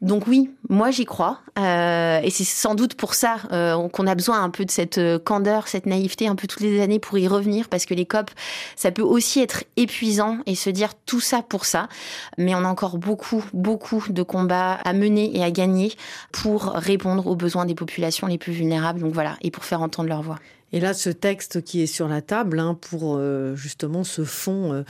Donc 0.01 0.29
oui, 0.29 0.49
moi 0.69 0.93
j'y 0.93 1.05
crois, 1.05 1.41
euh, 1.59 2.21
et 2.23 2.31
c'est 2.31 2.45
sans 2.45 2.77
doute 2.77 2.95
pour 2.95 3.15
ça 3.15 3.39
euh, 3.51 3.89
qu'on 3.89 4.07
a 4.07 4.15
besoin 4.15 4.41
un 4.45 4.49
peu 4.49 4.65
de 4.65 4.71
cette 4.71 4.99
euh, 4.99 5.19
candeur, 5.19 5.67
cette 5.67 5.87
naïveté 5.87 6.29
un 6.29 6.37
peu 6.37 6.47
toutes 6.47 6.61
les 6.61 6.81
années 6.81 7.01
pour 7.01 7.19
y 7.19 7.27
revenir, 7.27 7.69
parce 7.69 7.85
que 7.85 7.95
les 7.95 8.07
COP, 8.07 8.31
ça 8.77 8.93
peut 8.93 9.03
aussi 9.03 9.41
être 9.41 9.65
épuisant 9.77 10.39
et 10.47 10.55
se 10.55 10.71
dire 10.71 10.91
tout 11.05 11.19
ça 11.19 11.43
pour 11.43 11.65
ça, 11.65 11.89
mais 12.37 12.55
on 12.55 12.59
a 12.59 12.69
encore 12.69 12.99
beaucoup, 12.99 13.45
beaucoup 13.53 14.05
de 14.09 14.23
combats 14.23 14.75
à 14.75 14.93
mener 14.93 15.37
et 15.37 15.43
à 15.43 15.51
gagner 15.51 15.93
pour 16.31 16.67
répondre 16.75 17.27
aux 17.27 17.35
besoins 17.35 17.65
des 17.65 17.75
populations 17.75 18.29
les 18.29 18.39
plus 18.39 18.53
vulnérables, 18.53 19.01
donc 19.01 19.13
voilà, 19.13 19.37
et 19.43 19.51
pour 19.51 19.65
faire 19.65 19.83
entendre 19.83 20.09
leur 20.09 20.23
voix. 20.23 20.39
Et 20.73 20.79
là, 20.79 20.95
ce 20.95 21.11
texte 21.11 21.65
qui 21.65 21.83
est 21.83 21.87
sur 21.87 22.07
la 22.07 22.23
table 22.23 22.61
hein, 22.61 22.79
pour 22.81 23.21
justement 23.55 24.05
ce 24.05 24.23
fonds 24.23 24.85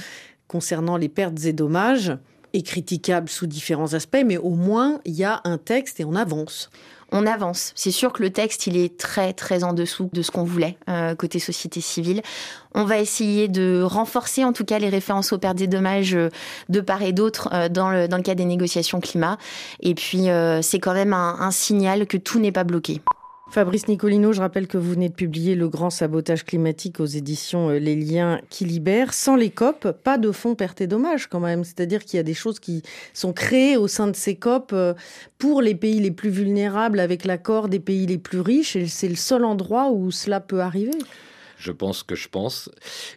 concernant 0.48 0.96
les 0.96 1.08
pertes 1.08 1.44
et 1.44 1.52
dommages, 1.54 2.12
est 2.52 2.62
critiquable 2.62 3.28
sous 3.28 3.46
différents 3.46 3.94
aspects, 3.94 4.22
mais 4.24 4.36
au 4.36 4.50
moins 4.50 5.00
il 5.04 5.14
y 5.14 5.24
a 5.24 5.40
un 5.44 5.58
texte 5.58 6.00
et 6.00 6.04
on 6.04 6.14
avance. 6.14 6.70
On 7.10 7.26
avance. 7.26 7.72
C'est 7.74 7.90
sûr 7.90 8.12
que 8.12 8.22
le 8.22 8.30
texte, 8.30 8.66
il 8.66 8.76
est 8.76 8.98
très 8.98 9.32
très 9.32 9.64
en 9.64 9.72
dessous 9.72 10.10
de 10.12 10.20
ce 10.20 10.30
qu'on 10.30 10.44
voulait 10.44 10.76
euh, 10.90 11.14
côté 11.14 11.38
société 11.38 11.80
civile. 11.80 12.20
On 12.74 12.84
va 12.84 12.98
essayer 12.98 13.48
de 13.48 13.80
renforcer 13.82 14.44
en 14.44 14.52
tout 14.52 14.64
cas 14.64 14.78
les 14.78 14.90
références 14.90 15.32
aux 15.32 15.38
pertes 15.38 15.60
et 15.62 15.66
dommages 15.66 16.14
euh, 16.14 16.28
de 16.68 16.82
part 16.82 17.00
et 17.02 17.12
d'autre 17.12 17.48
euh, 17.54 17.70
dans, 17.70 17.88
le, 17.88 18.08
dans 18.08 18.18
le 18.18 18.22
cadre 18.22 18.38
des 18.38 18.44
négociations 18.44 19.00
climat. 19.00 19.38
Et 19.80 19.94
puis 19.94 20.26
c'est 20.62 20.78
quand 20.80 20.92
même 20.92 21.14
un 21.14 21.50
signal 21.50 22.06
que 22.06 22.16
tout 22.16 22.38
n'est 22.38 22.52
pas 22.52 22.64
bloqué. 22.64 23.00
Fabrice 23.50 23.88
Nicolino, 23.88 24.32
je 24.32 24.40
rappelle 24.40 24.66
que 24.66 24.76
vous 24.76 24.90
venez 24.90 25.08
de 25.08 25.14
publier 25.14 25.54
Le 25.54 25.68
grand 25.68 25.88
sabotage 25.88 26.44
climatique 26.44 27.00
aux 27.00 27.06
éditions 27.06 27.70
euh, 27.70 27.78
Les 27.78 27.96
liens 27.96 28.40
qui 28.50 28.66
libèrent. 28.66 29.14
Sans 29.14 29.36
les 29.36 29.48
COP, 29.48 29.90
pas 30.04 30.18
de 30.18 30.30
fonds 30.32 30.54
pertes 30.54 30.82
et 30.82 30.86
dommages 30.86 31.28
quand 31.28 31.40
même. 31.40 31.64
C'est-à-dire 31.64 32.04
qu'il 32.04 32.18
y 32.18 32.20
a 32.20 32.24
des 32.24 32.34
choses 32.34 32.60
qui 32.60 32.82
sont 33.14 33.32
créées 33.32 33.78
au 33.78 33.88
sein 33.88 34.06
de 34.06 34.14
ces 34.14 34.36
COP 34.36 34.72
euh, 34.74 34.92
pour 35.38 35.62
les 35.62 35.74
pays 35.74 35.98
les 35.98 36.10
plus 36.10 36.28
vulnérables 36.28 37.00
avec 37.00 37.24
l'accord 37.24 37.68
des 37.68 37.80
pays 37.80 38.06
les 38.06 38.18
plus 38.18 38.40
riches. 38.40 38.76
Et 38.76 38.86
c'est 38.86 39.08
le 39.08 39.16
seul 39.16 39.44
endroit 39.46 39.90
où 39.90 40.10
cela 40.10 40.40
peut 40.40 40.60
arriver. 40.60 40.92
Je 41.58 41.72
pense 41.72 42.02
que 42.02 42.14
je 42.14 42.28
pense. 42.28 42.70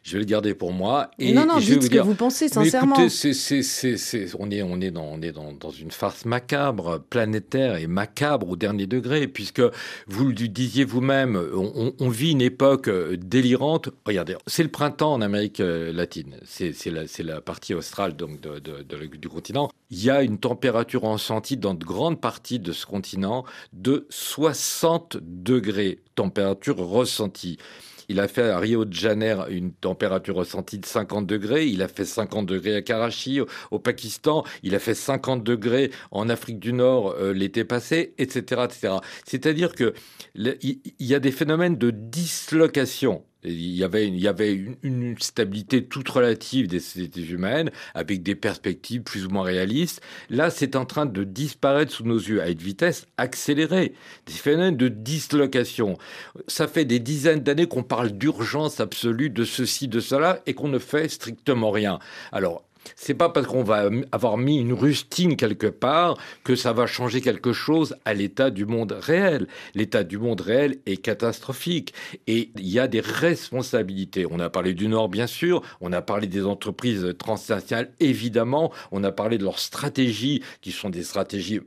Je 0.04 0.14
vais 0.14 0.20
le 0.20 0.26
garder 0.26 0.54
pour 0.56 0.74
moi. 0.74 1.12
Et 1.20 1.32
non, 1.32 1.46
non, 1.46 1.60
je 1.60 1.68
vais 1.68 1.74
dites 1.74 1.76
vous 1.76 1.82
ce 1.84 1.90
dire, 1.92 2.02
que 2.02 2.08
vous 2.08 2.16
pensez, 2.16 2.50
sincèrement. 2.50 2.96
écoutez, 2.96 4.34
on 4.40 4.50
est, 4.52 4.62
on 4.64 4.82
est, 4.82 4.92
dans, 4.92 5.04
on 5.06 5.22
est 5.22 5.32
dans, 5.32 5.52
dans 5.54 5.70
une 5.70 5.92
farce 5.92 6.26
macabre, 6.26 7.00
planétaire 7.10 7.76
et 7.76 7.88
macabre 7.88 8.50
au 8.50 8.56
dernier 8.56 8.88
degré, 8.88 9.28
puisque 9.28 9.62
vous 10.08 10.28
le 10.28 10.34
disiez 10.34 10.84
vous-même, 10.86 11.40
on, 12.00 12.10
vit 12.10 12.32
une 12.32 12.42
époque 12.42 12.88
euh, 12.88 13.16
délirante. 13.16 13.90
Regardez, 14.06 14.36
c'est 14.48 14.64
le 14.64 14.70
printemps 14.70 15.14
en 15.14 15.22
Amérique 15.22 15.60
euh, 15.60 15.94
latine. 15.94 16.38
C'est 16.46 16.74
la, 16.88 17.04
la 17.24 17.42
partie 17.42 17.74
australe 17.74 18.16
donc 18.16 18.42
de, 18.42 18.60
de- 18.60 18.82
de- 18.84 19.06
du 19.06 19.30
continent. 19.30 19.70
Il 19.92 20.04
y 20.04 20.10
a 20.10 20.24
une 20.24 20.38
température 20.40 21.02
ressentie 21.02 21.58
dans 21.58 21.74
de 21.74 21.84
grandes 21.86 22.20
parties 22.20 22.60
de 22.60 22.72
ce 22.72 22.86
continent 22.86 23.46
de 23.74 24.08
60 24.10 25.18
degrés, 25.22 26.00
température 26.16 26.78
ressentie. 26.78 27.58
Il 28.12 28.20
a 28.20 28.28
fait 28.28 28.50
à 28.50 28.60
Rio 28.60 28.84
de 28.84 28.92
Janeiro 28.92 29.44
une 29.48 29.72
température 29.72 30.36
ressentie 30.36 30.78
de 30.78 30.86
50 30.86 31.26
degrés. 31.26 31.68
Il 31.68 31.82
a 31.82 31.88
fait 31.88 32.04
50 32.04 32.46
degrés 32.46 32.76
à 32.76 32.82
Karachi, 32.82 33.40
au, 33.72 33.80
Pakistan. 33.80 34.44
Il 34.64 34.76
a 34.76 34.80
fait 34.80 34.96
50 34.96 35.46
degrés 35.46 35.92
en 36.12 36.28
Afrique 36.28 36.60
du 36.60 36.74
Nord 36.74 37.16
euh, 37.18 37.32
l'été 37.32 37.64
passé, 37.64 38.14
etc., 38.18 38.64
etc. 38.66 38.96
C'est-à-dire 39.26 39.74
que 39.74 39.94
il 40.36 40.82
y 41.00 41.16
a 41.16 41.20
des 41.20 41.32
phénomènes 41.32 41.78
de 41.78 41.90
dislocation. 41.90 43.24
Il 43.44 43.76
y 43.76 43.84
avait, 43.84 44.08
il 44.08 44.20
y 44.20 44.28
avait 44.28 44.54
une, 44.54 44.76
une 44.84 45.18
stabilité 45.20 45.86
toute 45.86 46.10
relative 46.10 46.68
des 46.68 46.80
sociétés 46.80 47.26
humaines, 47.26 47.72
avec 47.94 48.24
des 48.24 48.36
perspectives 48.36 49.02
plus 49.02 49.26
ou 49.26 49.30
moins 49.30 49.44
réalistes. 49.44 50.02
Là, 50.30 50.50
c'est 50.50 50.76
en 50.76 50.86
train 50.86 51.06
de 51.06 51.24
disparaître 51.24 51.92
sous 51.92 52.04
nos 52.04 52.20
yeux 52.20 52.42
à 52.42 52.50
une 52.50 52.58
vitesse 52.58 53.08
accélérée. 53.18 53.94
Des 54.26 54.34
phénomènes 54.34 54.78
de 54.78 54.88
dislocation. 54.88 55.98
Ça 56.48 56.68
fait 56.68 56.86
des 56.86 57.00
dizaines 57.00 57.42
d'années 57.42 57.68
qu'on 57.68 57.84
parle 57.84 58.12
d'urgence 58.12 58.80
absolue, 58.80 59.30
de 59.30 59.44
ceci, 59.44 59.88
de 59.88 60.00
cela, 60.00 60.42
et 60.46 60.54
qu'on 60.54 60.68
ne 60.68 60.80
fait 60.80 61.10
strictement 61.10 61.72
rien. 61.72 62.00
Alors, 62.32 62.64
c'est 62.96 63.14
pas 63.14 63.30
parce 63.30 63.48
qu'on 63.48 63.64
va 63.64 63.90
avoir 64.12 64.38
mis 64.38 64.60
une 64.60 64.74
rustine 64.74 65.36
quelque 65.36 65.68
part 65.68 66.18
que 66.44 66.56
ça 66.56 66.74
va 66.74 66.88
changer 66.88 67.22
quelque 67.22 67.54
chose 67.54 67.96
à 68.06 68.14
l'état 68.14 68.50
du 68.50 68.66
monde 68.66 68.96
réel. 69.00 69.48
L'état 69.76 70.04
du 70.04 70.18
monde 70.18 70.42
réel 70.42 70.78
est 70.86 70.98
catastrophique 70.98 71.94
et 72.28 72.52
il 72.56 72.70
y 72.70 72.80
a 72.80 72.88
des 72.88 73.02
responsabilités. 73.02 74.26
On 74.30 74.40
a 74.40 74.50
parlé 74.50 74.74
du 74.74 74.88
Nord, 74.88 75.10
bien 75.10 75.28
sûr. 75.28 75.62
On 75.80 75.94
a 75.94 76.02
parlé 76.02 76.28
des 76.28 76.46
entreprises 76.46 77.16
transnationales, 77.18 77.92
évidemment. 78.00 78.72
On 78.92 79.04
a 79.04 79.12
parlé 79.12 79.38
de 79.38 79.44
leurs 79.44 79.60
stratégies 79.60 80.44
qui 80.62 80.72
sont 80.72 80.90
des 80.90 81.04
stratégies 81.04 81.62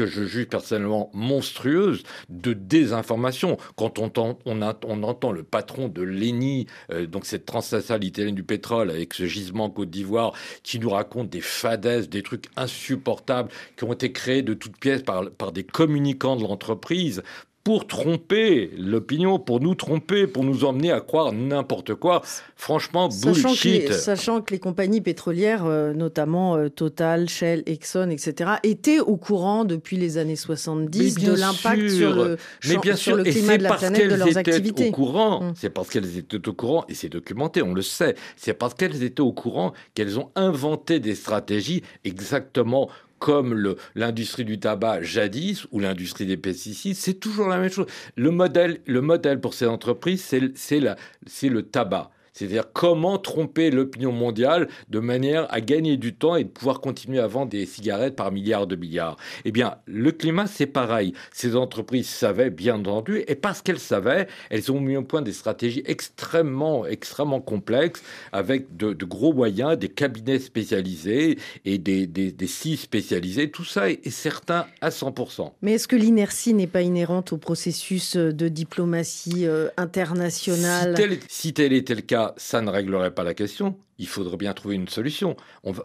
que 0.00 0.06
je 0.06 0.24
juge 0.24 0.46
personnellement 0.46 1.10
monstrueuse 1.12 2.04
de 2.30 2.54
désinformation. 2.54 3.58
Quand 3.76 3.98
on, 3.98 4.04
entend- 4.06 5.32
le 5.32 5.42
patron 5.42 5.88
de 5.88 6.00
l'ENI, 6.00 6.66
euh, 6.90 7.06
donc 7.06 7.26
cette 7.26 7.44
transnationale 7.44 8.02
italienne 8.02 8.34
du 8.34 8.42
pétrole, 8.42 8.90
avec 8.90 9.12
ce 9.12 9.26
gisement 9.26 9.64
en 9.64 9.70
Côte 9.70 9.90
d'Ivoire, 9.90 10.32
qui 10.62 10.78
nous 10.78 10.88
raconte 10.88 11.28
des 11.28 11.42
fadaises, 11.42 12.08
des 12.08 12.22
trucs 12.22 12.46
insupportables, 12.56 13.50
qui 13.76 13.84
ont 13.84 13.92
été 13.92 14.10
créés 14.10 14.42
de 14.42 14.54
toutes 14.54 14.78
pièces 14.78 15.02
par, 15.02 15.30
par 15.32 15.52
des 15.52 15.64
communicants 15.64 16.36
de 16.36 16.42
l'entreprise 16.44 17.22
pour 17.62 17.86
tromper 17.86 18.70
l'opinion, 18.78 19.38
pour 19.38 19.60
nous 19.60 19.74
tromper, 19.74 20.26
pour 20.26 20.44
nous 20.44 20.64
emmener 20.64 20.90
à 20.90 21.00
croire 21.00 21.32
n'importe 21.32 21.94
quoi. 21.94 22.22
Franchement, 22.56 23.10
Sachant 23.10 23.32
que, 23.54 23.68
les, 23.68 23.78
bullshit. 23.80 23.92
sachant 23.92 24.40
que 24.40 24.52
les 24.52 24.58
compagnies 24.58 25.02
pétrolières, 25.02 25.66
euh, 25.66 25.92
notamment 25.92 26.56
euh, 26.56 26.68
Total, 26.70 27.28
Shell, 27.28 27.62
Exxon, 27.66 28.08
etc., 28.10 28.52
étaient 28.62 29.00
au 29.00 29.16
courant 29.18 29.64
depuis 29.64 29.98
les 29.98 30.16
années 30.16 30.36
70 30.36 30.98
Mais 30.98 31.22
bien 31.22 31.32
de 31.34 31.38
l'impact 31.38 31.88
sur 31.90 32.14
le, 32.14 32.36
Mais 32.66 32.78
bien 32.78 32.96
sur 32.96 33.14
sûr, 33.14 33.16
le 33.16 33.28
et 33.28 33.30
climat 33.30 33.52
c'est 33.52 33.58
de 33.58 33.62
la 33.62 33.68
parce 33.68 33.80
planète 33.82 34.02
de 34.04 34.08
qu'elles 34.08 34.18
leurs 34.18 34.28
étaient 34.28 34.38
activités. 34.38 34.88
au 34.88 34.92
courant. 34.92 35.42
Mm. 35.42 35.52
C'est 35.56 35.70
parce 35.70 35.88
qu'elles 35.90 36.16
étaient 36.16 36.48
au 36.48 36.52
courant 36.54 36.84
et 36.88 36.94
c'est 36.94 37.08
documenté, 37.10 37.62
on 37.62 37.74
le 37.74 37.82
sait. 37.82 38.14
C'est 38.36 38.54
parce 38.54 38.72
qu'elles 38.72 39.02
étaient 39.02 39.20
au 39.20 39.32
courant 39.32 39.74
qu'elles 39.94 40.18
ont 40.18 40.30
inventé 40.34 40.98
des 40.98 41.14
stratégies 41.14 41.82
exactement 42.04 42.88
comme 43.20 43.76
l'industrie 43.94 44.44
du 44.44 44.58
tabac 44.58 45.02
jadis 45.02 45.66
ou 45.70 45.78
l'industrie 45.78 46.26
des 46.26 46.36
pesticides, 46.36 46.96
c'est 46.96 47.20
toujours 47.20 47.46
la 47.46 47.58
même 47.58 47.70
chose. 47.70 47.86
Le 48.16 48.32
modèle, 48.32 48.80
le 48.86 49.00
modèle 49.00 49.40
pour 49.40 49.54
ces 49.54 49.66
entreprises, 49.66 50.24
c'est 50.24 50.80
le 50.80 51.62
tabac. 51.62 52.10
C'est-à-dire 52.32 52.72
comment 52.72 53.18
tromper 53.18 53.70
l'opinion 53.70 54.12
mondiale 54.12 54.68
de 54.88 54.98
manière 55.00 55.46
à 55.52 55.60
gagner 55.60 55.96
du 55.96 56.14
temps 56.14 56.36
et 56.36 56.44
de 56.44 56.48
pouvoir 56.48 56.80
continuer 56.80 57.18
à 57.18 57.26
vendre 57.26 57.50
des 57.50 57.66
cigarettes 57.66 58.16
par 58.16 58.32
milliards 58.32 58.66
de 58.66 58.76
milliards. 58.76 59.16
Eh 59.44 59.52
bien, 59.52 59.76
le 59.86 60.12
climat, 60.12 60.46
c'est 60.46 60.66
pareil. 60.66 61.12
Ces 61.32 61.56
entreprises 61.56 62.08
savaient, 62.08 62.50
bien 62.50 62.76
entendu, 62.76 63.22
et 63.26 63.34
parce 63.34 63.62
qu'elles 63.62 63.78
savaient, 63.78 64.28
elles 64.50 64.70
ont 64.72 64.80
mis 64.80 64.96
au 64.96 65.02
point 65.02 65.22
des 65.22 65.32
stratégies 65.32 65.82
extrêmement, 65.86 66.86
extrêmement 66.86 67.40
complexes, 67.40 68.02
avec 68.32 68.76
de, 68.76 68.92
de 68.92 69.04
gros 69.04 69.32
moyens, 69.32 69.78
des 69.78 69.88
cabinets 69.88 70.38
spécialisés 70.38 71.38
et 71.64 71.78
des, 71.78 72.06
des, 72.06 72.34
spécialisés. 72.46 73.50
Tout 73.50 73.64
ça 73.64 73.90
est, 73.90 74.06
est 74.06 74.10
certain 74.10 74.66
à 74.80 74.90
100%. 74.90 75.52
Mais 75.62 75.74
est-ce 75.74 75.88
que 75.88 75.96
l'inertie 75.96 76.54
n'est 76.54 76.66
pas 76.66 76.82
inhérente 76.82 77.32
au 77.32 77.38
processus 77.38 78.16
euh, 78.16 78.32
de 78.32 78.48
diplomatie 78.48 79.46
euh, 79.46 79.68
internationale? 79.76 80.96
Si 80.96 81.02
tel, 81.02 81.18
si 81.28 81.52
tel 81.54 81.72
était 81.72 81.94
le 81.94 82.02
cas, 82.02 82.19
ça 82.36 82.60
ne 82.62 82.70
réglerait 82.70 83.10
pas 83.14 83.24
la 83.24 83.34
question. 83.34 83.76
Il 83.98 84.06
faudrait 84.08 84.36
bien 84.36 84.52
trouver 84.54 84.74
une 84.76 84.88
solution. 84.88 85.36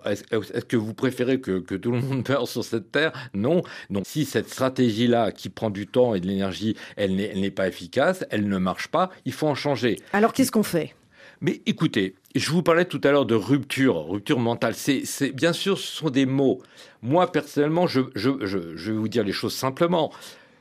Est-ce 0.05 0.65
que 0.65 0.77
vous 0.77 0.93
préférez 0.93 1.41
que, 1.41 1.59
que 1.59 1.75
tout 1.75 1.91
le 1.91 1.99
monde 2.01 2.25
meure 2.29 2.47
sur 2.47 2.63
cette 2.63 2.91
terre? 2.91 3.11
Non. 3.33 3.61
Donc, 3.89 4.03
si 4.07 4.25
cette 4.25 4.49
stratégie-là, 4.49 5.31
qui 5.31 5.49
prend 5.49 5.69
du 5.69 5.87
temps 5.87 6.15
et 6.15 6.19
de 6.19 6.27
l'énergie, 6.27 6.75
elle 6.95 7.15
n'est 7.15 7.51
pas 7.51 7.67
efficace, 7.67 8.25
elle 8.29 8.47
ne 8.47 8.57
marche 8.57 8.87
pas, 8.87 9.09
il 9.25 9.33
faut 9.33 9.47
en 9.47 9.55
changer. 9.55 9.97
Alors 10.13 10.33
qu'est-ce 10.33 10.51
qu'on 10.51 10.63
fait? 10.63 10.95
Mais 11.41 11.61
écoutez, 11.65 12.15
je 12.33 12.49
vous 12.49 12.63
parlais 12.63 12.85
tout 12.85 13.01
à 13.03 13.11
l'heure 13.11 13.25
de 13.25 13.35
rupture, 13.35 14.07
rupture 14.07 14.39
mentale. 14.39 14.73
C'est, 14.73 15.03
c'est- 15.05 15.31
bien 15.31 15.51
sûr, 15.51 15.77
ce 15.77 15.85
sont 15.97 16.09
des 16.09 16.25
mots. 16.25 16.61
Moi, 17.01 17.29
personnellement, 17.31 17.87
je, 17.87 18.01
je, 18.15 18.29
je, 18.45 18.75
je 18.77 18.91
vais 18.91 18.97
vous 18.97 19.09
dire 19.09 19.23
les 19.25 19.33
choses 19.33 19.53
simplement. 19.53 20.11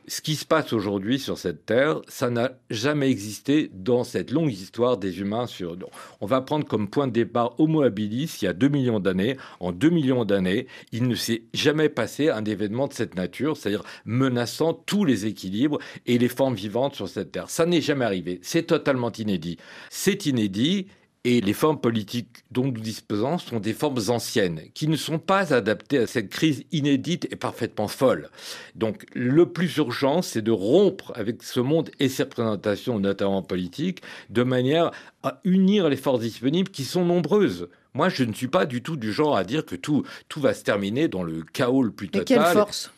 Ce 0.07 0.21
qui 0.21 0.35
se 0.35 0.45
passe 0.45 0.75
aujourd'hui 0.75 1.19
sur 1.19 1.39
cette 1.39 1.65
terre, 1.65 2.03
ça 2.09 2.29
n'a 2.29 2.53
jamais 2.69 3.11
existé 3.11 3.71
dans 3.73 4.05
cette 4.05 4.31
longue 4.31 4.53
histoire 4.53 4.99
des 4.99 5.21
humains 5.21 5.47
sur. 5.47 5.77
On 6.21 6.27
va 6.27 6.43
prendre 6.43 6.67
comme 6.67 6.89
point 6.89 7.07
de 7.07 7.13
départ 7.13 7.59
Homo 7.59 7.81
habilis 7.81 8.37
il 8.43 8.45
y 8.45 8.49
a 8.49 8.53
2 8.53 8.69
millions 8.69 9.01
d'années. 9.01 9.39
En 9.61 9.73
2 9.73 9.89
millions 9.89 10.27
d'années, 10.27 10.67
il 10.93 11.09
ne 11.09 11.15
s'est 11.15 11.45
jamais 11.55 11.89
passé 11.89 12.29
un 12.29 12.45
événement 12.45 12.87
de 12.87 12.93
cette 12.93 13.15
nature, 13.15 13.57
c'est-à-dire 13.57 13.85
menaçant 14.05 14.75
tous 14.75 15.07
les 15.07 15.25
équilibres 15.25 15.79
et 16.05 16.19
les 16.19 16.29
formes 16.29 16.55
vivantes 16.55 16.95
sur 16.95 17.09
cette 17.09 17.33
terre. 17.33 17.49
Ça 17.49 17.65
n'est 17.65 17.81
jamais 17.81 18.05
arrivé. 18.05 18.41
C'est 18.43 18.65
totalement 18.65 19.13
inédit. 19.13 19.57
C'est 19.89 20.27
inédit. 20.27 20.87
Et 21.27 21.41
les 21.41 21.55
formes 21.55 21.81
politiques 21.81 22.29
dont 22.51 22.64
nous 22.64 22.72
disposons 22.72 23.39
sont 23.39 23.59
des 23.59 23.72
formes 23.72 23.99
anciennes, 24.09 24.61
qui 24.75 24.89
ne 24.89 24.97
sont 24.97 25.18
pas 25.18 25.55
adaptées 25.55 25.97
à 25.97 26.07
cette 26.07 26.29
crise 26.29 26.64
inédite 26.70 27.27
et 27.31 27.37
parfaitement 27.37 27.89
folle. 27.89 28.29
Donc 28.75 29.07
le 29.14 29.47
plus 29.51 29.75
urgent, 29.79 30.20
c'est 30.20 30.43
de 30.43 30.51
rompre 30.51 31.12
avec 31.14 31.43
ce 31.43 31.61
monde 31.61 31.91
et 31.99 32.11
ses 32.11 32.25
représentations, 32.25 32.99
notamment 32.99 33.43
politiques, 33.43 34.03
de 34.29 34.43
manière 34.43 34.91
à 35.22 35.41
unir 35.45 35.89
les 35.89 35.97
forces 35.97 36.20
disponibles 36.20 36.70
qui 36.70 36.85
sont 36.85 37.07
nombreuses. 37.07 37.68
Moi, 37.95 38.11
je 38.11 38.25
ne 38.25 38.35
suis 38.35 38.49
pas 38.49 38.66
du 38.66 38.83
tout 38.83 38.97
du 38.97 39.11
genre 39.11 39.35
à 39.37 39.45
dire 39.45 39.64
que 39.64 39.77
tout, 39.77 40.03
tout 40.29 40.41
va 40.41 40.53
se 40.53 40.62
terminer 40.62 41.09
dans 41.09 41.22
le 41.22 41.43
chaos 41.55 41.83
le 41.83 41.91
plus 41.91 42.09
Et 42.09 42.11
total. 42.11 42.25
quelle 42.27 42.53
force? 42.53 42.91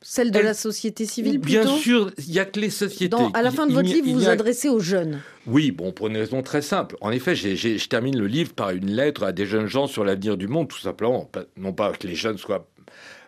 Celle 0.00 0.30
de 0.30 0.38
Elle- 0.38 0.44
la 0.44 0.54
société 0.54 1.06
civile 1.06 1.40
plutôt? 1.40 1.62
Bien 1.62 1.76
sûr, 1.78 2.12
il 2.18 2.30
n'y 2.30 2.38
a 2.38 2.44
que 2.44 2.60
les 2.60 2.70
sociétés. 2.70 3.08
Dans- 3.08 3.30
à 3.30 3.42
la 3.42 3.50
fin 3.50 3.66
de 3.66 3.72
votre 3.72 3.88
livre, 3.88 4.06
vous 4.06 4.20
vous 4.20 4.28
adressez 4.28 4.68
aux 4.68 4.78
jeunes. 4.80 5.20
Oui, 5.46 5.70
bon, 5.70 5.92
pour 5.92 6.06
une 6.08 6.16
raison 6.16 6.42
très 6.42 6.62
simple. 6.62 6.96
En 7.00 7.10
effet, 7.10 7.34
j'ai- 7.34 7.56
je 7.56 7.88
termine 7.88 8.18
le 8.18 8.26
livre 8.26 8.52
par 8.54 8.70
une 8.70 8.90
lettre 8.90 9.24
à 9.24 9.32
des 9.32 9.46
jeunes 9.46 9.66
gens 9.66 9.86
sur 9.86 10.04
l'avenir 10.04 10.36
du 10.36 10.48
monde, 10.48 10.68
tout 10.68 10.78
simplement. 10.78 11.30
Non 11.56 11.72
pas 11.72 11.92
que 11.92 12.06
les 12.06 12.14
jeunes 12.14 12.38
soient 12.38 12.66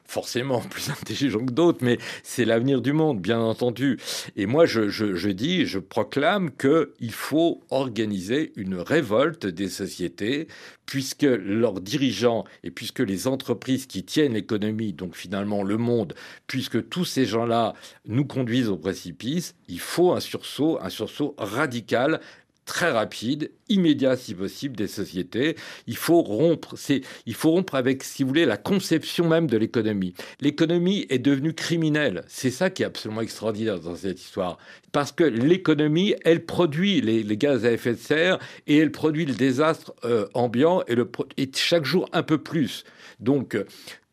forcément 0.08 0.60
plus 0.70 0.90
intelligents 0.90 1.44
que 1.44 1.52
d'autres, 1.52 1.78
mais 1.82 1.98
c'est 2.22 2.44
l'avenir 2.44 2.80
du 2.80 2.92
monde, 2.92 3.20
bien 3.20 3.40
entendu. 3.40 3.98
Et 4.36 4.46
moi, 4.46 4.66
je, 4.66 4.88
je- 4.88 5.28
dis, 5.28 5.66
je 5.66 5.78
proclame 5.78 6.50
qu'il 6.52 7.12
faut 7.12 7.60
organiser 7.70 8.52
une 8.56 8.76
révolte 8.76 9.46
des 9.46 9.68
sociétés, 9.68 10.46
puisque 10.86 11.22
leurs 11.24 11.80
dirigeants 11.80 12.44
et 12.62 12.70
puisque 12.70 13.00
les 13.00 13.26
entreprises 13.26 13.86
qui 13.86 14.04
tiennent 14.04 14.34
l'économie, 14.34 14.92
donc 14.92 15.16
finalement 15.16 15.62
le 15.62 15.76
monde, 15.76 16.14
puisque 16.46 16.88
tous 16.88 17.04
ces 17.04 17.26
gens-là 17.26 17.74
nous 18.06 18.24
conduisent 18.24 18.68
au 18.68 18.76
précipice, 18.76 19.54
il 19.68 19.80
faut 19.80 20.12
un 20.12 20.20
sursaut, 20.20 20.78
un 20.80 20.90
sursaut 20.90 21.34
radical 21.38 22.20
très 22.66 22.90
rapide, 22.90 23.50
immédiat 23.70 24.16
si 24.16 24.34
possible 24.34 24.76
des 24.76 24.88
sociétés. 24.88 25.56
Il 25.86 25.96
faut 25.96 26.20
rompre, 26.20 26.74
c'est, 26.76 27.00
il 27.24 27.34
faut 27.34 27.52
rompre 27.52 27.76
avec, 27.76 28.02
si 28.02 28.22
vous 28.22 28.28
voulez, 28.28 28.44
la 28.44 28.58
conception 28.58 29.26
même 29.26 29.46
de 29.46 29.56
l'économie. 29.56 30.12
L'économie 30.40 31.06
est 31.08 31.18
devenue 31.18 31.54
criminelle. 31.54 32.24
C'est 32.28 32.50
ça 32.50 32.68
qui 32.68 32.82
est 32.82 32.86
absolument 32.86 33.22
extraordinaire 33.22 33.80
dans 33.80 33.96
cette 33.96 34.20
histoire. 34.20 34.58
Parce 34.92 35.12
que 35.12 35.24
l'économie, 35.24 36.14
elle 36.24 36.44
produit 36.44 37.00
les, 37.00 37.36
gaz 37.36 37.64
à 37.64 37.72
effet 37.72 37.92
de 37.92 37.98
serre 37.98 38.38
et 38.66 38.76
elle 38.78 38.92
produit 38.92 39.24
le 39.24 39.34
désastre 39.34 39.94
euh, 40.04 40.26
ambiant 40.34 40.82
et, 40.88 40.94
le, 40.94 41.10
et 41.36 41.50
chaque 41.54 41.84
jour 41.84 42.08
un 42.12 42.22
peu 42.22 42.38
plus. 42.38 42.84
Donc, 43.20 43.56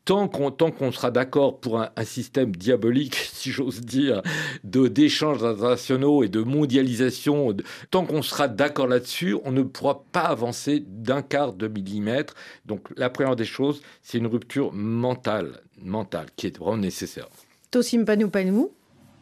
Tant 0.06 0.28
qu'on, 0.28 0.52
tant 0.52 0.70
qu'on 0.72 0.92
sera 0.92 1.12
d'accord 1.12 1.60
pour 1.62 1.80
un, 1.80 1.90
un 1.96 2.04
système 2.04 2.54
diabolique, 2.54 3.16
si 3.34 3.52
j'ose 3.52 3.82
dire, 3.82 4.22
de, 4.66 4.88
d'échanges 4.90 5.44
internationaux 5.44 6.24
et 6.24 6.28
de 6.30 6.42
mondialisation, 6.42 7.54
de- 7.54 7.64
tant 7.90 8.06
qu'on 8.06 8.22
sera 8.22 8.48
d'accord 8.50 8.88
là-dessus, 8.88 9.38
on 9.46 9.52
ne 9.52 9.64
pourra 9.64 10.04
pas 10.12 10.22
avancer 10.24 10.84
d'un 10.86 11.22
quart 11.22 11.54
de 11.54 11.68
millimètre. 11.68 12.34
Donc 12.66 12.90
la 12.98 13.10
première 13.10 13.36
des 13.38 13.46
choses, 13.46 13.82
c'est 14.02 14.18
une 14.18 14.28
rupture 14.28 14.74
mentale, 14.74 15.62
mentale, 15.82 16.28
qui 16.36 16.48
est 16.48 16.58
vraiment 16.58 16.78
nécessaire. 16.78 17.28
Tosim 17.72 18.04
Panou 18.04 18.30
Panou 18.30 18.72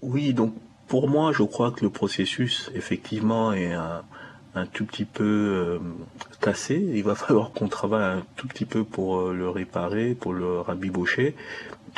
Oui, 0.02 0.34
donc 0.34 0.54
pour 0.88 1.08
moi, 1.08 1.32
je 1.32 1.44
crois 1.44 1.72
que 1.72 1.86
le 1.86 1.90
processus, 1.90 2.70
effectivement, 2.76 3.54
est 3.54 3.72
un, 3.72 4.04
un 4.56 4.66
tout 4.66 4.86
petit 4.86 5.06
peu 5.06 5.24
euh, 5.24 5.80
cassé. 6.42 6.76
Il 6.94 7.04
va 7.04 7.16
falloir 7.24 7.52
qu'on 7.52 7.68
travaille 7.68 8.04
un 8.20 8.24
tout 8.36 8.48
petit 8.48 8.66
peu 8.66 8.84
pour 8.84 9.20
euh, 9.20 9.34
le 9.34 9.50
réparer, 9.50 10.16
pour 10.16 10.34
le 10.34 10.60
rabibocher. 10.60 11.36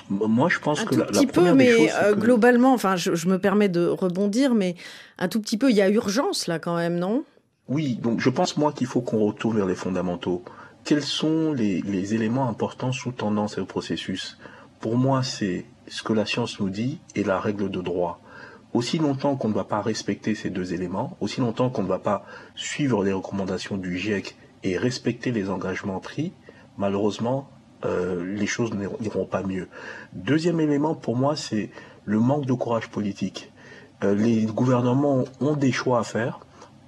Moi, 0.09 0.49
je 0.49 0.59
pense 0.59 0.81
un 0.81 0.85
que 0.85 0.95
tout 0.95 0.99
la, 1.01 1.05
la 1.05 1.11
petit 1.11 1.27
peu, 1.27 1.53
mais 1.53 1.71
choses, 1.71 1.89
euh, 2.01 2.13
que- 2.15 2.19
globalement, 2.19 2.73
enfin, 2.73 2.95
je, 2.95 3.13
je 3.15 3.27
me 3.27 3.37
permets 3.37 3.69
de 3.69 3.85
rebondir, 3.85 4.55
mais 4.55 4.75
un 5.19 5.27
tout 5.27 5.39
petit 5.39 5.57
peu, 5.57 5.69
il 5.69 5.75
y 5.75 5.81
a 5.81 5.89
urgence 5.89 6.47
là 6.47 6.57
quand 6.59 6.75
même, 6.75 6.97
non? 6.97 7.23
Oui, 7.69 7.95
donc 8.01 8.19
je 8.19 8.29
pense 8.29 8.57
moi 8.57 8.73
qu'il 8.73 8.87
faut 8.87 9.01
qu'on 9.01 9.19
retourne 9.25 9.55
vers 9.57 9.65
les 9.67 9.75
fondamentaux. 9.75 10.43
Quels 10.83 11.03
sont 11.03 11.53
les, 11.53 11.81
les 11.81 12.13
éléments 12.13 12.49
importants 12.49 12.91
sous-tendant 12.91 13.47
ce 13.47 13.61
processus? 13.61 14.37
Pour 14.81 14.97
moi, 14.97 15.23
c'est 15.23 15.65
ce 15.87 16.03
que 16.03 16.11
la 16.11 16.25
science 16.25 16.59
nous 16.59 16.69
dit 16.69 16.99
et 17.15 17.23
la 17.23 17.39
règle 17.39 17.69
de 17.69 17.79
droit. 17.81 18.19
Aussi 18.73 18.97
longtemps 18.97 19.35
qu'on 19.35 19.49
ne 19.49 19.53
va 19.53 19.63
pas 19.63 19.81
respecter 19.81 20.33
ces 20.35 20.49
deux 20.49 20.73
éléments, 20.73 21.15
aussi 21.21 21.41
longtemps 21.41 21.69
qu'on 21.69 21.83
ne 21.83 21.87
va 21.87 21.99
pas 21.99 22.25
suivre 22.55 23.03
les 23.03 23.13
recommandations 23.13 23.77
du 23.77 23.97
GIEC 23.97 24.35
et 24.63 24.77
respecter 24.77 25.31
les 25.31 25.49
engagements 25.49 25.99
pris, 25.99 26.33
malheureusement, 26.77 27.49
euh, 27.85 28.23
les 28.35 28.47
choses 28.47 28.71
n'iront 28.73 29.25
pas 29.25 29.43
mieux. 29.43 29.67
Deuxième 30.13 30.59
élément, 30.59 30.95
pour 30.95 31.15
moi, 31.15 31.35
c'est 31.35 31.69
le 32.05 32.19
manque 32.19 32.45
de 32.45 32.53
courage 32.53 32.89
politique. 32.89 33.51
Euh, 34.03 34.15
les 34.15 34.45
gouvernements 34.45 35.25
ont 35.39 35.55
des 35.55 35.71
choix 35.71 35.99
à 35.99 36.03
faire 36.03 36.39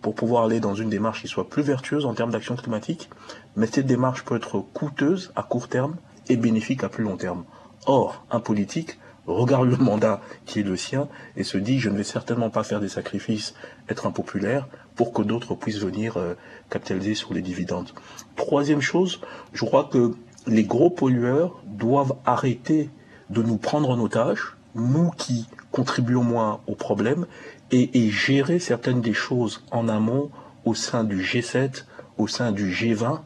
pour 0.01 0.15
pouvoir 0.15 0.45
aller 0.45 0.59
dans 0.59 0.75
une 0.75 0.89
démarche 0.89 1.21
qui 1.21 1.27
soit 1.27 1.49
plus 1.49 1.63
vertueuse 1.63 2.05
en 2.05 2.13
termes 2.13 2.31
d'action 2.31 2.55
climatique, 2.55 3.09
mais 3.55 3.67
cette 3.67 3.87
démarche 3.87 4.23
peut 4.23 4.35
être 4.35 4.59
coûteuse 4.59 5.31
à 5.35 5.43
court 5.43 5.67
terme 5.67 5.95
et 6.29 6.37
bénéfique 6.37 6.83
à 6.83 6.89
plus 6.89 7.03
long 7.03 7.17
terme. 7.17 7.43
Or, 7.85 8.25
un 8.31 8.39
politique 8.39 8.97
regarde 9.27 9.69
le 9.69 9.77
mandat 9.77 10.21
qui 10.45 10.59
est 10.59 10.63
le 10.63 10.75
sien 10.75 11.07
et 11.35 11.43
se 11.43 11.57
dit 11.57 11.79
je 11.79 11.89
ne 11.89 11.97
vais 11.97 12.03
certainement 12.03 12.49
pas 12.49 12.63
faire 12.63 12.79
des 12.79 12.89
sacrifices, 12.89 13.53
être 13.89 14.05
impopulaire, 14.05 14.67
pour 14.95 15.13
que 15.13 15.21
d'autres 15.21 15.55
puissent 15.55 15.79
venir 15.79 16.17
euh, 16.17 16.35
capitaliser 16.69 17.15
sur 17.15 17.33
les 17.33 17.41
dividendes. 17.41 17.89
Troisième 18.35 18.81
chose, 18.81 19.19
je 19.53 19.65
crois 19.65 19.85
que 19.85 20.13
les 20.47 20.63
gros 20.63 20.89
pollueurs 20.89 21.61
doivent 21.65 22.15
arrêter 22.25 22.89
de 23.29 23.41
nous 23.41 23.57
prendre 23.57 23.89
en 23.89 23.99
otage, 23.99 24.55
nous 24.75 25.11
qui 25.11 25.47
contribuons 25.71 26.23
moins 26.23 26.61
au 26.67 26.75
problème, 26.75 27.25
et, 27.71 28.09
gérer 28.09 28.59
certaines 28.59 29.01
des 29.01 29.13
choses 29.13 29.63
en 29.71 29.89
amont 29.89 30.29
au 30.63 30.75
sein 30.75 31.03
du 31.03 31.21
G7, 31.21 31.85
au 32.17 32.27
sein 32.27 32.51
du 32.51 32.71
G20, 32.71 33.19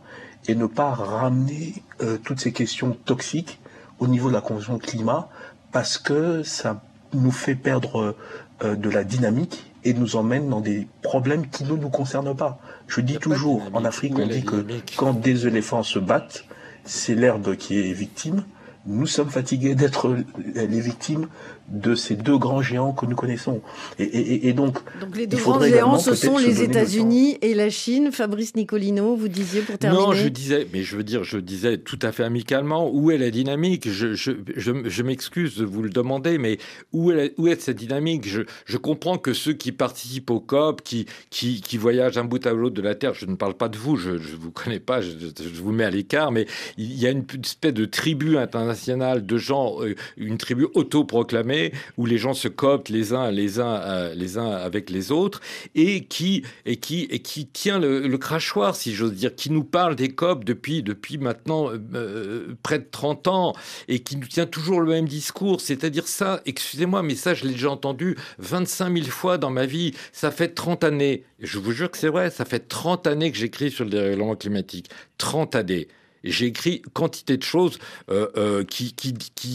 et 0.47 0.55
ne 0.55 0.65
pas 0.65 0.91
ramener 0.91 1.83
euh, 2.01 2.17
toutes 2.17 2.39
ces 2.39 2.53
questions 2.53 2.97
toxiques 3.05 3.59
au 3.99 4.07
niveau 4.07 4.29
de 4.29 4.33
la 4.33 4.41
convention 4.41 4.79
climat, 4.79 5.29
parce 5.71 5.97
que 5.97 6.43
ça 6.43 6.81
nous 7.13 7.31
fait 7.31 7.55
perdre 7.55 8.15
euh, 8.63 8.75
de 8.75 8.89
la 8.89 9.03
dynamique 9.03 9.65
et 9.83 9.93
nous 9.93 10.15
emmène 10.15 10.49
dans 10.49 10.61
des 10.61 10.87
problèmes 11.01 11.47
qui 11.47 11.63
ne 11.63 11.75
nous 11.75 11.89
concernent 11.89 12.35
pas. 12.35 12.59
Je 12.87 13.01
dis 13.01 13.17
toujours, 13.17 13.63
en 13.73 13.85
Afrique, 13.85 14.13
on 14.17 14.27
dit 14.27 14.43
que 14.43 14.65
quand 14.97 15.13
des 15.13 15.47
éléphants 15.47 15.83
se 15.83 15.99
battent, 15.99 16.45
c'est 16.83 17.15
l'herbe 17.15 17.55
qui 17.55 17.79
est 17.79 17.93
victime. 17.93 18.43
Nous 18.85 19.07
sommes 19.07 19.29
fatigués 19.29 19.75
d'être 19.75 20.15
les 20.55 20.81
victimes 20.81 21.27
de 21.71 21.95
ces 21.95 22.15
deux 22.15 22.37
grands 22.37 22.61
géants 22.61 22.93
que 22.93 23.05
nous 23.05 23.15
connaissons. 23.15 23.61
Et, 23.99 24.03
et- 24.03 24.47
et 24.47 24.53
donc, 24.53 24.77
Donc 25.01 25.15
les 25.17 25.27
deux 25.27 25.37
grands 25.37 25.61
géants, 25.61 25.99
ce 25.99 26.15
sont 26.15 26.37
les. 26.37 26.63
États-Unis 26.63 27.37
et 27.41 27.53
la 27.53 27.69
Chine. 27.69 28.11
Fabrice 28.11 28.55
Nicolino, 28.55 29.15
vous 29.15 29.27
disiez 29.27 29.61
pour 29.61 29.77
terminer. 29.77 30.01
Non, 30.03 30.13
je 30.13 30.27
disais, 30.27 30.67
mais 30.73 30.83
je 30.83 30.95
veux 30.97 31.03
dire, 31.03 31.23
je 31.23 31.37
disais 31.37 31.77
tout 31.77 31.99
à 32.01 32.11
fait 32.11 32.23
amicalement, 32.23 32.89
où 32.91 33.11
est 33.11 33.17
la 33.17 33.31
dynamique? 33.31 33.89
Je, 33.89 34.13
je, 34.13 34.31
je, 34.55 34.71
je 34.85 35.03
m'excuse 35.03 35.57
de 35.57 35.65
vous 35.65 35.81
le 35.83 35.89
demander, 35.89 36.37
mais 36.37 36.57
où 36.91 37.11
est, 37.11 37.15
la- 37.15 37.29
où 37.37 37.47
est 37.47 37.59
cette 37.61 37.77
dynamique? 37.77 38.27
Je, 38.27 38.41
je 38.65 38.77
comprends 38.77 39.17
que 39.17 39.33
ceux 39.33 39.53
qui 39.53 39.71
participent 39.71 40.29
au 40.31 40.39
COP, 40.39 40.81
qui, 40.83 41.05
qui, 41.29 41.61
qui 41.61 41.77
voyagent 41.77 42.15
d'un 42.15 42.25
bout 42.25 42.45
à 42.45 42.53
l'autre 42.53 42.75
de 42.75 42.81
la 42.81 42.95
Terre, 42.95 43.13
je 43.13 43.25
ne 43.25 43.35
parle 43.35 43.53
pas 43.55 43.69
de 43.69 43.77
vous, 43.77 43.95
je 43.95 44.11
ne 44.11 44.17
vous 44.17 44.51
connais 44.51 44.79
pas, 44.79 45.01
je, 45.01 45.09
je 45.11 45.61
vous 45.61 45.71
mets 45.71 45.85
à 45.85 45.89
l'écart, 45.91 46.31
mais 46.31 46.45
il 46.77 46.99
y 46.99 47.07
a 47.07 47.11
une 47.11 47.23
espèce 47.43 47.73
de 47.73 47.85
tribu 47.85 48.37
internationale 48.37 49.25
de 49.25 49.37
gens, 49.37 49.75
euh, 49.81 49.95
une 50.17 50.37
tribu 50.37 50.67
autoproclamée, 50.73 51.58
où 51.97 52.05
les 52.05 52.17
gens 52.17 52.33
se 52.33 52.47
cooptent 52.47 52.89
les 52.89 53.13
uns, 53.13 53.31
les 53.31 53.59
uns, 53.59 53.81
euh, 53.81 54.13
les 54.13 54.37
uns 54.37 54.49
avec 54.49 54.89
les 54.89 55.11
autres, 55.11 55.41
et 55.75 56.05
qui, 56.05 56.43
et 56.65 56.77
qui, 56.77 57.03
et 57.09 57.19
qui 57.19 57.47
tient 57.47 57.79
le, 57.79 58.17
crachoir, 58.17 58.75
si 58.75 58.93
j'ose 58.93 59.13
dire, 59.13 59.33
qui 59.35 59.49
nous 59.49 59.63
parle 59.63 59.95
des 59.95 60.09
COP 60.09 60.43
depuis, 60.43 60.83
depuis 60.83 61.17
maintenant 61.17 61.69
euh, 61.69 61.77
euh, 61.95 62.57
près 62.63 62.79
de 62.79 62.87
30 62.89 63.27
ans, 63.27 63.53
et 63.87 63.99
qui 63.99 64.17
nous 64.17 64.27
tient 64.27 64.45
toujours 64.45 64.81
le 64.81 64.89
même 64.89 65.07
discours. 65.07 65.61
C'est-à-dire 65.61 66.07
ça, 66.07 66.41
excusez-moi, 66.45 67.03
mais 67.03 67.15
ça, 67.15 67.33
je 67.33 67.45
l'ai 67.45 67.53
déjà 67.53 67.71
entendu 67.71 68.17
25 68.39 68.93
000 68.93 69.05
fois 69.07 69.37
dans 69.37 69.49
ma 69.51 69.65
vie. 69.65 69.93
Ça 70.11 70.31
fait 70.31 70.49
30 70.49 70.83
années. 70.83 71.23
Je 71.39 71.59
vous 71.59 71.71
jure 71.71 71.89
que 71.89 71.97
c'est 71.97 72.09
vrai, 72.09 72.29
ça 72.29 72.45
fait 72.45 72.67
30 72.67 73.07
années 73.07 73.31
que 73.31 73.37
j'écris 73.37 73.71
sur 73.71 73.85
le 73.85 73.91
dérèglement 73.91 74.35
climatique. 74.35 74.89
30 75.17 75.55
années. 75.55 75.87
Et 76.23 76.31
J'ai 76.31 76.47
écrit 76.47 76.81
quantité 76.93 77.37
de 77.37 77.43
choses 77.43 77.79
euh, 78.09 78.27
euh, 78.37 78.63
qui, 78.63 78.93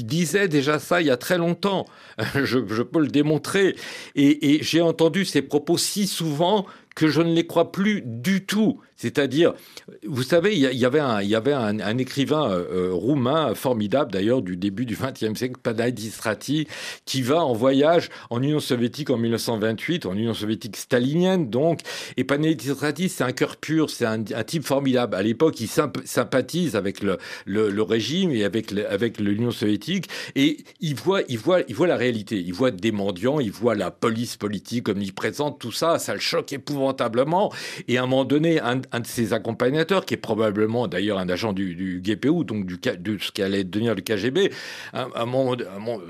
disaient 0.05 0.49
déjà 0.49 0.79
ça 0.79 1.01
il 1.01 1.07
y 1.07 1.11
a 1.11 1.17
très 1.17 1.39
longtemps. 1.39 1.87
Je, 2.35 2.83
peux 2.83 3.01
le 3.01 3.09
démontrer. 3.09 3.77
Et 4.15 4.59
j'ai 4.63 4.81
entendu 4.81 5.25
ces 5.25 5.43
propos 5.43 5.79
si 5.79 6.07
souvent 6.07 6.67
que 6.95 7.09
je 7.09 7.23
ne 7.23 7.33
les 7.33 7.47
crois 7.47 7.73
plus 7.73 8.03
du 8.05 8.45
tout. 8.45 8.81
C'est-à-dire, 8.97 9.55
vous 10.07 10.23
savez, 10.23 10.57
il 10.57 10.61
y, 10.61 10.85
avait 10.87 11.01
un, 11.01 11.99
écrivain 11.99 12.51
euh, 12.51 12.65
euh, 12.73 12.93
roumain 12.93 13.55
formidable 13.55 14.13
d'ailleurs 14.13 14.41
du 14.41 14.57
début 14.57 14.87
du 14.87 14.97
XXe 14.97 15.37
siècle, 15.37 15.57
Panay 15.63 15.95
Strati, 16.11 16.69
qui 17.05 17.23
va 17.23 17.45
en 17.45 17.53
voyage 17.53 18.09
en 18.31 18.41
Union 18.41 18.61
soviétique 18.61 19.11
en 19.11 19.17
1928, 19.17 20.07
en 20.07 20.15
Union 20.15 20.33
soviétique 20.33 20.77
stalinienne 20.77 21.51
donc. 21.51 21.81
Et 22.17 22.25
Panay 22.25 22.57
Strati, 22.59 23.09
c'est 23.09 23.25
un 23.25 23.33
cœur 23.33 23.57
pur, 23.57 23.91
c'est 23.91 24.07
un, 24.07 24.23
type 24.23 24.65
formidable. 24.65 25.17
À 25.17 25.23
l'époque, 25.23 25.61
il 25.61 25.69
symp- 25.69 26.07
sympathise 26.07 26.77
avec 26.77 27.03
le, 27.03 27.19
régime 27.83 28.31
et 28.31 28.45
avec 28.45 28.71
le- 28.71 28.89
avec 28.89 29.19
l'Union 29.19 29.51
soviétique, 29.51 30.09
et 30.37 30.59
il 30.81 30.95
voit, 30.95 31.23
il 31.29 31.39
voit, 31.39 31.87
la 31.87 31.97
réalité. 31.97 32.39
Il 32.39 32.55
voit 32.55 32.71
des 32.71 32.93
mendiants, 32.93 33.41
il 33.41 33.51
voit 33.51 33.75
la 33.75 33.91
police 33.91 34.37
politique 34.37 34.89
omniprésente, 34.89 35.59
tout 35.59 35.73
ça, 35.73 35.99
ça 35.99 36.15
le 36.15 36.21
choque 36.21 36.53
Et 37.89 37.99
à 37.99 38.03
un 38.03 38.07
moment 38.07 38.25
donné, 38.25 38.61
un, 38.61 38.77
de 38.77 39.07
ses 39.07 39.33
accompagnateurs, 39.33 40.05
qui 40.05 40.15
est 40.15 40.19
probablement 40.19 40.89
d'ailleurs 40.89 41.19
un 41.19 41.29
agent 41.29 41.53
du, 41.53 41.75
du 41.75 42.01
GPU, 42.01 42.45
donc 42.45 42.67
du, 42.67 42.79
de 42.79 43.19
ce 43.19 43.33
qu'allait 43.33 43.65
devenir 43.65 43.95
le 43.95 44.01
KGB, 44.01 44.51
à, 44.93 45.09
un, 45.15 45.27
moment, 45.27 45.57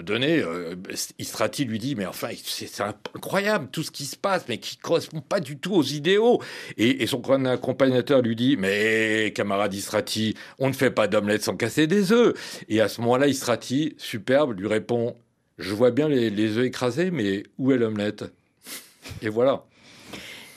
donné, 0.03 0.41
euh, 0.41 0.75
Istrati 1.18 1.64
lui 1.64 1.79
dit, 1.79 1.95
mais 1.95 2.07
enfin, 2.07 2.29
c'est 2.43 2.83
incroyable 2.83 3.68
tout 3.70 3.83
ce 3.83 3.91
qui 3.91 4.05
se 4.05 4.16
passe, 4.16 4.45
mais 4.49 4.59
qui 4.59 4.77
correspond 4.77 5.20
pas 5.20 5.41
du 5.41 5.59
tout 5.59 5.75
aux 5.75 5.83
idéaux. 5.83 6.41
Et, 6.77 7.03
et 7.03 7.07
son 7.07 7.22
accompagnateur 7.45 8.22
lui 8.22 8.37
dit, 8.37 8.57
mais 8.57 9.33
camarade 9.35 9.75
Istrati, 9.75 10.35
on 10.59 10.68
ne 10.68 10.75
fait 10.75 10.91
pas 10.91 11.09
d'omelette 11.09 11.45
sans 11.45 11.57
casser 11.57 11.87
des 11.87 12.12
œufs. 12.12 12.35
Et 12.68 12.81
à 12.81 12.89
ce 12.89 13.01
moment-là, 13.03 13.27
Istrati, 13.27 13.95
superbe, 13.99 14.59
lui 14.59 14.68
répond, 14.68 15.16
je 15.59 15.72
vois 15.75 15.91
bien 15.91 16.09
les 16.09 16.59
œufs 16.59 16.66
écrasés, 16.66 17.11
mais 17.11 17.45
où 17.59 17.72
est 17.72 17.79
l'omelette? 17.79 18.25
Et 19.22 19.29
voilà. 19.29 19.64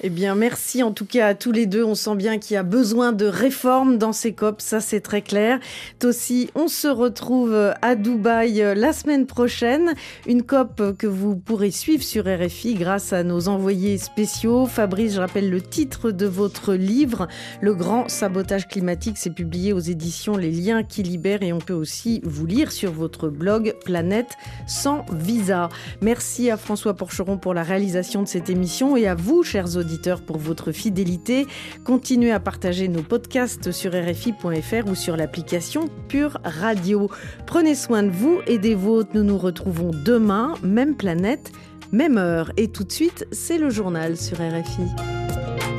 Eh 0.04 0.12
bien, 0.12 0.36
merci 0.36 0.84
en 0.84 0.92
tout 0.92 1.06
cas 1.06 1.30
à 1.30 1.34
tous 1.34 1.52
les 1.52 1.66
deux. 1.66 1.84
On 1.84 1.96
sent 1.96 2.16
bien 2.16 2.38
qu'il 2.38 2.54
y 2.54 2.58
a 2.58 2.64
besoin 2.64 3.14
de 3.14 3.26
réformes 3.26 3.98
dans 3.98 4.14
ces 4.14 4.32
COP, 4.32 4.62
ça 4.62 4.80
c'est 4.80 5.00
très 5.00 5.24
clair. 5.24 5.60
Aussi, 6.04 6.52
on 6.54 6.68
se 6.68 6.88
retrouve 6.88 7.74
à 7.82 7.96
Dubaï 7.96 8.62
euh, 8.62 8.76
la 8.76 8.94
semaine 8.94 9.26
prochaine. 9.26 9.96
Une 10.28 10.44
COP 10.44 10.96
que 11.00 11.08
vous 11.08 11.36
pourrez 11.36 11.72
suivre 11.72 12.04
sur 12.04 12.26
RFI 12.26 12.76
grâce 12.76 13.12
à 13.12 13.24
nos 13.24 13.48
envoyés 13.48 13.98
spéciaux. 13.98 14.68
Fabrice, 14.68 15.16
je 15.16 15.20
rappelle 15.20 15.50
le 15.50 15.62
titre 15.62 16.12
de 16.12 16.28
votre 16.28 16.76
livre, 16.76 17.28
Le 17.62 17.74
grand 17.74 18.08
sabotage 18.08 18.68
climatique. 18.68 19.18
C'est 19.18 19.34
publié 19.34 19.74
aux 19.74 19.80
éditions 19.80 20.38
Les 20.38 20.52
liens 20.52 20.84
qui 20.84 21.02
libèrent 21.02 21.42
et 21.42 21.54
on 21.54 21.60
peut 21.60 21.74
aussi 21.74 22.22
vous 22.24 22.46
lire 22.46 22.72
sur 22.72 22.92
votre 22.92 23.30
blog 23.30 23.74
Planète 23.84 24.38
sans 24.68 25.06
visa. 25.12 25.70
Merci 26.02 26.52
à 26.52 26.58
François 26.58 26.94
Porcheron 26.94 27.40
pour 27.40 27.56
la 27.56 27.64
réalisation 27.64 28.22
de 28.22 28.28
cette 28.28 28.52
émission 28.52 28.96
et 28.96 29.08
à 29.08 29.16
vous, 29.16 29.42
chers 29.42 29.76
auditeurs, 29.88 30.22
pour 30.22 30.38
votre 30.38 30.74
fidélité. 30.74 31.48
Continuez 31.86 32.32
à 32.32 32.42
partager 32.42 32.90
nos 32.90 33.02
podcasts 33.02 33.72
sur 33.72 33.94
RFI.fr 33.94 34.90
ou 34.90 34.96
sur 34.96 35.16
l'application 35.16 35.88
Pure 36.10 36.38
Radio. 36.44 37.10
Prenez 37.46 37.74
soin 37.74 38.04
de 38.04 38.10
vous 38.10 38.42
et 38.48 38.58
des 38.58 38.76
vôtres. 38.76 39.12
Nous 39.14 39.24
nous 39.24 39.38
retrouvons 39.38 39.92
demain, 40.04 40.56
même 40.62 40.96
planète, 40.96 41.54
même 41.94 42.18
heure. 42.18 42.52
Et 42.58 42.68
tout 42.68 42.84
de 42.84 42.92
suite, 42.92 43.26
c'est 43.32 43.58
le 43.58 43.70
journal 43.70 44.18
sur 44.18 44.38
RFI. 44.38 45.77